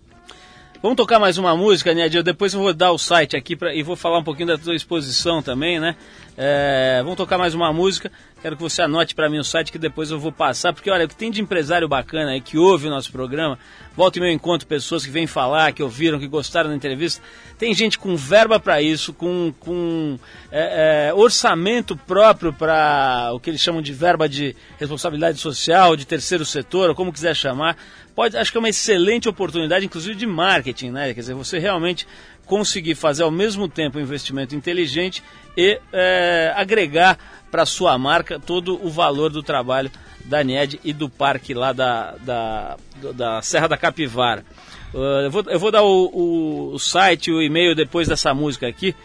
Vamos 0.83 0.97
tocar 0.97 1.17
mais 1.17 1.37
uma 1.37 1.55
música, 1.55 1.93
Nédia? 1.93 2.21
Depois 2.21 2.53
eu 2.53 2.59
vou 2.59 2.73
dar 2.73 2.91
o 2.91 2.97
site 2.97 3.37
aqui 3.37 3.55
pra, 3.55 3.73
e 3.73 3.81
vou 3.81 3.95
falar 3.95 4.17
um 4.19 4.23
pouquinho 4.23 4.49
da 4.49 4.57
tua 4.57 4.75
exposição 4.75 5.41
também, 5.41 5.79
né? 5.79 5.95
É, 6.37 6.99
vamos 7.01 7.15
tocar 7.15 7.37
mais 7.37 7.53
uma 7.53 7.71
música. 7.71 8.11
Quero 8.41 8.57
que 8.57 8.61
você 8.61 8.81
anote 8.81 9.15
para 9.15 9.29
mim 9.29 9.37
o 9.39 9.45
site 9.45 9.71
que 9.71 9.77
depois 9.77 10.11
eu 10.11 10.19
vou 10.19 10.33
passar, 10.33 10.73
porque 10.73 10.91
olha, 10.91 11.05
o 11.05 11.07
que 11.07 11.15
tem 11.15 11.31
de 11.31 11.41
empresário 11.41 11.87
bacana 11.87 12.31
aí 12.31 12.41
que 12.41 12.57
ouve 12.57 12.87
o 12.87 12.89
nosso 12.89 13.13
programa, 13.13 13.57
volta 13.95 14.17
e 14.17 14.21
meu 14.21 14.31
encontro 14.31 14.67
pessoas 14.67 15.05
que 15.05 15.11
vêm 15.11 15.27
falar, 15.27 15.71
que 15.71 15.83
ouviram, 15.83 16.19
que 16.19 16.27
gostaram 16.27 16.69
da 16.69 16.75
entrevista. 16.75 17.21
Tem 17.57 17.73
gente 17.73 17.97
com 17.97 18.15
verba 18.15 18.59
para 18.59 18.81
isso, 18.81 19.13
com, 19.13 19.53
com 19.59 20.17
é, 20.51 21.09
é, 21.09 21.13
orçamento 21.13 21.95
próprio 21.95 22.51
para 22.51 23.31
o 23.33 23.39
que 23.39 23.49
eles 23.49 23.61
chamam 23.61 23.81
de 23.81 23.93
verba 23.93 24.27
de 24.27 24.55
responsabilidade 24.79 25.37
social, 25.37 25.95
de 25.95 26.05
terceiro 26.05 26.45
setor, 26.45 26.89
ou 26.89 26.95
como 26.95 27.13
quiser 27.13 27.35
chamar. 27.35 27.77
Pode, 28.15 28.37
acho 28.37 28.51
que 28.51 28.57
é 28.57 28.59
uma 28.59 28.69
excelente 28.69 29.27
oportunidade, 29.27 29.85
inclusive 29.85 30.15
de 30.15 30.27
marketing, 30.27 30.91
né? 30.91 31.13
Quer 31.13 31.21
dizer, 31.21 31.33
você 31.33 31.57
realmente 31.57 32.07
conseguir 32.45 32.95
fazer 32.95 33.23
ao 33.23 33.31
mesmo 33.31 33.67
tempo 33.67 33.97
um 33.97 34.01
investimento 34.01 34.55
inteligente 34.55 35.23
e 35.57 35.79
é, 35.91 36.53
agregar 36.55 37.17
para 37.49 37.65
sua 37.65 37.97
marca 37.97 38.39
todo 38.39 38.83
o 38.85 38.89
valor 38.89 39.31
do 39.31 39.41
trabalho 39.41 39.91
da 40.25 40.43
NED 40.43 40.79
e 40.83 40.93
do 40.93 41.09
parque 41.09 41.53
lá 41.53 41.73
da, 41.73 42.15
da, 42.21 42.77
da 43.13 43.41
Serra 43.41 43.67
da 43.67 43.77
Capivara. 43.77 44.45
Uh, 44.93 45.25
eu, 45.25 45.31
vou, 45.31 45.43
eu 45.47 45.59
vou 45.59 45.71
dar 45.71 45.83
o, 45.83 46.73
o, 46.73 46.79
site, 46.79 47.31
o 47.31 47.41
e-mail 47.41 47.75
depois 47.75 48.07
dessa 48.07 48.33
música 48.33 48.67
aqui, 48.67 48.95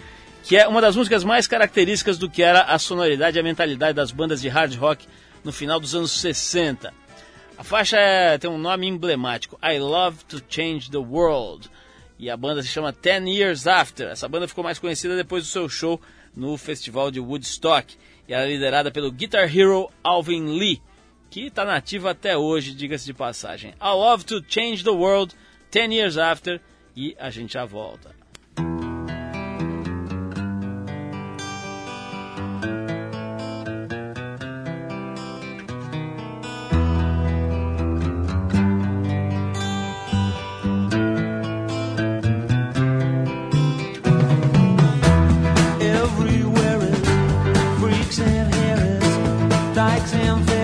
que 0.44 0.56
é 0.56 0.68
uma 0.68 0.80
das 0.80 0.96
músicas 0.96 1.24
mais 1.24 1.46
características 1.46 2.18
do 2.18 2.28
que 2.28 2.42
era 2.42 2.62
a 2.62 2.78
sonoridade 2.78 3.38
e 3.38 3.40
a 3.40 3.42
mentalidade 3.42 3.94
das 3.94 4.10
bandas 4.10 4.40
de 4.40 4.48
hard 4.48 4.74
rock 4.76 5.06
no 5.42 5.52
final 5.52 5.80
dos 5.80 5.94
anos 5.94 6.12
60. 6.12 6.92
A 7.56 7.64
faixa 7.64 7.96
é, 7.96 8.38
tem 8.38 8.48
um 8.48 8.58
nome 8.58 8.86
emblemático, 8.86 9.58
I 9.62 9.78
Love 9.78 10.24
to 10.28 10.42
Change 10.48 10.90
the 10.90 10.98
World, 10.98 11.68
e 12.18 12.30
a 12.30 12.36
banda 12.36 12.62
se 12.62 12.68
chama 12.68 12.92
Ten 12.92 13.28
Years 13.28 13.66
After. 13.66 14.08
Essa 14.08 14.28
banda 14.28 14.46
ficou 14.46 14.62
mais 14.62 14.78
conhecida 14.78 15.16
depois 15.16 15.44
do 15.44 15.48
seu 15.48 15.68
show 15.68 16.00
no 16.36 16.56
festival 16.56 17.10
de 17.10 17.18
Woodstock 17.18 17.96
e 18.28 18.34
ela 18.34 18.44
é 18.44 18.48
liderada 18.48 18.90
pelo 18.90 19.10
Guitar 19.10 19.44
Hero 19.44 19.90
Alvin 20.04 20.58
Lee, 20.58 20.82
que 21.30 21.46
está 21.46 21.64
nativa 21.64 22.10
até 22.10 22.36
hoje, 22.36 22.74
diga-se 22.74 23.04
de 23.04 23.14
passagem. 23.14 23.74
I 23.80 23.90
Love 23.92 24.24
to 24.24 24.42
Change 24.48 24.82
the 24.82 24.90
World, 24.90 25.34
10 25.70 25.92
Years 25.92 26.16
After, 26.16 26.60
e 26.96 27.14
a 27.18 27.30
gente 27.30 27.54
já 27.54 27.64
volta. 27.64 28.16
Everywhere 45.80 46.80
freaks 47.78 48.18
and 48.20 48.48
dykes 49.74 50.12
and 50.14 50.57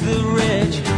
the 0.00 0.24
ridge. 0.24 0.89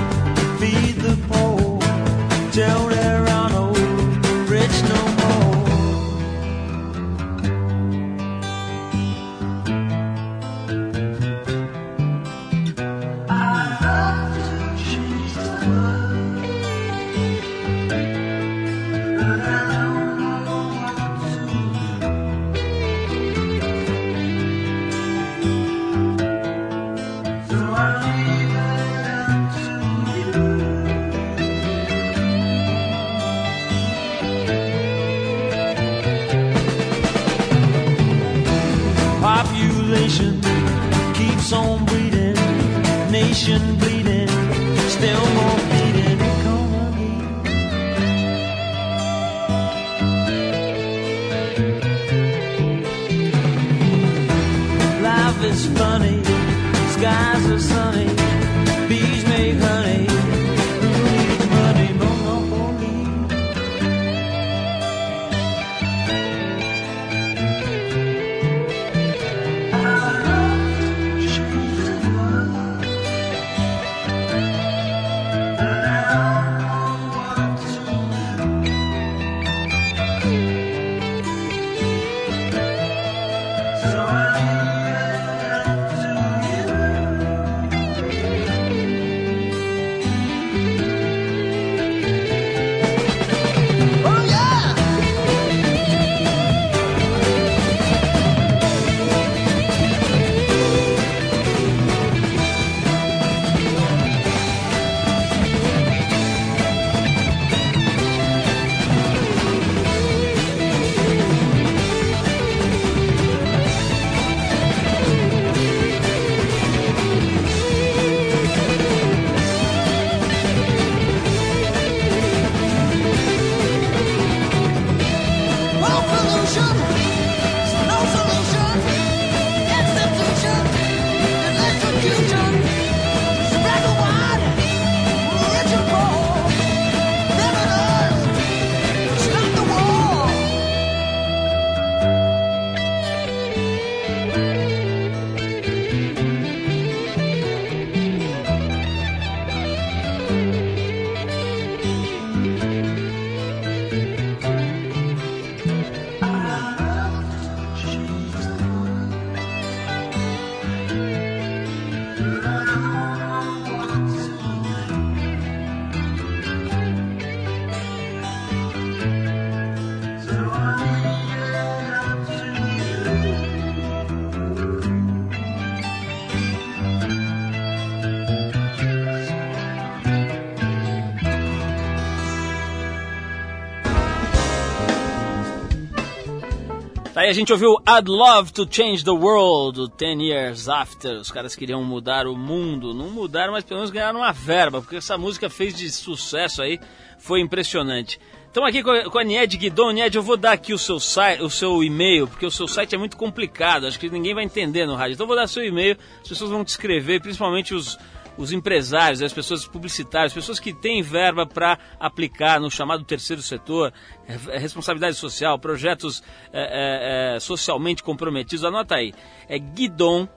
A 187.33 187.35
gente 187.35 187.51
ouviu 187.51 187.79
I'd 187.89 188.11
Love 188.11 188.53
to 188.53 188.69
Change 188.71 189.03
the 189.03 189.11
World, 189.11 189.91
10 189.97 190.21
Years 190.21 190.69
After. 190.69 191.15
Os 191.15 191.31
caras 191.31 191.57
queriam 191.57 191.83
mudar 191.83 192.27
o 192.27 192.37
mundo. 192.37 192.93
Não 192.93 193.09
mudaram, 193.09 193.55
mas 193.55 193.65
pelo 193.65 193.81
menos 193.81 193.91
ganharam 193.91 194.21
uma 194.21 194.33
verba, 194.33 194.83
porque 194.83 194.97
essa 194.97 195.17
música 195.17 195.49
fez 195.49 195.75
de 195.75 195.91
sucesso 195.91 196.61
aí, 196.61 196.79
foi 197.19 197.41
impressionante. 197.41 198.21
Estamos 198.49 198.69
aqui 198.69 198.83
com 198.83 199.19
a 199.19 199.25
Nied 199.25 199.57
Guidon. 199.57 199.93
Nied, 199.93 200.15
eu 200.15 200.23
vou 200.23 200.37
dar 200.37 200.53
aqui 200.53 200.75
o 200.75 200.79
seu, 200.79 201.01
site, 201.01 201.41
o 201.41 201.49
seu 201.49 201.83
e-mail, 201.83 202.29
porque 202.29 202.45
o 202.45 202.51
seu 202.51 202.69
site 202.69 202.95
é 202.95 202.99
muito 202.99 203.17
complicado, 203.17 203.87
acho 203.87 203.99
que 203.99 204.11
ninguém 204.11 204.35
vai 204.35 204.45
entender 204.45 204.85
no 204.85 204.95
rádio. 204.95 205.15
Então 205.15 205.25
eu 205.25 205.29
vou 205.29 205.37
dar 205.37 205.47
seu 205.47 205.65
e-mail, 205.65 205.97
as 206.21 206.29
pessoas 206.29 206.51
vão 206.51 206.63
te 206.63 206.69
escrever, 206.69 207.23
principalmente 207.23 207.75
os, 207.75 207.99
os 208.37 208.53
empresários, 208.53 209.23
as 209.23 209.33
pessoas 209.33 209.67
publicitárias, 209.67 210.33
as 210.33 210.35
pessoas 210.35 210.61
que 210.61 210.73
têm 210.73 211.03
verba 211.03 211.47
para 211.47 211.79
aplicar 211.99 212.61
no 212.61 212.71
chamado 212.71 213.05
terceiro 213.05 213.43
setor, 213.43 213.93
é, 214.27 214.59
responsabilidade 214.59 215.17
social, 215.17 215.59
projetos 215.59 216.23
é, 216.53 216.63
é, 216.63 217.37
é, 217.37 217.41
socialmente 217.41 218.03
comprometidos. 218.03 218.65
Anota 218.65 218.97
aí, 218.97 219.13
é 219.49 219.59
guidon 219.59 220.29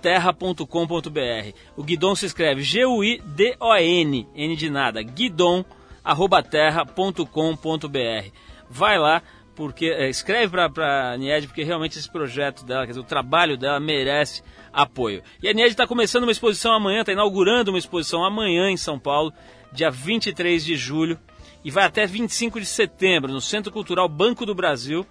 terra.com.br. 0.00 0.64
O 1.76 1.82
Guidon 1.82 2.14
se 2.14 2.26
escreve 2.26 2.62
G-U-I-D-O-N, 2.62 4.28
N 4.34 4.56
de 4.56 4.70
nada, 4.70 5.02
guidon 5.02 5.64
terra.com.br. 6.50 7.26
Vai 8.68 8.98
lá, 8.98 9.22
porque 9.60 9.88
é, 9.88 10.08
escreve 10.08 10.56
para 10.70 11.12
a 11.12 11.18
Nied, 11.18 11.46
porque 11.46 11.62
realmente 11.62 11.98
esse 11.98 12.10
projeto 12.10 12.64
dela, 12.64 12.86
quer 12.86 12.92
dizer, 12.92 13.00
o 13.00 13.04
trabalho 13.04 13.58
dela 13.58 13.78
merece 13.78 14.42
apoio. 14.72 15.22
E 15.42 15.50
a 15.50 15.52
Nied 15.52 15.68
está 15.68 15.86
começando 15.86 16.22
uma 16.22 16.32
exposição 16.32 16.72
amanhã, 16.72 17.00
está 17.00 17.12
inaugurando 17.12 17.70
uma 17.70 17.78
exposição 17.78 18.24
amanhã 18.24 18.70
em 18.70 18.78
São 18.78 18.98
Paulo, 18.98 19.30
dia 19.70 19.90
23 19.90 20.64
de 20.64 20.76
julho, 20.76 21.18
e 21.62 21.70
vai 21.70 21.84
até 21.84 22.06
25 22.06 22.58
de 22.58 22.64
setembro, 22.64 23.30
no 23.30 23.40
Centro 23.42 23.70
Cultural 23.70 24.08
Banco 24.08 24.46
do 24.46 24.54
Brasil, 24.54 25.06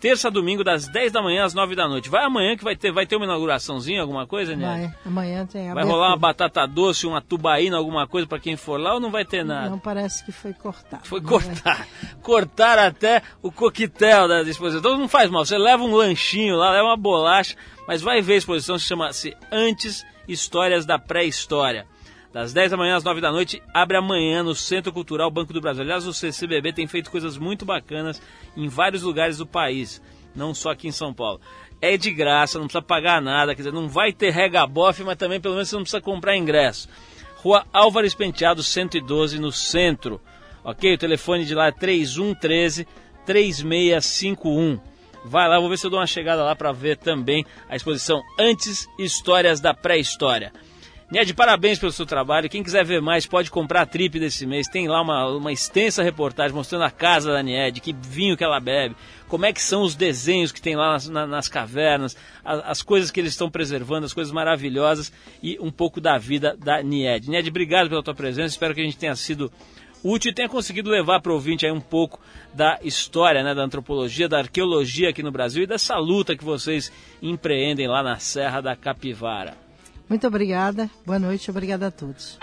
terça 0.00 0.28
a 0.28 0.30
domingo, 0.30 0.62
das 0.64 0.88
10 0.88 1.12
da 1.12 1.22
manhã 1.22 1.44
às 1.44 1.54
9 1.54 1.74
da 1.74 1.88
noite. 1.88 2.08
Vai 2.08 2.24
amanhã 2.24 2.56
que 2.56 2.64
vai 2.64 2.76
ter, 2.76 2.92
vai 2.92 3.06
ter 3.06 3.16
uma 3.16 3.24
inauguraçãozinha, 3.24 4.00
alguma 4.00 4.26
coisa, 4.26 4.56
né? 4.56 4.66
Vai, 4.66 4.94
amanhã 5.04 5.46
tem. 5.46 5.72
Vai 5.72 5.84
rolar 5.84 6.08
uma 6.08 6.16
batata 6.16 6.66
doce, 6.66 7.06
uma 7.06 7.20
tubaína, 7.20 7.76
alguma 7.76 8.06
coisa 8.06 8.26
para 8.26 8.38
quem 8.38 8.56
for 8.56 8.80
lá 8.80 8.94
ou 8.94 9.00
não 9.00 9.10
vai 9.10 9.24
ter 9.24 9.44
nada? 9.44 9.70
Não, 9.70 9.78
parece 9.78 10.24
que 10.24 10.32
foi 10.32 10.52
cortado. 10.52 11.06
Foi 11.06 11.20
cortar. 11.20 11.86
É. 12.02 12.08
Cortar 12.22 12.78
até 12.78 13.22
o 13.42 13.50
coquetel 13.50 14.28
da 14.28 14.42
exposição. 14.42 14.80
Então 14.80 14.98
não 14.98 15.08
faz 15.08 15.30
mal, 15.30 15.44
você 15.44 15.56
leva 15.56 15.82
um 15.82 15.94
lanchinho 15.94 16.56
lá, 16.56 16.70
leva 16.70 16.88
uma 16.88 16.96
bolacha, 16.96 17.56
mas 17.86 18.02
vai 18.02 18.20
ver 18.20 18.34
a 18.34 18.36
exposição, 18.36 18.78
se 18.78 18.86
chama-se 18.86 19.36
Antes 19.50 20.04
Histórias 20.26 20.84
da 20.84 20.98
Pré-História 20.98 21.86
das 22.32 22.52
10 22.52 22.72
da 22.72 22.76
manhã 22.76 22.96
às 22.96 23.04
9 23.04 23.20
da 23.20 23.32
noite, 23.32 23.62
abre 23.72 23.96
amanhã 23.96 24.42
no 24.42 24.54
Centro 24.54 24.92
Cultural 24.92 25.30
Banco 25.30 25.52
do 25.52 25.60
Brasil. 25.60 25.82
Aliás, 25.82 26.06
o 26.06 26.12
CCBB 26.12 26.72
tem 26.72 26.86
feito 26.86 27.10
coisas 27.10 27.38
muito 27.38 27.64
bacanas 27.64 28.20
em 28.56 28.68
vários 28.68 29.02
lugares 29.02 29.38
do 29.38 29.46
país, 29.46 30.02
não 30.34 30.54
só 30.54 30.70
aqui 30.70 30.88
em 30.88 30.92
São 30.92 31.14
Paulo. 31.14 31.40
É 31.80 31.96
de 31.96 32.10
graça, 32.10 32.58
não 32.58 32.66
precisa 32.66 32.82
pagar 32.82 33.22
nada, 33.22 33.54
quer 33.54 33.62
dizer, 33.62 33.72
não 33.72 33.88
vai 33.88 34.12
ter 34.12 34.30
regabofe, 34.30 35.02
mas 35.02 35.16
também 35.16 35.40
pelo 35.40 35.54
menos 35.54 35.68
você 35.68 35.76
não 35.76 35.82
precisa 35.82 36.00
comprar 36.00 36.36
ingresso. 36.36 36.88
Rua 37.36 37.64
Álvares 37.72 38.14
Penteado, 38.14 38.62
112, 38.62 39.38
no 39.38 39.52
centro. 39.52 40.20
Ok? 40.64 40.92
O 40.92 40.98
telefone 40.98 41.44
de 41.44 41.54
lá 41.54 41.68
é 41.68 41.72
3113 41.72 42.86
3651. 43.24 44.80
Vai 45.24 45.48
lá, 45.48 45.60
vou 45.60 45.68
ver 45.68 45.78
se 45.78 45.86
eu 45.86 45.90
dou 45.90 46.00
uma 46.00 46.06
chegada 46.06 46.42
lá 46.42 46.56
para 46.56 46.72
ver 46.72 46.96
também 46.96 47.44
a 47.68 47.76
exposição 47.76 48.22
Antes 48.38 48.88
Histórias 48.98 49.60
da 49.60 49.74
Pré-História. 49.74 50.52
Ned, 51.10 51.32
parabéns 51.32 51.78
pelo 51.78 51.90
seu 51.90 52.04
trabalho. 52.04 52.50
Quem 52.50 52.62
quiser 52.62 52.84
ver 52.84 53.00
mais 53.00 53.24
pode 53.24 53.50
comprar 53.50 53.80
a 53.80 53.86
trip 53.86 54.20
desse 54.20 54.44
mês. 54.44 54.68
Tem 54.68 54.86
lá 54.86 55.00
uma, 55.00 55.26
uma 55.28 55.50
extensa 55.50 56.02
reportagem 56.02 56.54
mostrando 56.54 56.84
a 56.84 56.90
casa 56.90 57.32
da 57.32 57.42
Ned, 57.42 57.80
que 57.80 57.94
vinho 57.94 58.36
que 58.36 58.44
ela 58.44 58.60
bebe, 58.60 58.94
como 59.26 59.46
é 59.46 59.52
que 59.52 59.62
são 59.62 59.80
os 59.80 59.94
desenhos 59.94 60.52
que 60.52 60.60
tem 60.60 60.76
lá 60.76 60.92
nas, 60.92 61.08
nas 61.08 61.48
cavernas, 61.48 62.14
as, 62.44 62.62
as, 62.62 62.82
coisas 62.82 63.10
que 63.10 63.18
eles 63.18 63.32
estão 63.32 63.50
preservando, 63.50 64.04
as 64.04 64.12
coisas 64.12 64.30
maravilhosas 64.30 65.10
e 65.42 65.58
um 65.62 65.70
pouco 65.70 65.98
da 65.98 66.18
vida 66.18 66.54
da 66.62 66.82
Nied. 66.82 67.30
Ned, 67.30 67.48
obrigado 67.48 67.88
pela 67.88 68.02
tua 68.02 68.14
presença. 68.14 68.48
Espero 68.48 68.74
que 68.74 68.82
a 68.82 68.84
gente 68.84 68.98
tenha 68.98 69.16
sido 69.16 69.50
útil 70.04 70.30
e 70.30 70.34
tenha 70.34 70.48
conseguido 70.48 70.90
levar 70.90 71.22
para 71.22 71.32
o 71.32 71.36
ouvinte 71.36 71.64
aí 71.64 71.72
um 71.72 71.80
pouco 71.80 72.20
da 72.52 72.78
história, 72.82 73.42
né, 73.42 73.54
da 73.54 73.62
antropologia, 73.62 74.28
da 74.28 74.40
arqueologia 74.40 75.08
aqui 75.08 75.22
no 75.22 75.32
Brasil 75.32 75.62
e 75.62 75.66
dessa 75.66 75.96
luta 75.96 76.36
que 76.36 76.44
vocês 76.44 76.92
empreendem 77.22 77.88
lá 77.88 78.02
na 78.02 78.18
Serra 78.18 78.60
da 78.60 78.76
Capivara. 78.76 79.67
Muito 80.08 80.26
obrigada, 80.26 80.90
boa 81.04 81.18
noite, 81.18 81.50
obrigada 81.50 81.88
a 81.88 81.90
todos. 81.90 82.38